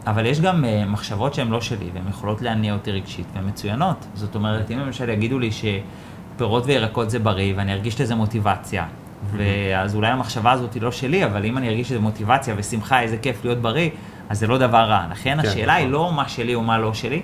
אבל 0.08 0.26
יש 0.26 0.42
גם 0.42 0.64
uh, 0.64 0.90
מחשבות 0.90 1.34
שהן 1.34 1.48
לא 1.48 1.62
שלי, 1.62 1.90
והן 1.94 2.08
יכולות 2.10 2.42
להניע 2.42 2.74
אותי 2.74 2.92
רגשית, 2.92 3.26
והן 3.34 3.48
מצוינות. 3.48 4.06
זאת 4.14 4.36
אומרת, 4.36 4.72
אם 4.72 4.80
למשל 4.80 5.10
יגידו 5.10 5.40
לי 5.40 5.50
שפירות 5.52 6.66
וירקות 6.66 7.10
זה 7.10 7.20
בריא, 7.20 7.54
ואני 7.58 7.74
ארגיש 7.74 8.02
לזה 8.02 8.16
מוטיבציה, 8.16 8.86
ואז 9.32 9.96
אולי 9.96 10.08
המחשבה 10.08 10.52
הזאת 10.52 10.74
היא 10.74 10.82
לא 10.82 10.92
שלי, 10.92 11.26
אבל 11.26 11.46
אם 11.46 11.58
אני 11.58 11.70
ארגיש 11.70 11.90
שזה 11.90 12.00
מוטיבציה 12.00 12.56
ושמחה, 12.58 13.02
איזה 13.02 13.18
כיף 13.18 13.46
להיות 13.46 13.58
בריא, 13.58 13.90
אז 14.30 14.40
זה 14.40 14.48
לא 14.48 14.58
דבר 14.58 14.78
רע. 14.78 15.06
לכן 15.12 15.42
כן, 15.42 15.48
השאלה 15.48 15.74
היא 15.74 15.88
נכון. 15.88 15.94
לא 15.94 16.14
מה 16.14 16.30
שלי 16.30 16.56
או 16.56 16.62
מה 16.62 16.78
לא 16.78 16.94
שלי, 16.94 17.22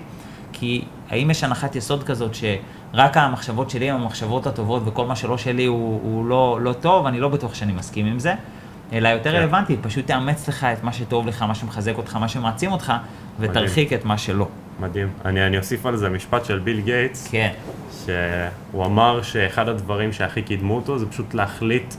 כי 0.52 0.84
האם 1.10 1.30
יש 1.30 1.44
הנחת 1.44 1.76
יסוד 1.76 2.02
כזאת 2.02 2.34
שרק 2.34 3.16
המחשבות 3.16 3.70
שלי 3.70 3.90
הן 3.90 4.00
המחשבות 4.00 4.46
הטובות 4.46 4.82
וכל 4.86 5.06
מה 5.06 5.16
שלא 5.16 5.38
שלי 5.38 5.64
הוא, 5.64 6.00
הוא 6.02 6.26
לא, 6.26 6.58
לא 6.62 6.72
טוב, 6.72 7.06
אני 7.06 7.20
לא 7.20 7.28
בטוח 7.28 7.54
שאני 7.54 7.72
מסכים 7.72 8.06
עם 8.06 8.18
זה, 8.18 8.34
אלא 8.92 9.08
יותר 9.08 9.32
כן. 9.32 9.36
רלוונטי, 9.36 9.76
פשוט 9.82 10.06
תאמץ 10.06 10.48
לך 10.48 10.64
את 10.64 10.84
מה 10.84 10.92
שטוב 10.92 11.26
לך, 11.26 11.42
מה 11.42 11.54
שמחזק 11.54 11.92
אותך, 11.96 12.16
מה 12.16 12.28
שמעצים 12.28 12.72
אותך, 12.72 12.92
ותרחיק 13.40 13.92
את 13.92 14.04
מה 14.04 14.18
שלא. 14.18 14.48
מדהים. 14.80 15.08
אני, 15.24 15.46
אני 15.46 15.58
אוסיף 15.58 15.86
על 15.86 15.96
זה 15.96 16.08
משפט 16.08 16.44
של 16.44 16.58
ביל 16.58 16.80
גייטס, 16.80 17.28
כן, 17.30 17.52
שהוא 18.04 18.84
אמר 18.84 19.22
שאחד 19.22 19.68
הדברים 19.68 20.12
שהכי 20.12 20.42
קידמו 20.42 20.76
אותו 20.76 20.98
זה 20.98 21.06
פשוט 21.06 21.34
להחליט 21.34 21.94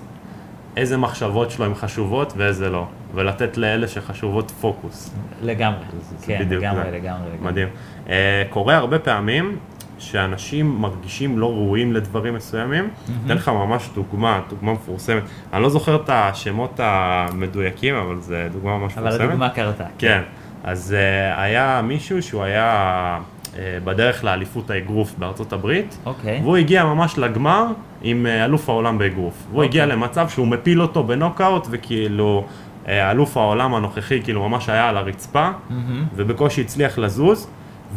איזה 0.77 0.97
מחשבות 0.97 1.51
שלו 1.51 1.65
הן 1.65 1.73
חשובות 1.73 2.33
ואיזה 2.37 2.69
לא, 2.69 2.87
ולתת 3.13 3.57
לאלה 3.57 3.87
שחשובות 3.87 4.51
פוקוס. 4.51 5.13
לגמרי. 5.41 5.79
זה- 5.99 6.15
זה 6.17 6.25
כן, 6.27 6.39
בדיוק 6.45 6.63
לגמרי, 6.63 6.83
זה. 6.83 6.91
לגמרי, 6.91 7.01
לגמרי. 7.33 7.51
מדהים. 7.51 7.67
Uh, 8.07 8.09
קורה 8.49 8.75
הרבה 8.77 8.99
פעמים 8.99 9.57
שאנשים 9.99 10.75
מרגישים 10.81 11.39
לא 11.39 11.51
ראויים 11.51 11.93
לדברים 11.93 12.33
מסוימים. 12.33 12.89
אתן 13.25 13.35
לך 13.35 13.49
ממש 13.49 13.89
דוגמה, 13.95 14.41
דוגמה 14.49 14.73
מפורסמת. 14.73 15.23
אני 15.53 15.61
לא 15.61 15.69
זוכר 15.69 15.95
את 15.95 16.09
השמות 16.13 16.79
המדויקים, 16.83 17.95
אבל 17.95 18.19
זו 18.19 18.35
דוגמה 18.51 18.77
ממש 18.77 18.93
אבל 18.97 19.03
מפורסמת. 19.07 19.27
הדוגמה 19.29 19.49
קרתה. 19.49 19.83
כן, 19.97 20.21
אז 20.63 20.95
uh, 21.35 21.39
היה 21.39 21.81
מישהו 21.83 22.23
שהוא 22.23 22.43
היה 22.43 23.19
uh, 23.53 23.57
בדרך 23.83 24.23
לאליפות 24.23 24.69
האגרוף 24.69 25.13
בארצות 25.17 25.53
הברית, 25.53 25.97
אוקיי. 26.05 26.39
והוא 26.43 26.57
הגיע 26.57 26.83
ממש 26.85 27.17
לגמר 27.17 27.65
עם 28.01 28.25
uh, 28.25 28.45
אלוף 28.45 28.69
העולם 28.69 28.97
באגרוף. 28.97 29.33
והוא 29.49 29.55
אוקיי. 29.55 29.67
הגיע 29.69 29.85
למצב 29.85 30.29
שהוא 30.29 30.47
מפיל 30.47 30.81
אותו 30.81 31.03
בנוקאוט, 31.03 31.67
וכאילו 31.71 32.45
אלוף 32.87 33.37
העולם 33.37 33.75
הנוכחי 33.75 34.21
כאילו 34.23 34.49
ממש 34.49 34.69
היה 34.69 34.89
על 34.89 34.97
הרצפה, 34.97 35.49
מהמם. 35.69 36.05
ובקושי 36.15 36.61
הצליח 36.61 36.97
לזוז, 36.97 37.47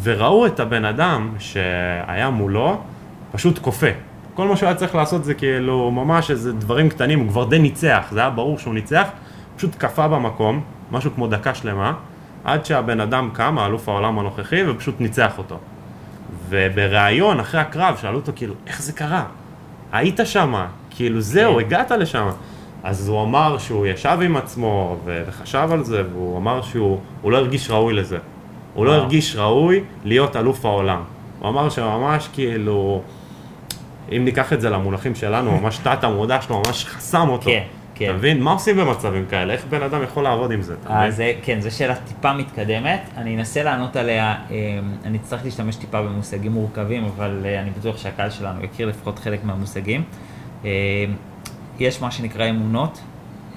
וראו 0.02 0.46
את 0.46 0.60
הבן 0.60 0.84
אדם 0.84 1.32
שהיה 1.38 2.30
מולו 2.30 2.80
פשוט 3.32 3.58
קופא. 3.58 3.90
כל 4.34 4.48
מה 4.48 4.56
שהוא 4.56 4.66
היה 4.66 4.76
צריך 4.76 4.94
לעשות 4.94 5.24
זה 5.24 5.34
כאילו 5.34 5.90
ממש 5.90 6.30
איזה 6.30 6.52
דברים 6.52 6.88
קטנים, 6.88 7.18
הוא 7.18 7.28
כבר 7.28 7.44
די 7.44 7.58
ניצח, 7.58 8.04
זה 8.10 8.20
היה 8.20 8.30
ברור 8.30 8.58
שהוא 8.58 8.74
ניצח, 8.74 9.08
פשוט 9.56 9.74
קפא 9.74 10.06
במקום, 10.06 10.60
משהו 10.90 11.10
כמו 11.14 11.26
דקה 11.26 11.54
שלמה, 11.54 11.92
עד 12.44 12.64
שהבן 12.64 13.00
אדם 13.00 13.30
קם, 13.32 13.58
האלוף 13.58 13.88
העולם 13.88 14.18
הנוכחי, 14.18 14.62
ופשוט 14.68 15.00
ניצח 15.00 15.38
אותו. 15.38 15.58
ובריאיון 16.48 17.40
אחרי 17.40 17.60
הקרב 17.60 17.96
שאלו 18.00 18.16
אותו 18.16 18.32
כאילו, 18.36 18.54
איך 18.66 18.82
זה 18.82 18.92
קרה? 18.92 19.24
היית 19.92 20.20
שמה, 20.24 20.66
כאילו 20.90 21.20
זהו, 21.20 21.54
כן. 21.54 21.60
הגעת 21.60 21.90
לשם. 21.90 22.28
אז 22.84 23.08
הוא 23.08 23.22
אמר 23.22 23.58
שהוא 23.58 23.86
ישב 23.86 24.18
עם 24.22 24.36
עצמו 24.36 24.96
ו- 25.04 25.22
וחשב 25.26 25.68
על 25.72 25.84
זה, 25.84 26.02
והוא 26.12 26.38
אמר 26.38 26.62
שהוא 26.62 26.98
הוא 27.22 27.32
לא 27.32 27.36
הרגיש 27.36 27.70
ראוי 27.70 27.94
לזה. 27.94 28.18
הוא 28.74 28.86
לא. 28.86 28.92
הרגיש 28.92 29.36
ראוי 29.36 29.84
להיות 30.04 30.36
אלוף 30.36 30.64
העולם. 30.64 31.02
הוא 31.40 31.48
אמר 31.48 31.68
שממש 31.68 32.28
כאילו, 32.32 33.02
אם 34.12 34.24
ניקח 34.24 34.52
את 34.52 34.60
זה 34.60 34.70
למונחים 34.70 35.14
שלנו, 35.14 35.50
ממש 35.60 35.78
תת 35.78 36.04
המודע 36.04 36.40
שלו 36.40 36.62
ממש 36.66 36.84
חסם 36.84 37.28
אותו. 37.28 37.44
כן, 37.44 37.62
כן. 37.94 38.04
אתה 38.04 38.12
מבין? 38.12 38.42
מה 38.42 38.52
עושים 38.52 38.76
במצבים 38.76 39.26
כאלה? 39.30 39.52
איך 39.52 39.64
בן 39.70 39.82
אדם 39.82 40.02
יכול 40.02 40.24
לעבוד 40.24 40.50
עם 40.50 40.62
זה? 40.62 40.74
אז 40.86 41.20
אה, 41.20 41.32
כן, 41.42 41.60
זו 41.60 41.76
שאלה 41.76 41.94
טיפה 41.94 42.32
מתקדמת, 42.32 43.00
אני 43.16 43.36
אנסה 43.36 43.62
לענות 43.62 43.96
עליה, 43.96 44.34
אה, 44.50 44.78
אני 45.04 45.18
אצטרך 45.18 45.44
להשתמש 45.44 45.76
טיפה 45.76 46.02
במושגים 46.02 46.52
מורכבים, 46.52 47.04
אבל 47.04 47.42
אה, 47.44 47.60
אני 47.60 47.70
בטוח 47.70 47.96
שהקהל 47.96 48.30
שלנו 48.30 48.64
יכיר 48.64 48.88
לפחות 48.88 49.18
חלק 49.18 49.44
מהמושגים. 49.44 50.02
יש 51.80 52.02
מה 52.02 52.10
שנקרא 52.10 52.50
אמונות, 52.50 53.00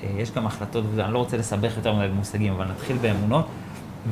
אה, 0.03 0.09
יש 0.17 0.31
גם 0.31 0.45
החלטות, 0.45 0.83
ואני 0.95 1.13
לא 1.13 1.17
רוצה 1.17 1.37
לסבך 1.37 1.77
יותר 1.77 1.93
מדי 1.93 2.07
במושגים, 2.07 2.53
אבל 2.53 2.65
נתחיל 2.65 2.97
באמונות. 2.97 3.47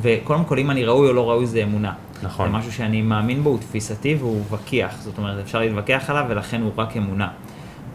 וקודם 0.02 0.46
כל, 0.46 0.60
אם 0.60 0.72
אני 0.72 0.86
ראוי 0.86 1.08
או 1.08 1.14
לא 1.14 1.30
ראוי 1.30 1.46
זה 1.46 1.64
אמונה. 1.64 1.94
נכון. 2.24 2.52
זה 2.52 2.58
משהו 2.58 2.72
שאני 2.72 3.02
מאמין 3.02 3.44
בו, 3.44 3.50
הוא 3.50 3.60
תפיסתי 3.60 4.16
והוא 4.16 4.42
וקיח, 4.52 4.96
זאת 5.02 5.18
אומרת, 5.18 5.40
אפשר 5.40 5.60
להתווכח 5.60 6.10
עליו 6.10 6.26
ולכן 6.30 6.62
הוא 6.62 6.72
רק 6.78 6.98
אמונה. 6.98 7.28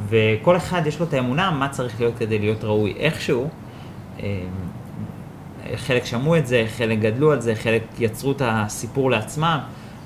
וכל 0.09 0.57
אחד 0.57 0.87
יש 0.87 1.01
לו 1.01 1.07
את 1.07 1.15
האמונה 1.15 1.51
מה 1.51 1.69
צריך 1.69 2.01
להיות 2.01 2.15
כדי 2.19 2.39
להיות 2.39 2.65
ראוי. 2.65 2.95
איכשהו, 2.99 3.49
אה, 4.23 4.27
חלק 5.77 6.05
שמעו 6.05 6.37
את 6.37 6.47
זה, 6.47 6.67
חלק 6.77 6.99
גדלו 6.99 7.33
על 7.33 7.41
זה, 7.41 7.55
חלק 7.55 7.83
יצרו 7.99 8.33
את 8.33 8.43
הסיפור 8.45 9.11
לעצמם, 9.11 9.59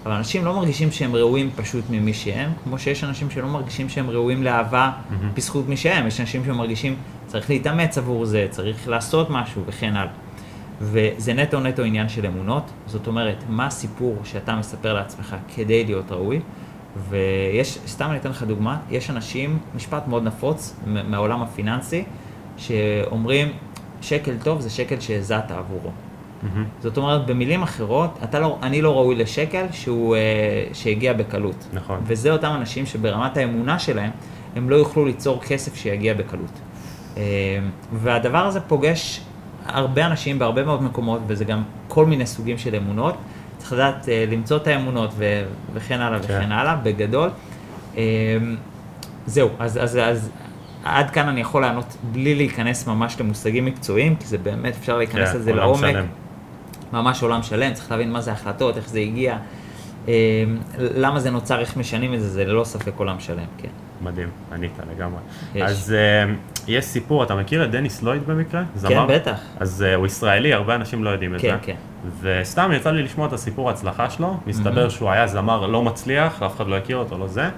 אבל 0.05 0.15
אנשים 0.15 0.45
לא 0.45 0.55
מרגישים 0.55 0.93
שהם 0.93 1.15
ראויים 1.17 1.51
פשוט 1.57 1.85
ממי 1.91 2.15
שהם, 2.15 2.51
כמו 2.65 2.79
שיש 2.79 3.05
אנשים 3.05 3.31
שלא 3.31 3.49
מרגישים 3.49 3.89
שהם 3.89 4.11
ראויים 4.11 4.43
לאהבה 4.43 4.91
בזכות 5.35 5.69
מי 5.69 5.77
שהם, 5.77 6.07
יש 6.07 6.21
אנשים 6.21 6.45
שמרגישים 6.45 6.97
צריך 7.27 7.51
להתאמץ 7.51 7.99
עבור 7.99 8.25
זה, 8.25 8.47
צריך 8.51 8.89
לעשות 8.89 9.31
משהו 9.31 9.63
וכן 9.67 9.97
הלאה. 9.97 10.13
וזה 10.81 11.33
נטו 11.33 11.61
נטו 11.61 11.83
עניין 11.83 12.09
של 12.09 12.27
אמונות, 12.27 12.71
זאת 12.87 13.07
אומרת, 13.07 13.45
מה 13.49 13.67
הסיפור 13.67 14.17
שאתה 14.25 14.57
מספר 14.57 14.93
לעצמך 14.93 15.37
כדי 15.55 15.85
להיות 15.85 16.13
ראוי, 16.13 16.41
ויש, 17.09 17.79
סתם 17.87 18.11
אני 18.11 18.19
אתן 18.19 18.31
לך 18.31 18.43
דוגמה, 18.43 18.79
יש 18.91 19.11
אנשים, 19.11 19.59
משפט 19.75 20.09
מאוד 20.09 20.25
נפוץ 20.25 20.77
מהעולם 20.87 21.43
הפיננסי, 21.43 22.05
שאומרים, 22.57 23.53
שקל 24.01 24.35
טוב 24.43 24.61
זה 24.61 24.71
שקל 24.71 25.01
שהזעת 25.01 25.51
עבורו. 25.51 25.91
מהמם. 26.45 26.65
זאת 26.81 26.97
אומרת, 26.97 27.27
במילים 27.27 27.63
אחרות, 27.63 28.19
אתה 28.25 28.39
לא, 28.39 28.59
אני 28.63 28.83
לא 28.83 28.97
ראוי 28.97 29.15
לשקל 29.15 29.67
שהוא, 29.73 30.17
אה, 30.17 30.21
שהגיע 30.73 31.13
בקלות. 31.13 31.67
נכון. 31.73 32.01
וזה 32.07 32.33
אותם 32.33 32.53
אנשים 32.55 32.87
שברמת 32.87 33.37
האמונה 33.37 33.79
שלהם, 33.79 34.11
הם 34.57 34.71
לא 34.71 34.77
יוכלו 34.77 35.05
ליצור 35.05 35.41
כסף 35.43 35.77
שיגיע 35.77 36.15
בקלות. 36.15 36.61
אה, 37.17 37.23
והדבר 37.93 38.47
הזה 38.47 38.61
פוגש 38.61 39.21
הרבה 39.67 40.07
אנשים 40.07 40.39
בהרבה 40.39 40.65
מאוד 40.65 40.83
מקומות, 40.83 41.21
וזה 41.27 41.45
גם 41.45 41.63
כל 41.89 42.07
מיני 42.07 42.27
סוגים 42.27 42.59
של 42.59 42.75
אמונות. 42.75 43.15
צריך 43.59 43.73
לדעת 43.73 44.09
אה, 44.09 44.25
למצוא 44.31 44.57
את 44.57 44.67
האמונות 44.67 45.11
ו- 45.17 45.45
וכן 45.75 46.01
הלאה 46.01 46.19
כן. 46.19 46.25
וכן 46.25 46.53
הלאה, 46.53 46.77
בגדול. 46.77 47.31
אה, 47.97 48.03
זהו, 49.27 49.49
אז, 49.59 49.79
אז, 49.83 49.99
אז 50.03 50.31
עד 50.85 51.11
כאן 51.11 51.29
אני 51.29 51.41
יכול 51.41 51.63
לענות 51.63 51.97
בלי 52.13 52.35
להיכנס 52.35 52.87
ממש 52.87 53.21
למושגים 53.21 53.65
מקצועיים, 53.65 54.17
כי 54.17 54.27
זה 54.27 54.39
באמת, 54.39 54.75
אפשר 54.81 54.99
להיכנס 54.99 55.33
כן, 55.33 55.39
לזה 55.39 55.53
לעומק. 55.53 55.91
שלם. 55.91 56.07
ממש 56.95 57.23
עולם 57.23 57.43
שלם, 57.43 57.75
צריך 57.75 57.91
להבין 57.91 58.13
מה 58.13 58.21
זה 58.21 58.33
החלטות, 58.33 58.77
איך 58.77 58.89
זה 58.89 58.99
הגיע, 58.99 59.37
אה, 60.09 60.45
למה 60.79 61.21
זה 61.21 61.31
נוצר, 61.31 61.61
איך 61.61 61.77
משנים 61.77 62.15
את 62.15 62.21
זה, 62.21 62.29
זה 62.29 62.45
ללא 62.45 62.65
ספק 62.65 62.93
עולם 62.97 63.21
שלם, 63.21 63.45
כן. 63.59 63.69
מדהים, 64.03 64.29
ענית 64.53 64.73
לגמרי. 64.97 65.21
יש. 65.55 65.63
אז 65.63 65.95
uh, 65.95 66.31
יש 66.69 66.85
סיפור, 66.85 67.23
אתה 67.23 67.35
מכיר 67.35 67.65
את 67.65 67.71
דניס 67.71 68.03
לויד 68.03 68.27
במקרה? 68.27 68.63
כן, 68.63 68.79
זמר? 68.79 69.07
בטח. 69.09 69.41
אז 69.61 69.85
uh, 69.87 69.97
הוא 69.97 70.07
ישראלי, 70.07 70.53
הרבה 70.53 70.75
אנשים 70.75 71.05
לא 71.05 71.11
יודעים 71.11 71.35
את 71.35 71.41
כן, 71.41 71.57
זה. 71.61 71.67
כן. 71.67 71.77
וסתם 72.21 72.71
יצא 72.75 72.91
לי 72.91 73.03
לשמוע 73.03 73.27
את 73.27 73.33
הסיפור 73.33 73.69
ההצלחה 73.69 74.11
שלו, 74.11 74.37
מסתבר 74.47 74.89
שהוא 74.89 75.11
היה 75.11 75.27
זמר 75.27 75.67
לא 75.67 75.83
מצליח, 75.83 76.43
אף 76.43 76.57
אחד 76.57 76.67
לא 76.67 76.77
הכיר 76.77 76.97
אותו, 76.97 77.19
לא 77.19 77.29
זה, 77.29 77.49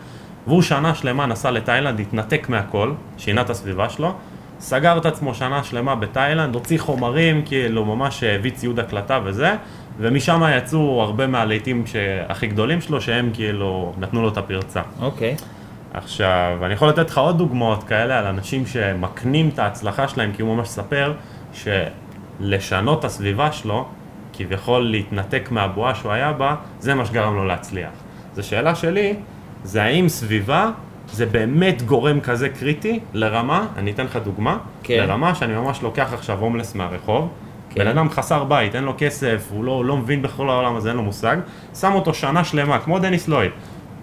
והוא 0.47 0.63
שנה 0.63 0.95
שלמה 0.95 1.27
נסע 1.27 1.51
לתאילנד, 1.51 2.01
התנתק 2.01 2.49
מהכל, 2.49 2.93
שינה 3.19 3.41
את 3.41 3.51
הסביבה 3.51 3.89
שלו, 3.89 4.15
סגר 4.61 4.99
את 4.99 5.07
עצמו 5.07 5.35
שנה 5.35 5.65
שלמה 5.65 5.95
בתאילנד, 5.95 6.55
הוציא 6.55 6.79
חומרים, 6.79 7.43
כאילו 7.45 7.85
ממש 7.85 8.23
הביא 8.23 8.51
ציוד 8.51 8.79
הקלטה 8.79 9.21
וזה, 9.25 9.55
ומשם 9.99 10.43
יצאו 10.57 11.03
הרבה 11.03 11.27
מהלהיטים 11.27 11.85
הכי 12.29 12.47
גדולים 12.47 12.81
שלו, 12.81 13.01
שהם 13.01 13.31
כאילו 13.35 13.95
נתנו 13.99 14.23
לו 14.23 14.29
את 14.29 14.37
הפרצה. 14.37 14.83
אוקיי. 15.01 15.37
עכשיו, 15.95 16.59
אני 16.63 16.75
יכול 16.75 16.89
לתת 16.89 17.11
לך 17.11 17.19
עוד 17.19 17.39
דוגמאות 17.39 17.85
כאלה 17.85 18.19
על 18.19 18.27
אנשים 18.27 18.67
שמקנים 18.67 19.51
את 19.55 19.59
ההצלחה 19.59 20.09
שלהם, 20.09 20.33
כי 20.33 20.43
הוא 20.43 20.57
ממש 20.57 20.69
מספר 20.69 21.13
שלשנות 21.53 22.99
את 22.99 23.05
הסביבה 23.05 23.53
שלו, 23.53 23.89
כביכול 24.33 24.83
להתנתק 24.83 25.49
מהבועה 25.51 25.95
שהוא 25.95 26.13
היה 26.13 26.33
בה, 26.33 26.55
זה 26.81 26.95
מה 26.95 27.05
שגרם 27.05 27.35
לו 27.35 27.45
להצליח. 27.45 27.91
זו 28.35 28.43
שאלה 28.43 28.75
שלי, 28.75 29.15
זה 29.65 29.83
האם 29.83 30.09
סביבה 30.09 30.71
זה 31.13 31.27
באמת 31.27 31.83
גורם 31.83 32.21
כזה 32.21 32.49
קריטי 32.49 33.01
לרמה, 33.13 33.67
אני 33.77 33.91
אתן 33.91 34.05
לך 34.05 34.17
דוגמה, 34.17 34.59
כן. 34.83 34.99
לרמה 34.99 35.35
שאני 35.35 35.55
ממש 35.55 35.83
לוקח 35.83 36.13
עכשיו 36.13 36.39
הומלס 36.39 36.75
מהרחוב, 36.75 37.29
כן. 37.71 37.81
בן 37.81 37.87
אדם 37.87 38.11
חסר 38.11 38.45
בית, 38.45 38.75
אין 38.75 38.85
לו 38.85 38.95
כסף, 38.99 39.49
הוא 39.51 39.65
לא, 39.65 39.85
לא 39.85 39.97
מבין 39.97 40.23
בכל 40.23 40.51
העולם 40.51 40.77
הזה, 40.77 40.89
אין 40.89 40.97
לו 40.97 41.03
מושג, 41.03 41.37
שם 41.81 41.93
אותו 41.93 42.15
שנה 42.15 42.45
שלמה, 42.45 42.79
כמו 42.79 42.99
דניס 42.99 43.29
לויד, 43.29 43.51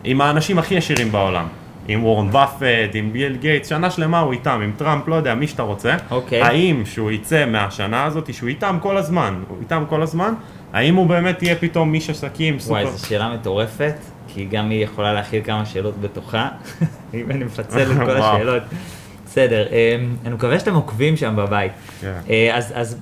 עם 0.03 0.21
האנשים 0.21 0.59
הכי 0.59 0.77
עשירים 0.77 1.11
בעולם, 1.11 1.47
עם 1.87 2.03
וורן 2.03 2.31
באפט, 2.31 2.93
עם 2.93 3.13
ביל 3.13 3.35
גייטס, 3.35 3.69
שנה 3.69 3.89
שלמה 3.91 4.19
הוא 4.19 4.33
איתם, 4.33 4.59
עם 4.63 4.71
טראמפ, 4.77 5.07
לא 5.07 5.15
יודע, 5.15 5.35
מי 5.35 5.47
שאתה 5.47 5.63
רוצה. 5.63 5.95
אוקיי. 6.11 6.41
האם 6.41 6.83
שהוא 6.85 7.11
יצא 7.11 7.45
מהשנה 7.45 8.03
הזאת, 8.03 8.33
שהוא 8.33 8.49
איתם 8.49 8.77
כל 8.81 8.97
הזמן, 8.97 9.43
הוא 9.47 9.57
איתם 9.61 9.83
כל 9.89 10.01
הזמן, 10.01 10.33
האם 10.73 10.95
הוא 10.95 11.07
באמת 11.07 11.43
יהיה 11.43 11.55
פתאום 11.55 11.93
איש 11.93 12.09
עסקים, 12.09 12.57
וואי, 12.67 12.85
סופר... 12.85 12.97
זו 12.97 13.07
שאלה 13.07 13.33
מטורפת, 13.33 13.95
כי 14.27 14.45
גם 14.45 14.69
היא 14.69 14.83
יכולה 14.83 15.13
להכיל 15.13 15.43
כמה 15.43 15.65
שאלות 15.65 16.01
בתוכה, 16.01 16.49
אם 17.13 17.31
אני 17.31 17.43
מפצל 17.43 17.91
את 17.91 17.97
כל. 18.07 18.17
השאלות. 18.17 18.63
בסדר, 19.25 19.67
אה, 19.71 19.95
אני 20.25 20.33
מקווה 20.33 20.59
שאתם 20.59 20.73
עוקבים 20.75 21.17
שם 21.17 21.36
בבית. 21.36 21.71
כן. 22.01 22.19
אה, 22.29 22.57
אז, 22.57 22.73
אז 22.75 22.97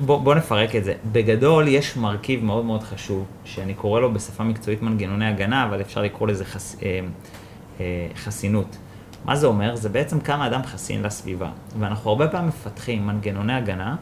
בואו 0.00 0.20
בוא 0.20 0.34
נפרק 0.34 0.76
את 0.76 0.84
זה. 0.84 0.94
בגדול, 1.12 1.68
יש 1.68 1.96
מרכיב 1.96 2.44
מאוד 2.44 2.64
מאוד 2.64 2.82
חשוב, 2.82 3.24
שאני 3.44 3.74
קורא 3.74 4.00
לו 4.00 4.14
בשפה 4.14 4.44
מקצועית 4.44 4.82
מנגנוני 4.82 5.26
הגנה, 5.26 5.64
אבל 5.64 5.80
אפשר 5.80 6.02
לקרוא 6.02 6.28
לזה 6.28 6.44
חס, 6.44 6.76
אה, 6.82 7.00
אה, 7.80 8.06
חסינות. 8.16 8.76
מה 9.24 9.36
זה 9.36 9.46
אומר? 9.46 9.76
זה 9.76 9.88
בעצם 9.88 10.20
כמה 10.20 10.46
אדם 10.46 10.62
חסין 10.62 11.02
לסביבה. 11.02 11.48
ואנחנו 11.78 12.10
הרבה 12.10 12.28
פעמים 12.28 12.48
מפתחים 12.48 13.06
מנגנוני 13.06 13.52
הגנה. 13.52 13.96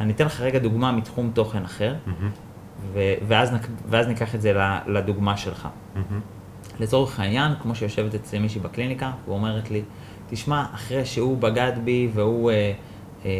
אני 0.00 0.12
אתן 0.12 0.26
לך 0.26 0.40
רגע 0.40 0.58
דוגמה 0.58 0.92
מתחום 0.92 1.30
תוכן 1.34 1.64
אחר, 1.64 1.94
מהמם, 2.06 2.30
ו- 2.92 3.14
ואז, 3.28 3.52
נק- 3.52 3.68
ואז 3.90 4.06
ניקח 4.08 4.34
את 4.34 4.40
זה 4.40 4.52
לדוגמה 4.86 5.36
שלך. 5.36 5.68
מהמם. 5.94 6.20
לצורך 6.80 7.20
העניין, 7.20 7.52
כמו 7.62 7.74
שיושבת 7.74 8.14
אצלי 8.14 8.38
מישהי 8.38 8.60
בקליניקה, 8.60 9.10
ואומרת 9.28 9.70
לי, 9.70 9.82
תשמע, 10.30 10.64
אחרי 10.74 11.04
שהוא 11.04 11.38
בגד 11.38 11.72
בי 11.84 12.08
והוא, 12.14 12.50
אה, 12.50 12.72
אה, 13.24 13.30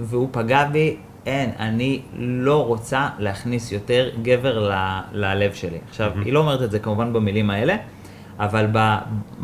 והוא 0.00 0.28
פגע 0.32 0.64
בי, 0.64 0.96
אין, 1.26 1.50
אני 1.58 2.00
לא 2.16 2.66
רוצה 2.66 3.08
להכניס 3.18 3.72
יותר 3.72 4.10
גבר 4.22 4.68
ל- 4.70 5.00
ללב 5.12 5.52
שלי. 5.52 5.78
עכשיו, 5.88 6.12
היא 6.24 6.32
לא 6.32 6.38
אומרת 6.40 6.62
את 6.62 6.70
זה 6.70 6.78
כמובן 6.78 7.12
במילים 7.12 7.50
האלה, 7.50 7.76
אבל 8.38 8.66
ב, 8.72 8.96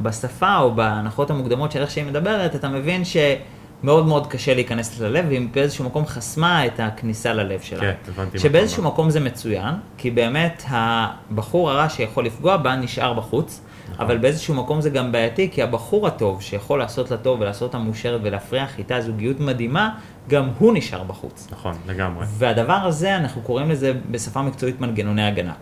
בשפה 0.03 0.57
או 0.59 0.75
בהנחות 0.75 1.31
המוקדמות 1.31 1.73
של 1.73 1.81
איך 1.81 1.91
שהיא 1.91 2.05
מדברת, 2.05 2.55
אתה 2.55 2.69
מבין 2.69 3.03
שמאוד 3.05 3.39
מאוד 3.85 4.27
קשה 4.27 4.55
להיכנס 4.55 5.01
ללב, 5.01 5.25
והיא 5.29 5.49
באיזשהו 5.53 5.85
מקום 5.85 6.07
חסמה 6.07 6.67
את 6.67 6.81
הכניסה 6.81 7.33
ללב 7.33 7.61
שלה. 7.61 7.81
כן, 7.81 7.93
הבנתי 8.09 8.39
שבאיזשהו 8.39 8.81
אומר. 8.81 8.91
מקום 8.91 9.11
זה 9.11 9.21
מצוין, 9.21 9.75
כי 9.99 10.11
באמת 10.11 10.63
הבחור 10.69 11.71
הרע 11.71 11.89
שיכול 11.89 12.27
לפגוע 12.27 12.57
בה 12.57 12.77
נשאר 12.77 13.13
בחוץ, 13.13 13.61
נכון. 13.93 14.07
אבל 14.07 14.19
באיזשהו 14.19 14.55
מקום 14.55 14.81
זה 14.81 14.91
גם 14.91 15.13
בעייתי, 15.13 15.51
כי 15.53 15.63
הבחור 15.63 16.07
הטוב 16.07 16.43
שיכול 16.43 16.79
לעשות 16.79 17.11
לה 17.11 17.17
טוב 17.17 17.41
ולעשות 17.41 17.63
אותה 17.63 17.79
מאושרת 17.79 18.21
ולהפריח 18.25 18.79
איתה 18.79 19.01
זוגיות 19.01 19.41
מדהימה, 19.41 19.91
גם 20.29 20.49
הוא 20.59 20.75
נשאר 20.75 21.03
בחוץ. 21.03 21.49
נכון, 21.51 21.75
לגמרי. 21.87 22.27
והדבר 22.29 22.73
הזה, 22.73 23.17
אנחנו 23.17 23.43
קוראים 23.43 23.71
לזה 23.71 23.93
בשפה 24.11 24.43
מקצועית 24.43 24.81
מנגנוני 24.81 25.27
הגנה. 25.27 25.53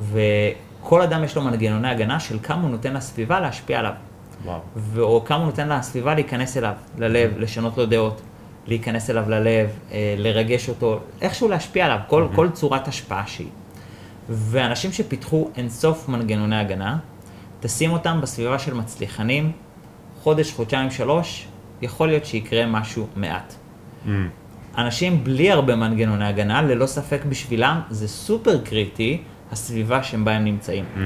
וכל 0.00 1.02
אדם 1.02 1.24
יש 1.24 1.36
לו 1.36 1.42
מנגנוני 1.42 1.88
הגנה 1.88 2.20
של 2.20 2.38
כמה 2.42 2.62
הוא 2.62 2.70
נותן 2.70 2.94
לסביבה 2.94 3.40
להשפיע 3.40 3.78
עליו. 3.78 3.92
וואו. 4.44 4.60
ו- 4.76 5.00
או 5.00 5.24
כמה 5.24 5.38
הוא 5.38 5.46
נותן 5.46 5.68
לסביבה 5.68 6.14
להיכנס 6.14 6.56
אליו, 6.56 6.72
ללב, 6.98 7.38
לשנות 7.38 7.78
לו 7.78 7.86
דעות, 7.86 8.20
להיכנס 8.66 9.10
אליו 9.10 9.30
ללב, 9.30 9.70
אה, 9.92 10.14
לרגש 10.18 10.68
אותו, 10.68 11.00
איכשהו 11.20 11.48
להשפיע 11.48 11.84
עליו, 11.84 11.98
כל, 12.06 12.26
כל 12.34 12.50
צורת 12.50 12.88
השפעה 12.88 13.26
שהיא. 13.26 13.48
ואנשים 14.28 14.92
שפיתחו 14.92 15.50
אינסוף 15.56 16.08
מנגנוני 16.08 16.56
הגנה, 16.56 16.98
תשים 17.60 17.92
אותם 17.92 18.20
בסביבה 18.22 18.58
של 18.58 18.74
מצליחנים, 18.74 19.52
חודש, 20.22 20.52
חודשיים, 20.52 20.90
שלוש, 20.90 21.46
יכול 21.82 22.08
להיות 22.08 22.24
שיקרה 22.24 22.66
משהו 22.66 23.06
מעט. 23.16 23.54
אמ, 24.06 24.28
אנשים 24.78 25.24
בלי 25.24 25.50
הרבה 25.50 25.76
מנגנוני 25.76 26.26
הגנה, 26.26 26.62
ללא 26.62 26.86
ספק 26.86 27.20
בשבילם, 27.28 27.80
זה 27.90 28.08
סופר 28.08 28.58
קריטי 28.64 29.22
הסביבה 29.52 30.02
שבה 30.02 30.32
הם 30.32 30.44
נמצאים. 30.44 30.84
Mm, 30.96 30.98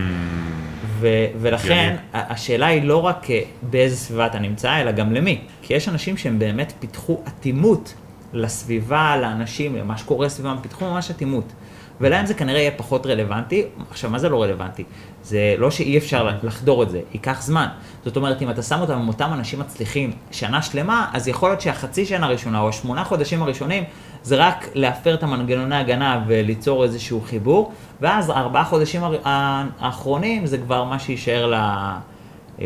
ו- 0.87 1.07
ולכן. 1.41 1.97
ה- 2.13 2.33
השאלה 2.33 2.67
היא 2.67 2.83
לא 2.83 2.97
רק 3.03 3.31
אה, 3.31 3.41
באיזה 3.63 3.97
סביבה 3.97 4.27
אתה 4.27 4.39
נמצא, 4.39 4.81
אלא 4.81 4.93
גם 4.93 5.13
למי. 5.13 5.41
כי 5.63 5.75
יש 5.75 5.89
אנשים 5.89 6.17
שהם 6.17 6.39
באמת 6.39 6.73
פיתחו 6.81 7.21
אטימות 7.29 7.95
לסביבה, 8.33 9.17
לאנשים, 9.17 9.77
למה 9.77 9.97
שקורה 9.99 10.29
סביבם, 10.29 10.57
פיתחו 10.63 10.85
ממש 10.91 11.11
אטימות. 11.11 11.53
ולהם 12.01 12.27
זה 12.27 12.35
כנראה 12.35 12.61
יהיה 12.61 12.71
פחות 12.71 13.07
רלוונטי. 13.07 13.63
עכשיו, 13.91 14.11
מה 14.11 14.19
זה 14.19 14.29
לא 14.29 14.43
רלוונטי? 14.43 14.85
זה 15.27 15.55
לא 15.59 15.71
שאי 15.71 15.99
אפשר 15.99 16.31
לחדור 16.43 16.83
את 16.83 16.91
זה, 16.91 17.01
ייקח 17.13 17.43
זמן. 17.43 17.67
זאת 18.05 18.17
אומרת, 18.17 18.43
אם 18.43 18.51
אתה 18.51 18.63
שם 18.63 18.81
אותם 18.81 18.93
עם 18.93 19.09
אותם 19.09 19.31
אנשים 19.33 19.61
מצליחים 19.61 20.13
שנה 20.31 20.63
שלמה, 20.63 21.11
אז 21.13 21.29
יכול 21.29 21.49
להיות 21.49 21.61
שהחצי 21.61 22.07
שנה 22.07 22.27
הראשונה 22.27 22.61
או 22.61 22.69
השמונה 22.69 23.05
חודשים 23.05 23.43
הראשונים, 23.43 23.85
זה 24.23 24.37
רק 24.37 24.69
להפר 24.75 25.15
את 25.15 25.23
המנגנוני 25.23 25.77
הגנה 25.77 26.25
וליצור 26.27 26.85
איזשהו 26.85 27.21
חיבור, 27.21 27.73
ואז 28.01 28.31
הארבעה 28.31 28.65
חודשים 28.65 29.03
האחרונים 29.25 30.47
זה 30.47 30.59
כבר 30.59 30.85
מה 30.85 30.99
שיישאר 30.99 31.47
ל... 31.47 31.55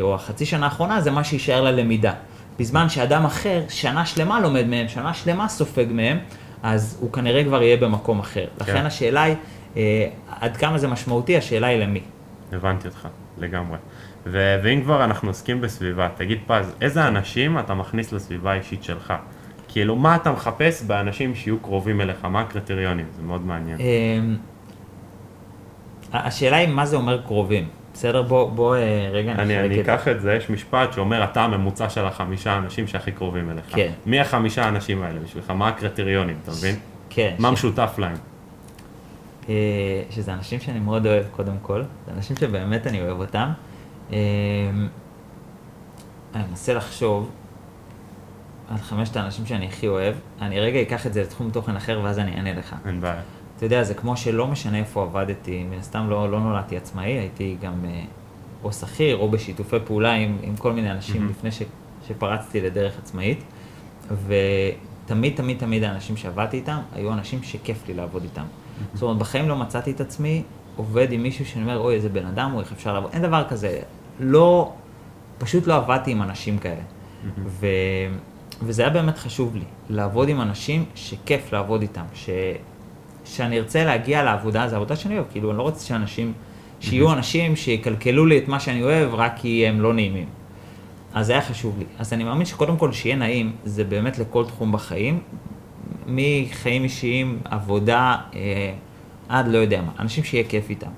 או 0.00 0.14
החצי 0.14 0.46
שנה 0.46 0.64
האחרונה 0.66 1.00
זה 1.00 1.10
מה 1.10 1.24
שיישאר 1.24 1.60
ללמידה. 1.60 2.12
בזמן 2.58 2.88
שאדם 2.88 3.24
אחר 3.24 3.62
שנה 3.68 4.06
שלמה 4.06 4.40
לומד 4.40 4.66
מהם, 4.66 4.88
שנה 4.88 5.14
שלמה 5.14 5.48
סופג 5.48 5.86
מהם, 5.90 6.18
אז 6.62 6.98
הוא 7.00 7.12
כנראה 7.12 7.44
כבר 7.44 7.62
יהיה 7.62 7.76
במקום 7.76 8.20
אחר. 8.20 8.46
לכן 8.60 8.86
השאלה 8.86 9.22
היא, 9.22 9.34
אה, 9.76 10.06
עד 10.40 10.56
כמה 10.56 10.78
זה 10.78 10.88
משמעותי, 10.88 11.36
השאלה 11.36 11.66
היא 11.66 11.78
למי. 11.78 12.00
הבנתי 12.52 12.88
אותך, 12.88 13.08
לגמרי. 13.38 13.78
ו- 14.26 14.60
ואם 14.64 14.80
כבר 14.82 15.04
אנחנו 15.04 15.28
עוסקים 15.28 15.60
בסביבה, 15.60 16.08
תגיד 16.16 16.38
פז, 16.46 16.74
איזה 16.80 17.08
אנשים 17.08 17.58
אתה 17.58 17.74
מכניס 17.74 18.12
לסביבה 18.12 18.52
האישית 18.52 18.84
שלך? 18.84 19.14
כאילו, 19.68 19.96
מה 19.96 20.16
אתה 20.16 20.32
מחפש 20.32 20.82
באנשים 20.82 21.34
שיהיו 21.34 21.58
קרובים 21.58 22.00
אליך? 22.00 22.24
מה 22.24 22.40
הקריטריונים? 22.40 23.06
זה 23.16 23.22
מאוד 23.22 23.46
מעניין. 23.46 23.78
אמ, 23.80 24.36
השאלה 26.12 26.56
היא 26.56 26.68
מה 26.68 26.86
זה 26.86 26.96
אומר 26.96 27.22
קרובים. 27.22 27.68
בסדר? 27.94 28.22
בוא, 28.22 28.50
בוא 28.50 28.76
אה, 28.76 28.80
רגע 29.12 29.32
אני, 29.32 29.42
נחלק 29.54 29.58
אני 29.70 29.80
את 29.80 29.84
זה. 29.84 29.94
אקח 29.94 30.08
את 30.08 30.20
זה, 30.20 30.34
יש 30.34 30.50
משפט 30.50 30.92
שאומר, 30.92 31.24
אתה 31.24 31.42
הממוצע 31.44 31.88
של 31.88 32.04
החמישה 32.04 32.56
אנשים 32.58 32.86
שהכי 32.86 33.12
קרובים 33.12 33.50
אליך. 33.50 33.64
כן. 33.68 33.90
מי 34.06 34.20
החמישה 34.20 34.64
האנשים 34.64 35.02
האלה 35.02 35.20
בשבילך? 35.20 35.50
מה 35.50 35.68
הקריטריונים, 35.68 36.36
אתה 36.42 36.50
מבין? 36.50 36.74
כן. 37.10 37.34
מה 37.38 37.48
ש- 37.48 37.52
משותף 37.52 37.94
להם? 37.98 38.16
אה, 39.50 40.02
שזה 40.10 40.34
אנשים 40.34 40.60
שאני 40.60 40.78
מאוד 40.78 41.06
אוהב 41.06 41.24
קודם 41.30 41.54
כל, 41.62 41.82
זה 42.06 42.12
אנשים 42.12 42.36
שבאמת 42.36 42.86
אני 42.86 43.02
אוהב 43.02 43.20
אותם. 43.20 43.50
אה, 44.12 44.18
אני 46.34 46.42
מנסה 46.50 46.74
לחשוב 46.74 47.30
על 48.68 48.78
חמשת 48.78 49.16
האנשים 49.16 49.46
שאני 49.46 49.66
הכי 49.66 49.88
אוהב. 49.88 50.14
אני 50.40 50.60
רגע 50.60 50.82
אקח 50.82 51.06
את 51.06 51.12
זה 51.12 51.22
לתחום 51.22 51.50
תוכן 51.50 51.76
אחר 51.76 52.00
ואז 52.04 52.18
אני 52.18 52.36
אענה 52.36 52.54
לך. 52.54 52.76
אין 52.86 53.00
בעיה. 53.00 53.22
אתה 53.56 53.66
יודע, 53.66 53.82
זה 53.82 53.94
כמו 53.94 54.16
שלא 54.16 54.46
משנה 54.46 54.78
איפה 54.78 55.02
עבדתי, 55.02 55.64
מן 55.64 55.78
הסתם 55.78 56.10
לא, 56.10 56.30
לא 56.30 56.40
נולדתי 56.40 56.76
עצמאי, 56.76 57.12
הייתי 57.12 57.56
גם 57.62 57.84
אה, 57.84 58.02
או 58.64 58.72
שכיר 58.72 59.16
או 59.16 59.28
בשיתופי 59.28 59.76
פעולה 59.84 60.12
עם, 60.12 60.38
עם 60.42 60.56
כל 60.56 60.72
מיני 60.72 60.90
אנשים 60.90 61.16
מהמם. 61.16 61.30
לפני 61.30 61.50
ש, 61.50 61.62
שפרצתי 62.08 62.60
לדרך 62.60 62.98
עצמאית, 62.98 63.44
ותמיד 64.26 65.36
תמיד 65.36 65.58
תמיד 65.58 65.84
האנשים 65.84 66.16
שעבדתי 66.16 66.56
איתם 66.56 66.78
היו 66.94 67.12
אנשים 67.12 67.42
שכיף 67.42 67.88
לי 67.88 67.94
לעבוד 67.94 68.22
איתם. 68.22 68.44
זאת 68.94 69.02
אומרת, 69.02 69.18
בחיים 69.18 69.48
לא 69.48 69.56
מצאתי 69.56 69.90
את 69.90 70.00
עצמי 70.00 70.42
עובד 70.76 71.12
עם 71.12 71.22
מישהו 71.22 71.46
שאני 71.46 71.62
אומר, 71.62 71.78
אוי, 71.78 71.94
איזה 71.94 72.08
בן 72.08 72.26
אדם 72.26 72.50
הוא, 72.50 72.60
איך 72.60 72.72
אפשר 72.72 72.94
לעבוד, 72.94 73.10
אין 73.12 73.22
דבר 73.22 73.44
כזה. 73.48 73.80
לא, 74.20 74.72
פשוט 75.38 75.66
לא 75.66 75.76
עבדתי 75.76 76.10
עם 76.10 76.22
אנשים 76.22 76.58
כאלה. 76.58 76.82
ו... 77.46 77.66
וזה 78.62 78.82
היה 78.82 78.90
באמת 78.90 79.18
חשוב 79.18 79.56
לי, 79.56 79.64
לעבוד 79.88 80.28
עם 80.28 80.40
אנשים 80.40 80.84
שכיף 80.94 81.52
לעבוד 81.52 81.82
איתם, 81.82 82.04
ש... 82.14 82.30
שאני 83.24 83.58
ארצה 83.58 83.84
להגיע 83.84 84.22
לעבודה, 84.22 84.68
זו 84.68 84.76
עבודה 84.76 84.96
שאני 84.96 85.14
אוהב, 85.14 85.26
כאילו, 85.30 85.50
אני 85.50 85.58
לא 85.58 85.62
רוצה 85.62 85.86
שאנשים, 85.86 86.32
שיהיו 86.80 87.12
אנשים 87.12 87.56
שיקלקלו 87.56 88.26
לי 88.26 88.38
את 88.38 88.48
מה 88.48 88.60
שאני 88.60 88.82
אוהב 88.82 89.14
רק 89.14 89.32
כי 89.36 89.66
הם 89.66 89.80
לא 89.80 89.94
נעימים. 89.94 90.28
אז 91.14 91.26
זה 91.26 91.32
היה 91.32 91.42
חשוב 91.42 91.78
לי. 91.78 91.84
אז 91.98 92.12
אני 92.12 92.24
מאמין 92.24 92.46
שקודם 92.46 92.76
כל 92.76 92.92
שיהיה 92.92 93.16
נעים, 93.16 93.52
זה 93.64 93.84
באמת 93.84 94.18
לכל 94.18 94.44
תחום 94.44 94.72
בחיים, 94.72 95.20
מחיים 96.06 96.84
אישיים, 96.84 97.38
עבודה, 97.44 98.16
אה, 98.34 98.72
עד 99.28 99.48
לא 99.48 99.58
יודע 99.58 99.82
מה, 99.82 99.92
אנשים 99.98 100.24
שיהיה 100.24 100.44
כיף 100.48 100.70
איתם. 100.70 100.90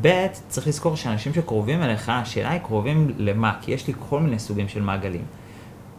ב', 0.00 0.26
צריך 0.48 0.66
לזכור 0.66 0.96
שאנשים 0.96 1.34
שקרובים 1.34 1.82
אליך, 1.82 2.08
השאלה 2.08 2.50
היא 2.50 2.60
קרובים 2.60 3.10
למה? 3.18 3.52
כי 3.60 3.72
יש 3.72 3.86
לי 3.86 3.94
כל 4.08 4.20
מיני 4.20 4.38
סוגים 4.38 4.68
של 4.68 4.82
מעגלים. 4.82 5.24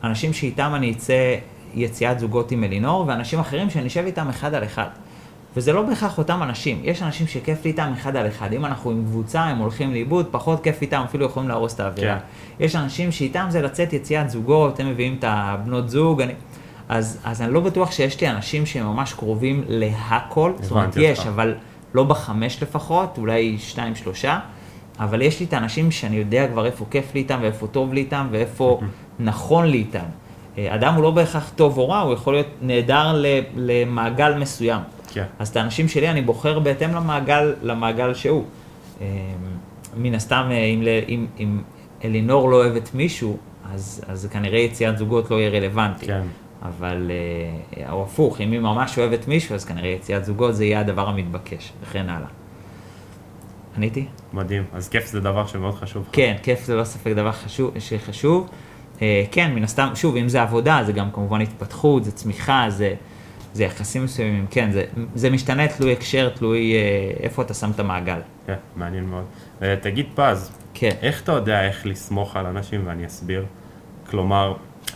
אנשים 0.03 0.33
שאיתם 0.33 0.71
אני 0.75 0.91
אצא 0.91 1.35
יציאת 1.73 2.19
זוגות 2.19 2.51
עם 2.51 2.63
אלינור, 2.63 3.05
ואנשים 3.07 3.39
אחרים 3.39 3.69
שאני 3.69 3.87
אשב 3.87 4.03
איתם 4.05 4.29
אחד 4.29 4.53
על 4.53 4.63
אחד. 4.63 4.87
וזה 5.55 5.73
לא 5.73 5.81
בהכרח 5.81 6.17
אותם 6.17 6.43
אנשים, 6.43 6.81
יש 6.83 7.01
אנשים 7.01 7.27
שכיף 7.27 7.65
לי 7.65 7.71
איתם 7.71 7.91
אחד 7.93 8.15
על 8.15 8.27
אחד. 8.27 8.53
אם 8.53 8.65
אנחנו 8.65 8.91
עם 8.91 9.05
קבוצה, 9.05 9.43
הם 9.43 9.57
הולכים 9.57 9.91
לאיבוד, 9.91 10.27
פחות 10.31 10.63
כיף 10.63 10.81
איתם, 10.81 11.01
אפילו 11.05 11.25
יכולים 11.25 11.49
להרוס 11.49 11.75
את 11.75 11.79
האווירה. 11.79 12.19
כן. 12.19 12.65
יש 12.65 12.75
אנשים 12.75 13.11
שאיתם 13.11 13.45
זה 13.49 13.61
לצאת 13.61 13.93
יציאת 13.93 14.29
זוגות, 14.29 14.79
הם 14.79 14.89
מביאים 14.89 15.15
את 15.19 15.23
הבנות 15.27 15.89
זוג, 15.89 16.21
אני... 16.21 16.33
אז, 16.89 17.19
אז 17.23 17.41
אני 17.41 17.53
לא 17.53 17.59
בטוח 17.59 17.91
שיש 17.91 18.21
לי 18.21 18.29
אנשים 18.29 18.65
שהם 18.65 18.85
ממש 18.85 19.13
קרובים 19.13 19.63
להכל. 19.67 20.53
זאת 20.61 20.71
אומרת, 20.71 20.97
יש, 20.97 21.19
אותך. 21.19 21.27
אבל 21.27 21.55
לא 21.93 22.03
בחמש 22.03 22.63
לפחות, 22.63 23.17
אולי 23.17 23.57
שתיים, 23.59 23.95
שלושה. 23.95 24.39
אבל 24.99 25.21
יש 25.21 25.39
לי 25.39 25.45
את 25.45 25.53
האנשים 25.53 25.91
שאני 25.91 26.15
יודע 26.15 26.47
כבר 26.47 26.65
איפה 26.65 26.85
כיף 26.91 27.13
לי 27.13 27.19
איתם, 27.19 27.39
ואיפה 27.41 27.67
טוב 27.67 27.93
לי 27.93 27.99
איתם, 27.99 28.27
ואיפה 28.31 28.79
נכון 29.19 29.65
לי 29.65 29.77
איתם. 29.77 30.05
אה, 30.57 30.75
אדם 30.75 30.93
הוא 30.93 31.03
לא 31.03 31.11
בהכרח 31.11 31.51
טוב 31.55 31.77
או 31.77 31.89
רע, 31.89 31.99
הוא 31.99 32.13
יכול 32.13 32.33
להיות 32.33 32.47
נהדר 32.61 33.23
למעגל 33.55 34.37
מסוים. 34.37 34.81
כן. 35.13 35.25
אז 35.39 35.47
את 35.47 35.55
האנשים 35.55 35.87
שלי 35.87 36.09
אני 36.09 36.21
בוחר 36.21 36.59
בהתאם 36.59 36.95
למעגל, 36.95 37.53
למעגל 37.61 38.13
שהוא. 38.13 38.43
אה, 39.01 39.07
מן 39.97 40.15
הסתם, 40.15 40.47
אה, 40.51 40.65
אם, 40.65 40.83
אם, 41.09 41.25
אם 41.39 41.61
אלינור 42.03 42.49
לא 42.49 42.55
אוהבת 42.55 42.89
מישהו, 42.93 43.37
אז, 43.73 44.01
אז 44.07 44.29
כנראה 44.31 44.59
יציאת 44.59 44.97
זוגות 44.97 45.31
לא 45.31 45.35
יהיה 45.35 45.49
רלוונטי. 45.49 46.05
כן. 46.05 46.21
אבל, 46.61 47.11
אה, 47.77 47.91
או 47.91 48.03
הפוך, 48.03 48.41
אם 48.41 48.51
היא 48.51 48.59
ממש 48.59 48.99
אוהבת 48.99 49.27
מישהו, 49.27 49.55
אז 49.55 49.65
כנראה 49.65 49.89
יציאת 49.89 50.25
זוגות 50.25 50.55
זה 50.55 50.65
יהיה 50.65 50.79
הדבר 50.79 51.09
המתבקש, 51.09 51.73
וכן 51.81 52.09
הלאה. 52.09 52.27
עניתי? 53.77 54.05
מדהים. 54.33 54.63
אז 54.73 54.89
כיף 54.89 55.07
זה 55.07 55.19
דבר 55.19 55.47
שמאוד 55.47 55.75
חשוב. 55.75 56.09
כן, 56.11 56.35
כיף 56.43 56.63
זה 56.63 56.75
לא 56.75 56.83
ספק 56.83 57.11
דבר 57.11 57.31
חשוב, 57.31 57.79
שחשוב. 57.79 58.49
אה, 59.01 59.23
כן, 59.31 59.53
מן 59.55 59.63
הסתם, 59.63 59.89
שוב, 59.95 60.15
אם 60.15 60.29
זה 60.29 60.41
עבודה, 60.41 60.81
זה 60.85 60.91
גם 60.91 61.11
כמובן 61.11 61.41
התפתחות, 61.41 62.03
זה 62.03 62.11
צמיחה, 62.11 62.65
זה, 62.69 62.93
זה 63.53 63.63
יחסים 63.63 64.03
מסוימים, 64.03 64.45
כן, 64.49 64.71
זה, 64.71 64.85
זה 65.15 65.29
משתנה 65.29 65.67
תלוי 65.67 65.93
הקשר, 65.93 66.29
תלוי 66.29 66.73
אה, 66.73 67.11
איפה 67.23 67.41
אתה 67.41 67.53
שם 67.53 67.71
את 67.71 67.79
המעגל. 67.79 68.19
כן, 68.47 68.55
מעניין 68.75 69.03
מאוד. 69.03 69.25
תגיד 69.81 70.05
פז, 70.15 70.51
כן. 70.73 70.91
איך 71.01 71.23
אתה 71.23 71.31
יודע 71.31 71.67
איך 71.67 71.85
לסמוך 71.85 72.35
על 72.35 72.45
אנשים 72.45 72.81
ואני 72.85 73.05
אסביר? 73.05 73.45
כלומר, 74.09 74.53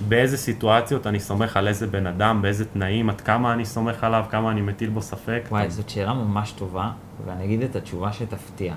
באיזה 0.08 0.38
סיטואציות 0.38 1.08
אני 1.08 1.20
סומך 1.20 1.58
על 1.58 1.68
איזה 1.68 1.88
בן 1.88 2.08
אדם, 2.08 2.42
באיזה 2.42 2.66
תנאים, 2.66 3.10
עד 3.10 3.22
כמה 3.22 3.54
אני 3.54 3.66
סומך 3.66 4.04
עליו, 4.04 4.26
כמה 4.30 4.52
אני 4.52 4.62
מטיל 4.62 4.90
בו 4.90 5.02
ספק? 5.02 5.44
וואי, 5.52 5.70
זאת 5.70 5.90
שאלה 5.90 6.14
ממש 6.14 6.52
טובה, 6.52 6.92
ואני 7.26 7.46
אגיד 7.46 7.62
את 7.62 7.76
התשובה 7.76 8.14
שתפתיע. 8.14 8.74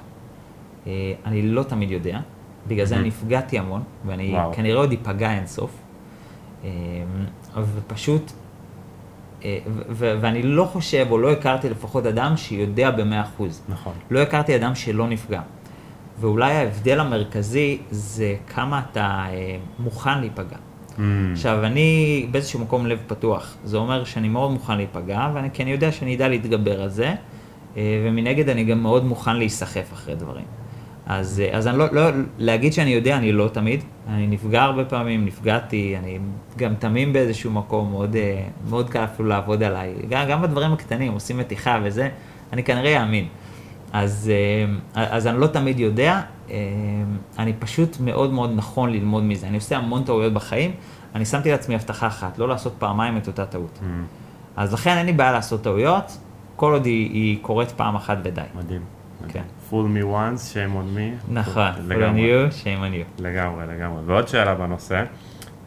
אה, 0.87 1.13
אני 1.27 1.43
לא 1.43 1.63
תמיד 1.63 1.91
יודע, 1.91 2.21
בגלל 2.67 2.87
זה. 2.87 2.97
אני 2.97 3.09
נפגעתי 3.09 3.59
המון, 3.59 3.83
ואני 4.07 4.33
וואו. 4.33 4.53
כנראה 4.55 4.77
עוד 4.77 4.91
איפגע 4.91 5.33
אינסוף. 5.33 5.71
אה, 6.65 6.71
ופשוט, 7.57 8.33
אה, 9.45 9.59
ו- 9.67 9.83
ו- 9.91 10.15
ואני 10.21 10.43
לא 10.43 10.65
חושב, 10.65 11.07
או 11.11 11.19
לא 11.19 11.33
הכרתי 11.33 11.71
לפחות 11.71 12.07
אדם 12.07 12.37
שיודע 12.37 12.91
במאה 12.91 13.23
אחוז. 13.23 13.63
נכון. 13.69 13.93
לא 14.11 14.19
הכרתי 14.19 14.57
אדם 14.57 14.75
שלא 14.75 15.09
נפגע. 15.09 15.41
ואולי 16.21 16.53
ההבדל 16.53 17.01
המרכזי 17.01 17.79
זה 17.91 18.35
כמה 18.47 18.83
אתה 18.91 19.27
מוכן 19.79 20.21
להיפגע. 20.21 20.57
Mm, 20.99 21.01
עכשיו, 21.33 21.65
אני 21.65 22.27
באיזשהו 22.31 22.61
מקום 22.61 22.87
לב 22.87 22.99
פתוח. 23.07 23.57
זה 23.65 23.77
אומר 23.77 24.05
שאני 24.05 24.29
מאוד 24.29 24.51
מוכן 24.51 24.77
להיפגע, 24.77 25.31
ואני, 25.35 25.49
כי 25.53 25.63
אני 25.63 25.71
יודע 25.71 25.93
שאני 25.93 26.17
אדע 26.17 26.29
להתגבר 26.29 26.83
על 26.83 26.89
זה, 26.89 27.15
אה, 27.77 28.03
ומנגד 28.07 28.49
אני 28.49 28.65
גם 28.65 28.83
מאוד 28.83 29.05
מוכן 29.05 29.37
להיסחף 29.37 29.93
אחרי 29.93 30.15
דברים. 30.15 30.45
אז, 31.07 31.43
אה, 31.45 31.57
אז 31.57 31.67
אני 31.67 31.79
לא, 31.79 31.87
לא, 31.93 32.11
להגיד 32.39 32.73
שאני 32.73 32.91
יודע, 32.91 33.17
אני 33.17 33.33
לא 33.33 33.49
תמיד. 33.53 33.85
אני 34.09 34.27
נפגע 34.27 34.63
הרבה 34.63 34.85
פעמים, 34.85 35.25
נפגעתי, 35.25 35.97
אני 35.99 36.19
גם 36.57 36.75
תמים 36.75 37.13
באיזשהו 37.13 37.51
מקום, 37.51 37.91
מאוד, 37.91 38.17
אה, 38.17 38.43
מאוד 38.71 38.91
קל 38.91 39.05
אפילו 39.05 39.29
לעבוד 39.29 39.63
עליי. 39.63 39.95
גם, 40.09 40.29
גם 40.29 40.43
בדברים 40.43 40.73
הקטנים, 40.73 41.13
עושים 41.13 41.39
מתיחה 41.39 41.79
וזה, 41.85 42.09
אני 42.53 42.63
כנראה 42.63 43.01
אאמין. 43.03 43.27
אז, 43.95 44.31
אה, 44.97 45.17
אז 45.17 45.27
אני 45.27 45.41
לא 45.41 45.47
תמיד 45.47 45.81
יודע, 45.81 46.21
אה, 46.51 46.57
אני 47.39 47.53
פשוט 47.59 47.97
מאוד 48.01 48.33
מאוד 48.33 48.51
נכון 48.55 48.91
ללמוד 48.91 49.23
מזה. 49.23 49.47
אני 49.47 49.57
עושה 49.57 49.77
המון 49.77 50.05
טעויות 50.05 50.33
בחיים, 50.33 50.71
אני 51.15 51.25
שמתי 51.25 51.51
לעצמי 51.51 51.75
הבטחה 51.75 52.07
אחת, 52.07 52.39
לא 52.39 52.49
לעשות 52.49 52.75
פעמיים 52.79 53.17
את 53.17 53.27
אותה 53.27 53.47
טעות. 53.47 53.79
mm, 53.81 53.85
אז 54.57 54.73
לכן 54.73 54.97
אין 54.97 55.07
לי 55.07 55.13
בעיה 55.13 55.33
לעשות 55.33 55.63
טעויות, 55.63 56.19
כל 56.57 56.73
עוד 56.73 56.85
היא, 56.87 57.11
היא 57.13 57.39
קורית 57.43 57.71
פעם 57.71 57.97
אחת 57.97 58.19
ודי. 58.23 58.43
מדהים. 58.55 58.81
כן. 59.29 59.43
fool 59.71 59.73
me 59.73 60.05
once, 60.05 60.55
shame 60.55 60.75
on 60.77 60.97
me. 60.97 61.33
נכון, 61.33 61.73
for 61.89 61.95
on 61.95 62.17
you, 62.17 62.65
shame 62.65 62.81
on 62.81 63.19
you. 63.19 63.23
לגמרי, 63.23 63.67
לגמרי. 63.67 64.03
ועוד 64.07 64.29
שאלה 64.29 64.55
בנושא, 64.55 65.05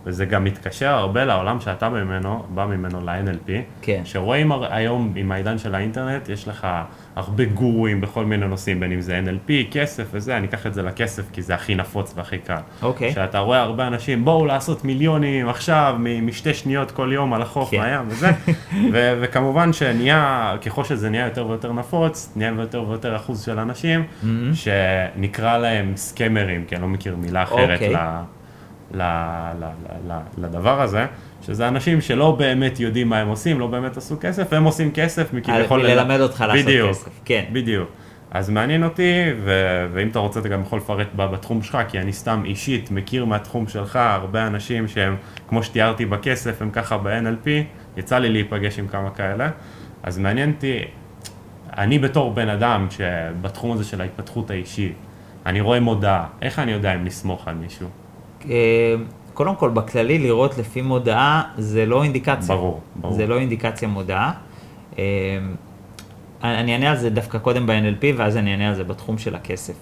וזה 0.07 0.25
גם 0.25 0.43
מתקשר 0.43 0.87
הרבה 0.89 1.25
לעולם 1.25 1.59
שאתה 1.59 1.89
ממנו, 1.89 2.43
בא 2.49 2.65
ממנו 2.65 3.01
ל-NLP, 3.05 3.49
כן. 3.81 4.01
שרואים 4.05 4.51
היום 4.69 5.13
עם 5.15 5.31
העידן 5.31 5.57
של 5.57 5.75
האינטרנט, 5.75 6.29
יש 6.29 6.47
לך 6.47 6.67
הרבה 7.15 7.45
גורואים 7.45 8.01
בכל 8.01 8.25
מיני 8.25 8.47
נושאים, 8.47 8.79
בין 8.79 8.91
אם 8.91 9.01
זה 9.01 9.19
NLP, 9.25 9.51
כסף 9.71 10.03
וזה, 10.11 10.37
אני 10.37 10.47
אקח 10.47 10.67
את 10.67 10.73
זה 10.73 10.81
לכסף 10.83 11.23
כי 11.33 11.41
זה 11.41 11.55
הכי 11.55 11.75
נפוץ 11.75 12.13
והכי 12.17 12.37
קל. 12.37 12.55
אוקיי. 12.81 13.11
שאתה 13.11 13.39
רואה 13.39 13.61
הרבה 13.61 13.87
אנשים, 13.87 14.25
בואו 14.25 14.45
לעשות 14.45 14.85
מיליונים 14.85 15.49
עכשיו, 15.49 15.95
משתי 16.21 16.53
שניות 16.53 16.91
כל 16.91 17.09
יום 17.13 17.33
על 17.33 17.41
החוף 17.41 17.71
כן. 17.71 17.77
מהים 17.77 17.99
וזה, 18.07 18.29
ו- 18.93 19.13
וכמובן 19.21 19.73
שנהיה, 19.73 20.53
ככל 20.65 20.83
שזה 20.83 21.09
נהיה 21.09 21.25
יותר 21.25 21.47
ויותר 21.47 21.73
נפוץ, 21.73 22.33
נהיה 22.35 22.51
יותר 22.59 22.83
ויותר 22.89 23.15
אחוז 23.15 23.41
של 23.45 23.59
אנשים, 23.59 24.03
Mm-hmm. 24.23 24.27
שנקרא 24.55 25.57
להם 25.57 25.91
סקמרים, 25.95 26.65
כי 26.67 26.75
אני 26.75 26.81
לא 26.81 26.87
מכיר 26.87 27.15
מילה 27.15 27.43
אחרת 27.43 27.69
אוקיי. 27.73 27.93
ל- 27.93 28.36
לדבר 30.37 30.81
הזה, 30.81 31.05
שזה 31.41 31.67
אנשים 31.67 32.01
שלא 32.01 32.31
באמת 32.31 32.79
יודעים 32.79 33.09
מה 33.09 33.19
הם 33.19 33.27
עושים, 33.27 33.59
לא 33.59 33.67
באמת 33.67 33.97
עשו 33.97 34.15
כסף, 34.21 34.47
והם 34.51 34.63
עושים 34.63 34.91
כסף 34.91 35.33
מכביכול... 35.33 35.81
מללמד 35.81 36.19
אותך 36.19 36.45
לעשות 36.47 36.65
בדיוק, 36.65 36.89
כסף, 36.89 37.19
כן. 37.25 37.43
בדיוק. 37.51 37.89
אז 38.31 38.49
מעניין 38.49 38.83
אותי, 38.83 39.23
ו- 39.43 39.87
ואם 39.93 40.07
אתה 40.07 40.19
רוצה 40.19 40.39
אתה 40.39 40.49
גם 40.49 40.61
יכול 40.61 40.79
לפרט 40.79 41.07
בתחום 41.15 41.63
שלך, 41.63 41.77
כי 41.87 41.99
אני 41.99 42.13
סתם 42.13 42.41
אישית 42.45 42.91
מכיר 42.91 43.25
מהתחום 43.25 43.67
שלך 43.67 43.95
הרבה 43.95 44.47
אנשים 44.47 44.87
שהם, 44.87 45.15
כמו 45.47 45.63
שתיארתי 45.63 46.05
בכסף, 46.05 46.61
הם 46.61 46.69
ככה 46.71 46.97
ב-NLP, 46.97 47.47
יצא 47.97 48.17
לי 48.17 48.29
להיפגש 48.29 48.79
עם 48.79 48.87
כמה 48.87 49.09
כאלה, 49.09 49.49
אז 50.03 50.17
מעניין 50.17 50.51
אותי, 50.51 50.79
אני 51.77 51.99
בתור 51.99 52.33
בן 52.33 52.49
אדם 52.49 52.87
שבתחום 52.89 53.71
הזה 53.71 53.83
של 53.83 54.01
ההתפתחות 54.01 54.49
האישית, 54.51 54.95
אני 55.45 55.61
רואה 55.61 55.79
מודעה, 55.79 56.25
איך 56.41 56.59
אני 56.59 56.71
יודע 56.71 56.95
אם 56.95 57.05
לסמוך 57.05 57.47
על 57.47 57.55
מישהו? 57.55 57.87
אה, 58.49 58.95
קודם 59.33 59.55
כל, 59.55 59.69
בכללי, 59.69 60.19
לראות 60.19 60.57
לפי 60.57 60.81
מודעה 60.81 61.43
זה 61.57 61.85
לא 61.85 62.03
אינדיקציה. 62.03 62.55
ברור, 62.55 62.81
ברור. 62.95 63.13
זה 63.13 63.27
לא 63.27 63.39
אינדיקציה 63.39 63.87
מודעה. 63.87 64.31
אה, 64.99 65.03
אני 66.43 66.73
אענה 66.73 66.91
על 66.91 66.97
זה 66.97 67.09
דווקא 67.09 67.37
קודם 67.37 67.67
ב-NLP, 67.67 68.05
ואז 68.15 68.37
אני 68.37 68.51
אענה 68.51 68.69
על 68.69 68.75
זה 68.75 68.83
בתחום 68.83 69.17
של 69.17 69.35
הכסף. 69.35 69.73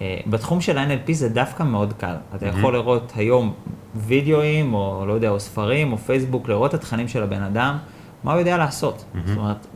אה, 0.00 0.20
בתחום 0.26 0.60
של 0.60 0.78
ה-NLP 0.78 1.12
זה 1.12 1.28
דווקא 1.28 1.62
מאוד 1.62 1.92
קל. 1.92 2.14
אתה 2.36 2.46
יכול 2.46 2.72
לראות 2.72 3.12
היום 3.16 3.52
וידאוים, 3.94 4.74
או 4.74 5.04
לא 5.06 5.12
יודע, 5.12 5.30
או 5.30 5.40
ספרים, 5.40 5.92
או 5.92 5.98
פייסבוק, 5.98 6.48
לראות 6.48 6.74
את 6.74 6.80
התכנים 6.80 7.08
של 7.08 7.22
הבן 7.22 7.42
אדם, 7.42 7.76
מה 8.24 8.32
הוא 8.32 8.38
יודע 8.38 8.56
לעשות. 8.56 9.04
זאת 9.24 9.36
אומרת, 9.36 9.66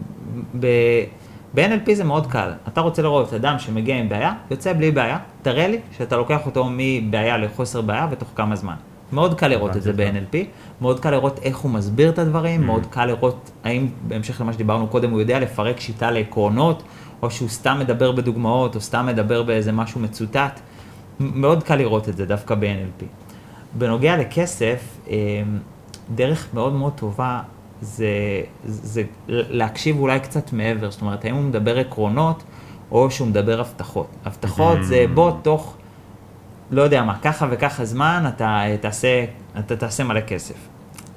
ב-NLP 1.55 1.95
זה 1.95 2.05
מאוד 2.05 2.27
קל. 2.27 2.53
אתה 2.69 2.81
רוצה 2.81 3.03
לראות 3.03 3.35
אדם 3.35 3.59
שמגיע 3.59 3.97
עם 3.97 4.09
בעיה, 4.09 4.33
יוצא 4.51 4.73
בלי 4.73 4.91
בעיה, 4.91 5.19
תראה 5.43 5.69
לי 5.69 5.79
שאתה 5.97 6.17
לוקח 6.17 6.47
אותו 6.47 6.67
מבעיה 6.71 7.39
לחוסר 7.39 7.81
בעיה 7.81 8.09
ותוך 8.11 8.29
כמה 8.35 8.57
זמן. 8.57 8.75
מאוד 9.13 9.35
קל 9.35 9.49
לראות 9.49 9.77
את 9.77 9.83
זה 9.83 9.93
ב-NLP, 9.93 10.37
מאוד 10.81 11.01
קל 11.01 11.11
לראות 11.11 11.41
איך 11.43 11.59
הוא 11.59 11.71
מסביר 11.71 12.11
את 12.11 12.19
הדברים, 12.19 12.67
מאוד 12.67 12.87
קל 12.91 13.07
לראות 13.07 13.51
האם, 13.65 13.89
בהמשך 14.09 14.41
למה 14.41 14.53
שדיברנו 14.53 14.87
קודם, 14.87 15.11
הוא 15.11 15.21
יודע 15.21 15.41
לפרק 15.41 15.81
שיטה 15.81 16.11
לעקרונות, 16.11 16.83
או 17.23 17.31
שהוא 17.31 17.49
סתם 17.49 17.77
מדבר 17.81 18.13
בדוגמאות, 18.13 18.75
או 18.75 18.81
סתם 18.81 19.07
מדבר 19.07 19.43
באיזה 19.43 19.73
משהו 19.73 20.01
מצוטט. 20.01 20.61
מאוד 21.21 21.63
קל 21.63 21.77
לראות 21.77 22.09
את 22.09 22.17
זה 22.17 22.27
דווקא 22.27 22.55
ב-NLP. 22.55 23.05
בנוגע 23.79 24.17
לכסף, 24.17 24.99
אה, 25.11 25.17
דרך 26.15 26.49
מאוד 26.55 26.73
מאוד 26.73 26.93
טובה 26.93 27.41
זה, 27.85 28.43
זה 28.65 29.03
להקשיב 29.29 29.99
אולי 29.99 30.21
קצת 30.21 30.53
מעבר, 30.53 30.91
זאת 30.91 31.01
אומרת, 31.01 31.25
האם 31.25 31.35
הוא 31.35 31.43
מדבר 31.45 31.79
עקרונות, 31.79 32.43
או 32.91 33.11
שהוא 33.11 33.29
מדבר 33.29 33.61
הבטחות. 33.61 34.07
הבטחות 34.25 34.79
זה 34.83 35.05
בוא 35.15 35.33
תוך, 35.43 35.77
לא 36.71 36.83
יודע 36.83 37.03
מה, 37.03 37.19
ככה 37.23 37.47
וככה 37.51 37.85
זמן, 37.85 38.25
אתה 38.29 38.45
אה, 38.45 38.77
תעשה, 38.77 39.25
אתה 39.59 39.77
תעשה 39.77 40.05
מלא 40.05 40.21
כסף. 40.21 40.55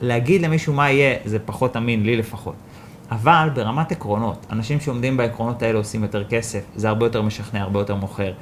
להגיד 0.02 0.42
למישהו 0.42 0.74
מה 0.74 0.92
יהיה, 0.92 1.16
זה 1.26 1.40
פחות 1.40 1.78
אמין, 1.78 2.04
לי 2.04 2.18
לפחות. 2.18 2.56
אבל 3.12 3.50
ברמת 3.54 3.92
עקרונות, 3.92 4.46
אנשים 4.52 4.80
שעומדים 4.80 5.18
בעקרונות 5.18 5.62
האלה 5.62 5.78
עושים 5.78 6.04
יותר 6.04 6.24
כסף, 6.24 6.64
זה 6.76 6.90
הרבה 6.90 7.06
יותר 7.06 7.22
משכנע, 7.22 7.62
הרבה 7.62 7.80
יותר 7.80 7.96
מוכר. 7.96 8.34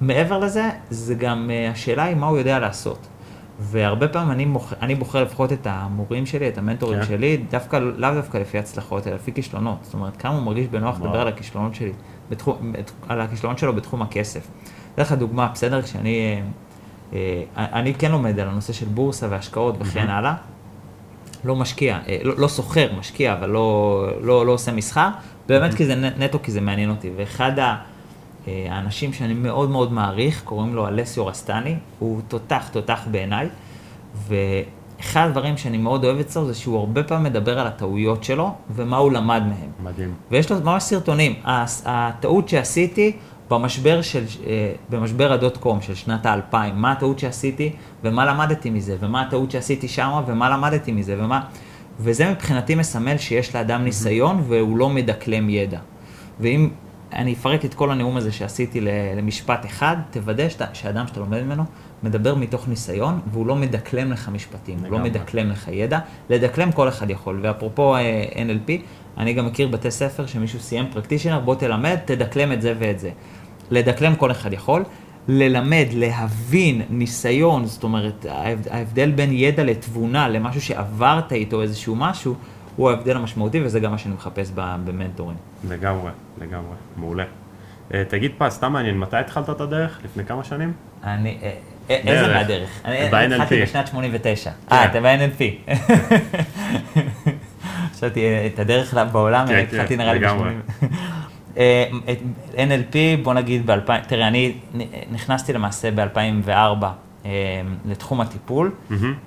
מעבר 0.00 0.38
לזה, 0.38 0.70
זה 0.90 1.14
גם, 1.14 1.50
אה, 1.50 1.70
השאלה 1.70 2.04
היא 2.04 2.16
מה 2.16 2.26
הוא 2.26 2.38
יודע 2.38 2.58
לעשות. 2.58 3.06
והרבה 3.60 4.08
פעמים 4.08 4.30
אני, 4.30 4.44
מוכ... 4.44 4.72
אני 4.82 4.94
בוחר 4.94 5.22
לפחות 5.22 5.52
את 5.52 5.66
המורים 5.70 6.26
שלי, 6.26 6.48
את 6.48 6.58
המנטורים 6.58 7.00
כן. 7.00 7.06
שלי, 7.06 7.36
דווקא, 7.50 7.76
לאו 7.96 8.14
דווקא 8.14 8.38
לפי 8.38 8.58
הצלחות, 8.58 9.06
אלא 9.06 9.14
לפי 9.14 9.32
כישלונות. 9.32 9.78
זאת 9.82 9.94
אומרת, 9.94 10.16
כמה 10.16 10.34
הוא 10.34 10.42
מרגיש 10.42 10.66
בנוח. 10.68 11.00
לדבר 11.00 11.20
על 11.20 11.28
הכישלונות 11.28 11.74
שלי, 11.74 11.92
בתחום, 12.30 12.72
בת- 12.72 12.92
על 13.08 13.20
הכישלונות 13.20 13.58
שלו 13.58 13.72
בתחום 13.74 14.02
הכסף. 14.02 14.46
אתן 14.94 15.02
לך 15.02 15.12
דוגמה, 15.12 15.48
בסדר? 15.54 15.82
כשאני 15.82 16.40
אה, 17.12 17.18
אה, 17.56 17.66
אני 17.72 17.94
כן 17.94 18.10
לומד 18.12 18.38
על 18.40 18.48
הנושא 18.48 18.72
של 18.72 18.86
בורסה 18.86 19.26
והשקעות 19.30 19.74
וכן 19.78 20.10
הלאה. 20.10 20.34
לא 21.44 21.56
משקיע, 21.56 21.98
אה, 22.08 22.18
לא, 22.22 22.34
לא 22.38 22.48
סוחר, 22.48 22.88
משקיע, 22.98 23.32
אבל 23.32 23.50
לא, 23.50 24.06
לא, 24.20 24.46
לא 24.46 24.52
עושה 24.52 24.72
מסחר, 24.72 25.08
באמת 25.48 25.74
כי 25.74 25.86
זה 25.86 25.94
נטו, 26.18 26.38
כי 26.42 26.52
זה 26.52 26.60
מעניין 26.60 26.90
אותי. 26.90 27.10
ואחד 27.16 27.58
ה- 27.58 27.76
האנשים 28.46 29.12
שאני 29.12 29.34
מאוד 29.34 29.70
מאוד 29.70 29.92
מעריך, 29.92 30.42
קוראים 30.44 30.74
לו 30.74 30.88
אלסיו 30.88 31.26
רסטני, 31.26 31.74
הוא 31.98 32.20
תותח, 32.28 32.68
תותח 32.72 33.00
בעיניי, 33.10 33.48
ואחד 34.28 35.26
הדברים 35.26 35.56
שאני 35.56 35.78
מאוד 35.78 36.04
אוהב 36.04 36.18
אצלו 36.18 36.46
זה 36.46 36.54
שהוא 36.54 36.78
הרבה 36.78 37.02
פעמים 37.02 37.24
מדבר 37.24 37.58
על 37.58 37.66
הטעויות 37.66 38.24
שלו 38.24 38.54
ומה 38.70 38.96
הוא 38.96 39.12
למד 39.12 39.42
מהם. 39.42 39.70
מדהים. 39.82 40.14
ויש 40.30 40.50
לו 40.50 40.60
ממש 40.60 40.82
סרטונים. 40.82 41.34
הטעות 41.84 42.48
שעשיתי 42.48 43.12
במשבר 43.50 44.02
של, 44.02 44.24
אה, 44.46 44.72
במשבר 44.90 45.32
הדוט 45.32 45.56
קום 45.56 45.80
של 45.80 45.94
שנת 45.94 46.26
האלפיים, 46.26 46.74
מה 46.76 46.92
הטעות 46.92 47.18
שעשיתי 47.18 47.72
ומה 48.04 48.24
למדתי 48.24 48.70
מזה, 48.70 48.96
ומה 49.00 49.22
הטעות 49.22 49.50
שעשיתי 49.50 49.88
שמה 49.88 50.22
ומה 50.26 50.50
למדתי 50.50 50.92
מזה, 50.92 51.16
ומה... 51.18 51.40
וזה 52.00 52.30
מבחינתי 52.30 52.74
מסמל 52.74 53.18
שיש 53.18 53.54
לאדם 53.56 53.84
ניסיון 53.84 54.44
והוא 54.48 54.78
לא 54.78 54.88
מדקלם 54.88 55.50
ידע. 55.50 55.78
ואם 56.40 56.68
אני 57.16 57.32
אפרק 57.32 57.64
את 57.64 57.74
כל 57.74 57.90
הנאום 57.90 58.16
הזה 58.16 58.32
שעשיתי 58.32 58.80
למשפט 59.16 59.66
אחד, 59.66 59.96
תוודא 60.10 60.48
שאתה, 60.48 60.64
שאדם 60.72 61.06
שאתה 61.06 61.20
לומד 61.20 61.42
ממנו 61.42 61.64
מדבר 62.02 62.34
מתוך 62.34 62.68
ניסיון 62.68 63.20
והוא 63.32 63.46
לא 63.46 63.56
מדקלם 63.56 64.12
לך 64.12 64.28
משפטים, 64.28 64.78
הוא 64.78 64.88
לא. 64.92 64.98
מדקלם 64.98 65.50
לך 65.50 65.68
ידע. 65.72 65.98
לדקלם 66.30 66.72
כל 66.72 66.88
אחד 66.88 67.10
יכול. 67.10 67.38
ואפרופו 67.42 67.96
אה, 67.96 68.24
NLP, 68.34 68.70
אני 69.18 69.32
גם 69.32 69.46
מכיר 69.46 69.68
בתי 69.68 69.90
ספר 69.90 70.26
שמישהו 70.26 70.60
סיים 70.60 70.86
פרקטישנר, 70.92 71.40
בוא 71.40 71.54
תלמד, 71.54 71.96
תדקלם 72.04 72.52
את 72.52 72.62
זה 72.62 72.74
ואת 72.78 72.98
זה. 72.98 73.10
לדקלם 73.70 74.14
כל 74.14 74.30
אחד 74.30 74.52
יכול. 74.52 74.84
ללמד, 75.28 75.86
להבין, 75.92 76.82
ניסיון, 76.90 77.66
זאת 77.66 77.84
אומרת, 77.84 78.26
ההבד- 78.28 78.68
ההבדל 78.70 79.10
בין 79.10 79.30
ידע 79.32 79.64
לתבונה, 79.64 80.28
למשהו 80.28 80.60
שעברת 80.60 81.32
איתו 81.32 81.62
איזשהו 81.62 81.96
משהו, 81.96 82.34
הוא 82.76 82.90
ההבדל 82.90 83.16
המשמעותי, 83.16 83.62
וזה 83.64 83.80
גם 83.80 83.90
מה 83.90 83.98
שאני 83.98 84.14
מחפש 84.14 84.50
במנטורים. 84.54 85.36
לגמרי, 85.68 86.10
לגמרי, 86.40 86.74
מעולה. 86.96 87.24
אה, 87.94 88.02
תגיד 88.08 88.32
פז, 88.38 88.52
סתם 88.52 88.72
מעניין, 88.72 88.98
מתי 88.98 89.16
התחלת 89.16 89.50
את 89.50 89.60
הדרך? 89.60 89.98
לפני 90.04 90.24
כמה 90.24 90.44
שנים? 90.44 90.72
אני, 91.04 91.38
אה, 91.42 91.50
אה, 91.90 91.96
איזה 91.96 92.26
דרך. 92.26 92.36
מהדרך? 92.36 92.70
ב-NLP. 92.84 93.34
התחלתי 93.34 93.62
בשנת 93.62 93.86
89. 93.86 94.50
אה, 94.72 94.84
אתה 94.84 95.00
ב-NLP. 95.00 95.68
חשבתי, 97.94 98.24
את 98.46 98.58
הדרך 98.58 98.94
בעולם, 99.12 99.46
כן, 99.46 99.54
אה, 99.54 99.60
התחלתי 99.60 99.96
כן, 99.96 100.00
נראה 100.00 100.12
לי 100.12 100.18
לגמרי. 100.18 100.50
ב-80. 100.50 100.86
אה, 101.58 101.84
את 102.12 102.18
NLP, 102.54 102.96
בוא 103.22 103.34
נגיד 103.34 103.70
ב-2000, 103.70 104.06
תראה, 104.08 104.28
אני 104.28 104.52
נכנסתי 105.12 105.52
למעשה 105.52 105.90
ב-2004 105.90 106.84
לתחום 107.84 108.20
הטיפול. 108.20 108.72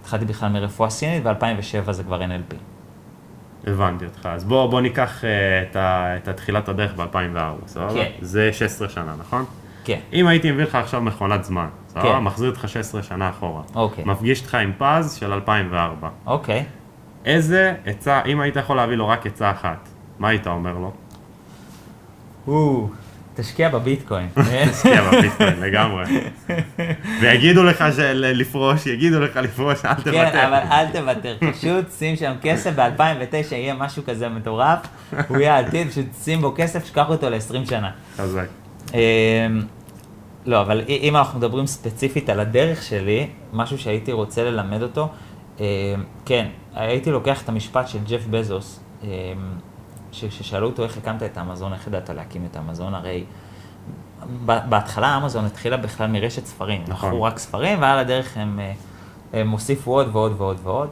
התחלתי 0.02 0.26
בכלל 0.26 0.50
מרפואה 0.50 0.90
סינית, 0.90 1.24
ב-2007 1.24 1.92
זה 1.92 2.04
כבר 2.04 2.22
NLP. 2.22 2.56
הבנתי 3.66 4.06
אותך. 4.06 4.26
אז 4.26 4.44
בוא, 4.44 4.68
בוא 4.70 4.82
ניקח 4.82 5.24
אה, 5.26 5.62
את, 5.62 5.76
ה, 5.76 6.18
את 6.18 6.28
התחילת 6.28 6.70
הדרך 6.70 6.94
ב-2004, 6.96 7.68
סבבה? 7.68 7.94
כן. 7.94 8.12
זה 8.22 8.54
16 8.54 8.90
שנה, 8.90 9.16
נכון? 9.20 9.46
כן, 9.84 10.00
אם 10.14 10.28
הייתי 10.28 10.52
מביא 10.52 10.64
לך 10.64 10.76
עכשיו 10.76 11.02
מכונת 11.02 11.44
זמן, 11.44 11.68
סבבה? 11.88 12.04
כן. 12.04 12.20
מחזיר 12.20 12.50
אותך 12.50 12.70
16 12.70 13.04
שנה 13.04 13.30
אחורה. 13.30 13.62
אוקיי. 13.76 14.04
מפגיש 14.08 14.42
אותך 14.42 14.56
עם 14.56 14.72
פז 14.78 15.14
של 15.14 15.34
2004. 15.34 16.10
אוקיי. 16.26 16.66
איזה 17.26 17.76
עצה, 17.86 18.22
אם 18.26 18.40
היית 18.40 18.56
יכול 18.56 18.76
להביא 18.76 18.96
לו 18.96 19.08
רק 19.08 19.26
עצה 19.26 19.52
אחת, 19.52 19.90
מה 20.20 20.28
היית 20.28 20.48
אומר 20.48 20.74
לו? 20.74 20.92
או, 22.48 22.88
תשקיע 23.36 23.70
בביטקוין. 23.70 24.28
תשקיע 24.72 25.02
בביטקוין 25.02 25.60
לגמרי. 25.60 26.04
ויגידו 27.22 27.64
לך 27.64 27.84
לפרוש, 28.14 28.88
יגידו 28.88 29.20
לך 29.20 29.38
לפרוש, 29.38 29.86
אל 29.86 29.96
כן, 29.96 30.02
תוותר. 30.02 30.48
אבל 30.48 30.60
אל 30.72 30.86
תוותר, 30.92 31.38
פשוט 31.52 31.92
שים 32.00 32.16
שם 32.16 32.34
כסף, 32.42 32.72
ב-2009 32.76 33.56
יהיה 33.56 33.74
משהו 33.74 34.04
כזה 34.06 34.30
מטורף, 34.30 34.80
הוא 35.28 35.38
יהיה 35.38 35.56
העתיד, 35.56 35.90
פשוט 35.90 36.06
שים 36.24 36.42
בו 36.42 36.54
כסף, 36.56 36.86
שכח 36.86 37.10
אותו 37.10 37.30
ל-20 37.30 37.70
שנה. 37.70 37.92
חזק. 38.18 38.48
אמ, 38.94 39.00
לא, 40.46 40.62
אבל 40.62 40.82
אם 40.88 41.16
אנחנו 41.16 41.40
מדברים 41.40 41.68
ספציפית 41.68 42.30
על 42.30 42.40
הדרך 42.40 42.84
שלי, 42.84 43.28
משהו 43.54 43.78
שהייתי 43.78 44.12
רוצה 44.12 44.44
ללמד 44.44 44.82
אותו, 44.82 45.10
אמ, 45.60 45.66
כן, 46.26 46.48
הייתי 46.76 47.12
לוקח 47.12 47.42
את 47.42 47.50
המשפט 47.50 47.88
של 47.88 48.00
ג'ף 48.08 48.26
בזוס, 48.30 48.80
אמ, 50.24 50.30
ש- 50.32 50.38
ששאלו 50.38 50.68
אותו 50.68 50.84
איך 50.84 50.98
הקמת 50.98 51.24
את 51.24 51.38
אמזון, 51.38 51.74
איך 51.74 51.88
ידעת 51.88 52.10
להקים 52.10 52.48
את 52.52 52.58
אמזון, 52.58 52.94
הרי 52.94 53.24
בהתחלה 54.46 55.18
אמזון 55.18 55.46
התחילה 55.46 55.78
בכלל 55.78 56.08
מרשת 56.08 56.46
ספרים, 56.46 56.84
נכון. 56.88 57.10
מכרו 57.10 57.24
רק 57.24 57.40
ספרים, 57.40 57.82
ועל 57.82 58.00
הדרך 58.00 58.38
הם, 58.38 58.60
אה, 58.60 58.74
הם 59.40 59.50
הוסיפו 59.50 59.92
עוד 59.92 60.10
ועוד 60.12 60.34
ועוד 60.38 60.58
ועוד, 60.64 60.90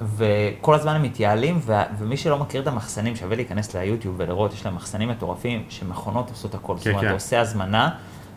וכל 0.00 0.74
הזמן 0.74 0.96
הם 0.96 1.02
מתייעלים, 1.02 1.60
ו- 1.62 1.82
ומי 1.98 2.16
שלא 2.16 2.38
מכיר 2.38 2.62
את 2.62 2.66
המחסנים, 2.66 3.16
שווה 3.16 3.36
להיכנס 3.36 3.76
ליוטיוב 3.76 4.14
ולראות, 4.18 4.52
יש 4.52 4.64
להם 4.64 4.74
מחסנים 4.74 5.08
מטורפים, 5.08 5.64
שמכונות 5.68 6.30
עושות 6.30 6.54
הכל. 6.54 6.76
זאת 6.76 6.86
אומרת, 6.86 7.00
כן. 7.00 7.06
אתה 7.06 7.14
עושה 7.14 7.40
הזמנה, 7.40 7.90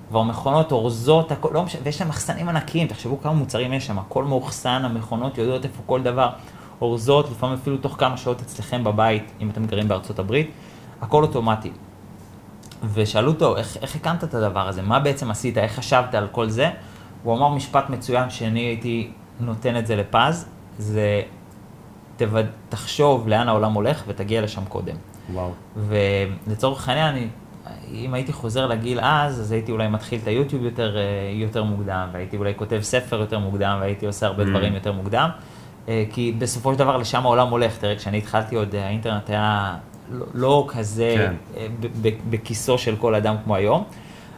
כבר 0.09 0.23
מכונות 0.23 0.71
אורזות, 0.71 1.31
הכל, 1.31 1.49
לא 1.53 1.63
משנה, 1.63 1.81
ויש 1.83 2.01
להם 2.01 2.09
מחסנים 2.09 2.49
ענקיים, 2.49 2.87
תחשבו 2.87 3.21
כמה 3.21 3.33
מוצרים 3.33 3.73
יש 3.73 3.87
שם, 3.87 3.99
הכל 3.99 4.23
מאוחסן, 4.23 4.81
המכונות 4.85 5.37
יודעות 5.37 5.65
איפה 5.65 5.81
כל 5.85 6.01
דבר, 6.01 6.29
אורזות, 6.81 7.31
לפעמים 7.31 7.55
אפילו 7.61 7.77
תוך 7.77 7.95
כמה 7.97 8.17
שעות 8.17 8.41
אצלכם 8.41 8.83
בבית, 8.83 9.31
אם 9.41 9.49
אתם 9.49 9.65
גרים 9.65 9.87
בארצות 9.87 10.19
הברית, 10.19 10.51
הכל 11.01 11.23
אוטומטי. 11.23 11.71
ושאלו 12.93 13.31
אותו, 13.31 13.57
איך, 13.57 13.77
איך 13.81 13.95
הקמת 13.95 14.23
את 14.23 14.33
הדבר 14.33 14.67
הזה? 14.67 14.81
מה 14.81 14.99
בעצם 14.99 15.31
עשית? 15.31 15.57
איך 15.57 15.75
חשבת 15.75 16.15
על 16.15 16.27
כל 16.31 16.49
זה? 16.49 16.69
הוא 17.23 17.37
אמר 17.37 17.49
משפט 17.49 17.89
מצוין 17.89 18.29
שאני 18.29 18.59
הייתי 18.59 19.11
נותן 19.39 19.77
את 19.77 19.87
זה 19.87 19.95
לפז, 19.95 20.45
זה 20.77 21.21
תבד... 22.17 22.43
תחשוב 22.69 23.27
לאן 23.27 23.47
העולם 23.47 23.73
הולך 23.73 24.03
ותגיע 24.07 24.41
לשם 24.41 24.65
קודם. 24.65 24.95
וואו. 25.33 25.51
ולצורך 25.77 26.89
העניין, 26.89 27.15
אני, 27.15 27.27
אם 27.93 28.13
הייתי 28.13 28.33
חוזר 28.33 28.67
לגיל 28.67 28.99
אז, 29.01 29.39
אז 29.39 29.51
הייתי 29.51 29.71
אולי 29.71 29.87
מתחיל 29.87 30.19
את 30.23 30.27
היוטיוב 30.27 30.63
יותר, 30.63 30.97
אה, 30.97 31.01
יותר 31.33 31.63
מוקדם, 31.63 32.07
והייתי 32.11 32.37
אולי 32.37 32.53
כותב 32.55 32.79
ספר 32.81 33.19
יותר 33.19 33.39
מוקדם, 33.39 33.77
והייתי 33.81 34.05
עושה 34.05 34.25
הרבה 34.25 34.43
Mm. 34.43 34.47
דברים 34.49 34.73
יותר 34.73 34.91
מוקדם, 34.91 35.29
כי 36.11 36.35
בסופו 36.37 36.73
של 36.73 36.79
דבר 36.79 36.97
לשם 36.97 37.25
העולם 37.25 37.49
הולך. 37.49 37.77
תראה, 37.77 37.95
כשאני 37.95 38.17
התחלתי 38.17 38.55
עוד, 38.55 38.75
אה, 38.75 38.85
האינטרנט 38.85 39.29
היה 39.29 39.75
לא, 40.11 40.25
לא 40.33 40.67
כזה 40.69 41.15
כן. 41.17 41.33
אה, 41.57 41.67
בכיסו 42.29 42.77
של 42.77 42.95
כל 42.95 43.15
אדם 43.15 43.35
כמו 43.43 43.55
היום, 43.55 43.83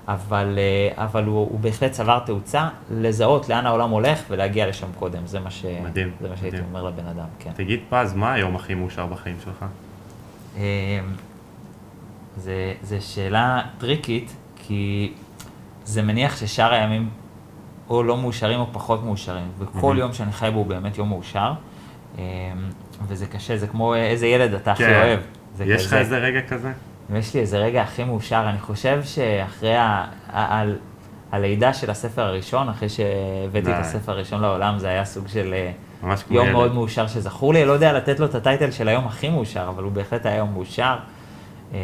אבל, 0.08 0.60
אה, 0.60 1.04
אבל 1.04 1.24
הוא, 1.26 1.38
הוא 1.52 1.60
בהחלט 1.60 1.92
צבר 1.92 2.20
תאוצה, 2.20 2.70
לזהות 2.92 3.50
לאן 3.50 3.66
העולם 3.66 3.90
הולך 3.90 4.24
ולהגיע 4.30 4.68
לשם 4.68 4.88
קודם. 5.00 5.28
זה 5.28 5.40
מה, 5.40 5.52
ש... 5.52 5.66
מדהים, 5.84 6.12
זה 6.22 6.30
מה 6.30 6.38
שהייתי 6.38 6.58
מדהים. 6.58 6.70
אומר 6.70 6.84
לבן 6.84 7.08
אדם, 7.08 7.28
כן. 7.40 7.52
תגיד 7.56 7.80
פז, 7.90 8.14
מה 8.14 8.34
היום 8.34 8.56
הכי 8.56 8.74
מאושר 8.74 9.06
בחיים 9.06 9.36
שלך? 9.44 9.66
זה, 12.38 12.74
זה 12.82 13.02
שאלה 13.02 13.62
טריקית, 13.78 14.36
כי 14.56 15.14
זה 15.86 16.02
מניח 16.02 16.38
ששאר 16.38 16.74
הימים 16.74 17.10
או 17.92 18.04
לא 18.04 18.18
מאושרים 18.18 18.60
או 18.60 18.66
פחות 18.72 19.04
מאושרים, 19.04 19.48
וכל 19.60 19.88
מהמם. 19.88 20.00
יום 20.00 20.14
שאני 20.14 20.32
חי 20.32 20.50
בו 20.54 20.58
הוא 20.60 20.66
באמת 20.66 20.98
יום 20.98 21.10
מאושר, 21.10 21.54
אמ, 22.18 22.22
וזה 23.08 23.26
קשה, 23.26 23.58
זה 23.58 23.68
כמו 23.68 23.96
איזה 23.96 24.28
ילד 24.28 24.54
אתה 24.54 24.72
הכי 24.72 24.84
כן. 24.84 25.02
אוהב. 25.04 25.20
זה 25.56 25.66
יש 25.66 25.86
לך. 25.86 25.94
איזה 25.94 26.18
רגע 26.18 26.42
כזה? 26.42 26.72
יש 27.16 27.34
לי 27.34 27.40
איזה 27.42 27.58
רגע 27.58 27.82
הכי 27.82 28.04
מאושר, 28.04 28.46
אני 28.50 28.60
חושב 28.60 29.02
שאחרי 29.04 29.76
ה... 29.76 30.06
ה- 30.34 30.64
הלידה 31.32 31.74
של 31.74 31.90
הספר 31.90 32.22
הראשון, 32.22 32.70
אחרי 32.70 32.90
שהבאתי. 32.90 33.72
את 33.72 33.76
הספר 33.80 34.12
הראשון 34.12 34.42
לעולם, 34.42 34.80
זה 34.80 34.88
היה 34.90 35.06
סוג 35.06 35.28
של 35.28 35.54
אה, 35.54 35.72
יום 36.30 36.46
ילד. 36.46 36.54
מאוד 36.54 36.74
מאושר 36.74 37.08
שזכור 37.08 37.54
לי, 37.54 37.66
לא 37.66 37.72
יודע 37.72 37.94
לתת 37.94 38.20
לו 38.20 38.26
את 38.26 38.36
הטייטל 38.36 38.72
של 38.72 38.88
היום 38.88 39.06
הכי 39.06 39.30
מאושר, 39.30 39.66
אבל 39.70 39.84
הוא 39.84 39.92
בהחלט 39.92 40.26
היה 40.26 40.36
יום 40.36 40.54
מאושר. 40.54 40.96
אה, 41.74 41.80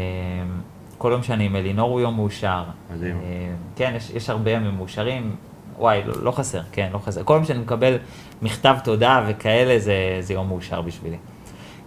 כל 0.98 1.10
יום 1.12 1.24
שאני 1.24 1.46
עם 1.46 1.56
אלינור 1.56 1.92
הוא 1.92 2.02
יום 2.02 2.16
מאושר. 2.16 2.64
מדהים. 2.96 3.16
אה, 3.24 3.50
כן, 3.76 3.94
יש, 3.96 4.10
יש 4.10 4.30
הרבה 4.30 4.52
ימים 4.52 4.76
מאושרים, 4.78 5.36
וואי, 5.78 6.02
לא, 6.06 6.14
לא 6.24 6.32
חסר, 6.32 6.62
כן, 6.72 6.90
לא 6.94 6.98
חסר. 6.98 7.24
כל 7.24 7.34
יום 7.34 7.46
שאני 7.46 7.60
מקבל 7.60 7.98
מכתב 8.42 8.76
תודה 8.84 9.26
וכאלה, 9.28 9.80
זה, 9.80 9.94
זה 10.20 10.34
יום 10.34 10.48
מאושר 10.48 10.82
בשבילי. 10.82 11.18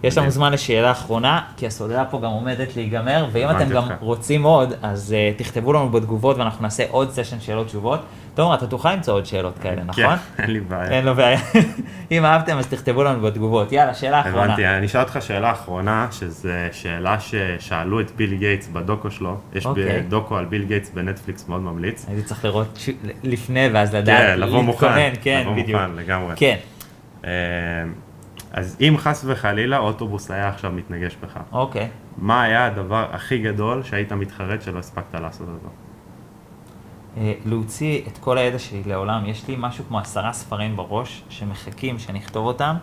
יש 0.03 0.17
לנו. 0.17 0.29
זמן 0.29 0.53
לשאלה 0.53 0.91
אחרונה, 0.91 1.41
כי 1.57 1.67
הסוללה 1.67 2.05
פה 2.05 2.19
גם 2.19 2.31
עומדת 2.31 2.75
להיגמר, 2.75 3.25
ואם 3.31 3.49
אתם 3.49 3.69
גם. 3.69 3.87
רוצים 3.99 4.43
עוד, 4.43 4.73
אז 4.81 5.15
אה, 5.35 5.39
תכתבו 5.39 5.73
לנו 5.73 5.89
בתגובות 5.89 6.37
ואנחנו 6.37 6.63
נעשה 6.63 6.83
עוד 6.89 7.11
סשן 7.11 7.39
שאלות 7.39 7.67
תשובות. 7.67 7.99
תומר, 8.33 8.55
אתה 8.55 8.67
תוכל 8.67 8.93
למצוא 8.93 9.13
עוד 9.13 9.25
שאלות 9.25 9.59
כאלה, 9.59 9.83
נכון? 9.83 10.03
כן, 10.03 10.15
אין 10.43 10.51
לי 10.51 10.59
בעיה. 10.59 10.91
אין 10.91 11.05
לו 11.05 11.15
בעיה. 11.15 11.39
אם 12.11 12.25
אהבתם, 12.25 12.57
אז 12.57 12.67
תכתבו 12.67 13.03
לנו 13.03 13.21
בתגובות. 13.21 13.71
יאללה, 13.71 13.93
שאלה 13.93 14.21
אחרונה. 14.21 14.43
הבנתי, 14.43 14.67
אני 14.67 14.85
אשאל 14.85 15.01
אותך 15.01 15.17
שאלה 15.21 15.51
אחרונה, 15.51 16.07
שזו 16.11 16.49
שאלה 16.71 17.17
ששאלו 17.19 17.99
את 17.99 18.11
ביל 18.11 18.35
גייטס 18.35 18.67
בדוקו 18.67 19.11
שלו. 19.11 19.37
יש 19.53 19.65
אוקיי. 19.65 20.01
דוקו 20.01 20.37
על 20.37 20.45
ביל 20.45 20.63
גייטס 20.63 20.89
בנטפליקס 20.89 21.47
מאוד 21.47 21.61
ממליץ. 21.61 22.05
הייתי 22.07 22.23
צריך 22.23 22.45
לראות. 22.45 22.79
לפני 23.23 23.69
ואז 23.73 23.95
לדעת, 23.95 24.17
כן, 24.17 24.39
לבוא 24.39 24.61
מוכן, 24.61 25.13
כן, 25.21 25.41
לבוא 25.41 25.53
בדיוק. 25.53 25.81
מוכן 25.81 25.95
לגמרי. 25.95 26.33
כן, 26.35 26.55
אה, 27.25 27.31
אז 28.53 28.77
אם 28.81 28.95
חס 28.97 29.25
וחלילה 29.27 29.77
אוטובוס 29.77 30.31
היה 30.31 30.49
עכשיו 30.49 30.71
מתנגש 30.71 31.17
בך, 31.23 31.39
אוקיי. 31.51 31.87
מה 32.17 32.43
היה 32.43 32.65
הדבר 32.65 33.07
הכי 33.11 33.37
גדול 33.37 33.83
שהיית 33.83 34.11
מתחרט 34.11 34.61
שלא 34.61 34.79
הספקת 34.79 35.15
לעשות 35.15 35.47
אותו? 35.47 35.69
אה, 37.17 37.33
להוציא 37.45 38.01
את 38.07 38.17
כל 38.17 38.37
הידע 38.37 38.59
שלי 38.59 38.83
לעולם, 38.85 39.25
יש 39.25 39.47
לי 39.47 39.55
משהו 39.59 39.83
כמו 39.87 39.99
עשרה 39.99 40.33
ספרים 40.33 40.77
בראש 40.77 41.23
שמחכים 41.29 41.99
שאני 41.99 42.19
אכתוב 42.19 42.45
אותם, 42.45 42.75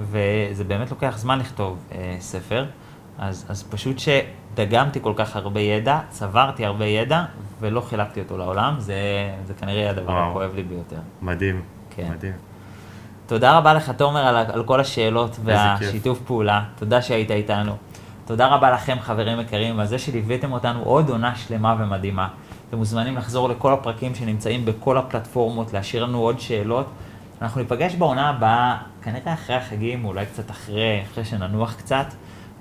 וזה 0.00 0.64
באמת 0.64 0.90
לוקח 0.90 1.14
זמן 1.18 1.38
לכתוב 1.38 1.78
אה, 1.92 2.16
ספר, 2.20 2.66
אז, 3.18 3.46
אז 3.48 3.62
פשוט 3.70 3.96
שדגמתי 3.98 5.00
כל 5.02 5.12
כך 5.16 5.36
הרבה 5.36 5.60
ידע, 5.60 6.00
צברתי 6.08 6.64
הרבה 6.64 6.86
ידע, 6.86 7.24
ולא 7.60 7.80
חילקתי 7.80 8.20
אותו 8.20 8.38
לעולם, 8.38 8.74
זה, 8.78 8.94
זה 9.46 9.54
כנראה 9.54 9.90
הדבר 9.90 10.12
וואו. 10.12 10.30
הכואב 10.30 10.54
לי 10.54 10.62
ביותר. 10.62 10.98
מדהים, 11.22 11.62
כן. 11.90 12.10
מדהים. 12.10 12.32
תודה 13.26 13.58
רבה 13.58 13.74
לך, 13.74 13.90
תומר, 13.90 14.20
על, 14.20 14.36
על 14.36 14.64
כל 14.64 14.80
השאלות 14.80 15.30
כיף. 15.34 15.44
והשיתוף 15.44 16.20
פעולה. 16.20 16.64
תודה 16.78 17.02
שהיית 17.02 17.30
איתנו. 17.30 17.76
תודה 18.26 18.46
רבה 18.46 18.70
לכם, 18.70 18.96
חברים 19.00 19.40
יקרים, 19.40 19.80
על 19.80 19.86
זה 19.86 19.98
שליוויתם 19.98 20.52
אותנו 20.52 20.82
עוד 20.82 21.10
עונה 21.10 21.36
שלמה 21.36 21.76
ומדהימה. 21.78 22.28
אתם 22.68 22.76
מוזמנים 22.76 23.16
לחזור 23.16 23.48
לכל 23.48 23.72
הפרקים 23.72 24.14
שנמצאים 24.14 24.64
בכל 24.64 24.98
הפלטפורמות, 24.98 25.72
להשאיר 25.72 26.04
לנו 26.04 26.18
עוד 26.18 26.40
שאלות. 26.40 26.86
אנחנו 27.42 27.60
ניפגש 27.60 27.94
בעונה 27.94 28.28
הבאה, 28.28 28.76
כנראה 29.02 29.34
אחרי 29.34 29.56
החגים, 29.56 30.04
אולי 30.04 30.26
קצת 30.26 30.50
אחרי, 30.50 31.02
אחרי 31.02 31.24
שננוח 31.24 31.74
קצת, 31.74 32.06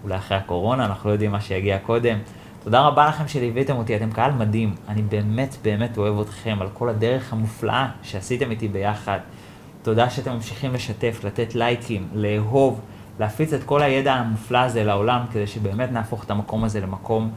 אולי 0.03 0.15
אחרי 0.15 0.37
הקורונה, 0.37 0.85
אנחנו 0.85 1.09
לא 1.09 1.13
יודעים 1.13 1.31
מה 1.31 1.41
שיגיע 1.41 1.79
קודם. 1.79 2.17
תודה 2.63 2.81
רבה 2.81 3.07
לכם 3.07 3.27
שליוויתם 3.27 3.75
אותי, 3.75 3.95
אתם 3.95 4.11
קהל 4.11 4.31
מדהים. 4.31 4.75
אני 4.87 5.01
באמת 5.01 5.57
באמת 5.61 5.97
אוהב 5.97 6.19
אתכם 6.19 6.57
על 6.61 6.67
כל 6.73 6.89
הדרך 6.89 7.33
המופלאה 7.33 7.89
שעשיתם 8.03 8.51
איתי 8.51 8.67
ביחד. 8.67 9.19
תודה 9.81 10.09
שאתם 10.09 10.33
ממשיכים 10.33 10.73
לשתף, 10.73 11.19
לתת 11.23 11.55
לייקים, 11.55 12.07
לאהוב, 12.13 12.81
להפיץ 13.19 13.53
את 13.53 13.63
כל 13.63 13.81
הידע 13.81 14.13
המופלא 14.13 14.57
הזה 14.57 14.83
לעולם, 14.83 15.21
כדי 15.31 15.47
שבאמת 15.47 15.91
נהפוך 15.91 16.23
את 16.23 16.31
המקום 16.31 16.63
הזה 16.63 16.79
למקום 16.79 17.31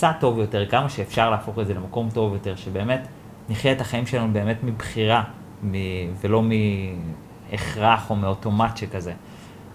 קצת 0.00 0.16
טוב 0.20 0.38
יותר, 0.38 0.66
כמה 0.66 0.88
שאפשר 0.88 1.30
להפוך 1.30 1.58
את 1.58 1.66
זה 1.66 1.74
למקום 1.74 2.10
טוב 2.10 2.32
יותר, 2.32 2.56
שבאמת 2.56 3.08
נחיה 3.48 3.72
את 3.72 3.80
החיים 3.80 4.06
שלנו 4.06 4.32
באמת 4.32 4.56
מבחירה, 4.62 5.22
מ... 5.62 5.74
ולא 6.20 6.42
מהכרח 6.42 8.10
או 8.10 8.16
מאוטומט 8.16 8.76
שכזה. 8.76 9.12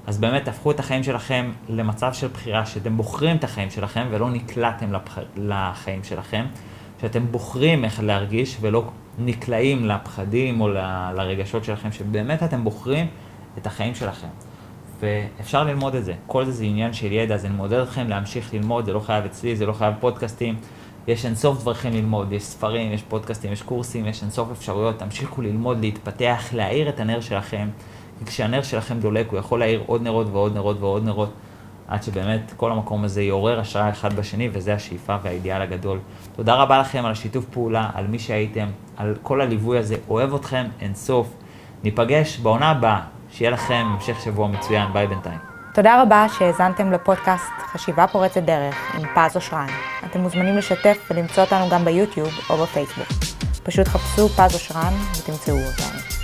אז 0.07 0.17
באמת 0.17 0.45
תהפכו 0.45 0.71
את 0.71 0.79
החיים 0.79 1.03
שלכם 1.03 1.51
למצב 1.69 2.13
של 2.13 2.27
בחירה, 2.27 2.65
שאתם 2.65 2.97
בוחרים 2.97 3.37
את 3.37 3.43
החיים 3.43 3.69
שלכם 3.69 4.07
ולא 4.11 4.29
נקלעתם 4.29 4.93
לפח... 4.93 5.17
לחיים 5.37 6.03
שלכם, 6.03 6.45
שאתם 7.01 7.25
בוחרים 7.31 7.85
איך 7.85 7.99
להרגיש 8.03 8.57
ולא 8.61 8.89
נקלעים 9.19 9.85
לפחדים 9.85 10.61
או 10.61 10.69
ל... 10.69 10.77
לרגשות 11.15 11.63
שלכם, 11.63 11.91
שבאמת 11.91 12.43
אתם 12.43 12.63
בוחרים 12.63 13.07
את 13.57 13.67
החיים 13.67 13.95
שלכם. 13.95 14.27
ואפשר 15.05 15.63
ללמוד 15.63 15.95
את 15.95 16.05
זה. 16.05 16.13
כל 16.27 16.45
זה 16.45 16.51
זה 16.51 16.63
עניין 16.63 16.93
של 16.93 17.11
ידע, 17.11 17.35
אז 17.35 17.45
אני 17.45 17.53
מעודד 17.53 17.79
אתכם 17.79 18.07
להמשיך 18.07 18.53
ללמוד, 18.53 18.85
זה 18.85 18.93
לא 18.93 18.99
חייב 18.99 19.25
אצלי, 19.25 19.55
זה 19.55 19.65
לא 19.65 19.73
חייב 19.73 19.93
פודקאסטים. 19.99 20.55
יש 21.07 21.25
אינסוף 21.25 21.63
דרכים 21.63 21.93
ללמוד, 21.93 22.31
יש 22.31 22.43
ספרים, 22.43 22.93
יש 22.93 23.01
פודקאסטים, 23.01 23.51
יש 23.51 23.61
קורסים, 23.61 24.05
יש 24.05 24.21
אינסוף 24.23 24.51
אפשרויות, 24.51 24.99
תמשיכו 24.99 25.41
ללמוד, 25.41 25.79
להתפתח, 25.79 26.49
להאיר 26.53 26.89
את 26.89 26.99
הנר 26.99 27.21
שלכם. 27.21 27.67
כשהנר 28.25 28.61
שלכם 28.61 28.99
דולק, 28.99 29.27
הוא 29.31 29.39
יכול 29.39 29.59
להאיר 29.59 29.83
עוד 29.85 30.01
נרות 30.01 30.27
ועוד 30.31 30.55
נרות 30.55 30.77
ועוד 30.79 31.05
נרות, 31.05 31.29
עד 31.87 32.03
שבאמת 32.03 32.53
כל 32.57 32.71
המקום 32.71 33.03
הזה 33.03 33.21
יעורר 33.21 33.59
השראה 33.59 33.89
אחד 33.89 34.13
בשני, 34.13 34.49
וזה 34.51 34.73
השאיפה 34.73 35.15
והאידיאל 35.23 35.61
הגדול. 35.61 35.99
תודה 36.35 36.55
רבה 36.55 36.79
לכם 36.79 37.05
על 37.05 37.11
השיתוף 37.11 37.45
פעולה, 37.45 37.89
על 37.93 38.07
מי 38.07 38.19
שהייתם, 38.19 38.67
על 38.97 39.15
כל 39.23 39.41
הליווי 39.41 39.77
הזה, 39.77 39.95
אוהב 40.09 40.33
אתכם 40.33 40.65
אינסוף. 40.81 41.33
ניפגש 41.83 42.39
בעונה 42.39 42.69
הבאה, 42.69 43.01
שיהיה 43.35 43.51
לכם 43.51 43.87
המשך 43.93 44.21
שבוע 44.21 44.47
מצוין, 44.47 44.93
ביי 44.93 45.07
בינתיים. 45.07 45.39
תודה 45.73 46.01
רבה 46.01 46.25
שהאזנתם 46.37 46.91
לפודקאסט 46.91 47.51
חשיבה 47.71 48.07
פורצת 48.07 48.43
דרך 48.43 48.95
עם 48.95 49.01
פז 49.15 49.35
אושרן. 49.35 49.67
אתם 50.05 50.19
מוזמנים 50.19 50.57
לשתף 50.57 50.97
ולמצוא 51.11 51.43
אותנו 51.43 51.69
גם 51.69 51.85
ביוטיוב 51.85 52.29
או 52.49 52.57
בפייסבוק. 52.57 53.07
פשוט 53.63 53.87
חפשו 53.87 54.29
פז 54.29 54.53
אושרן 54.53 54.93
ותמצאו 55.19 55.55
אותנו. 55.55 56.14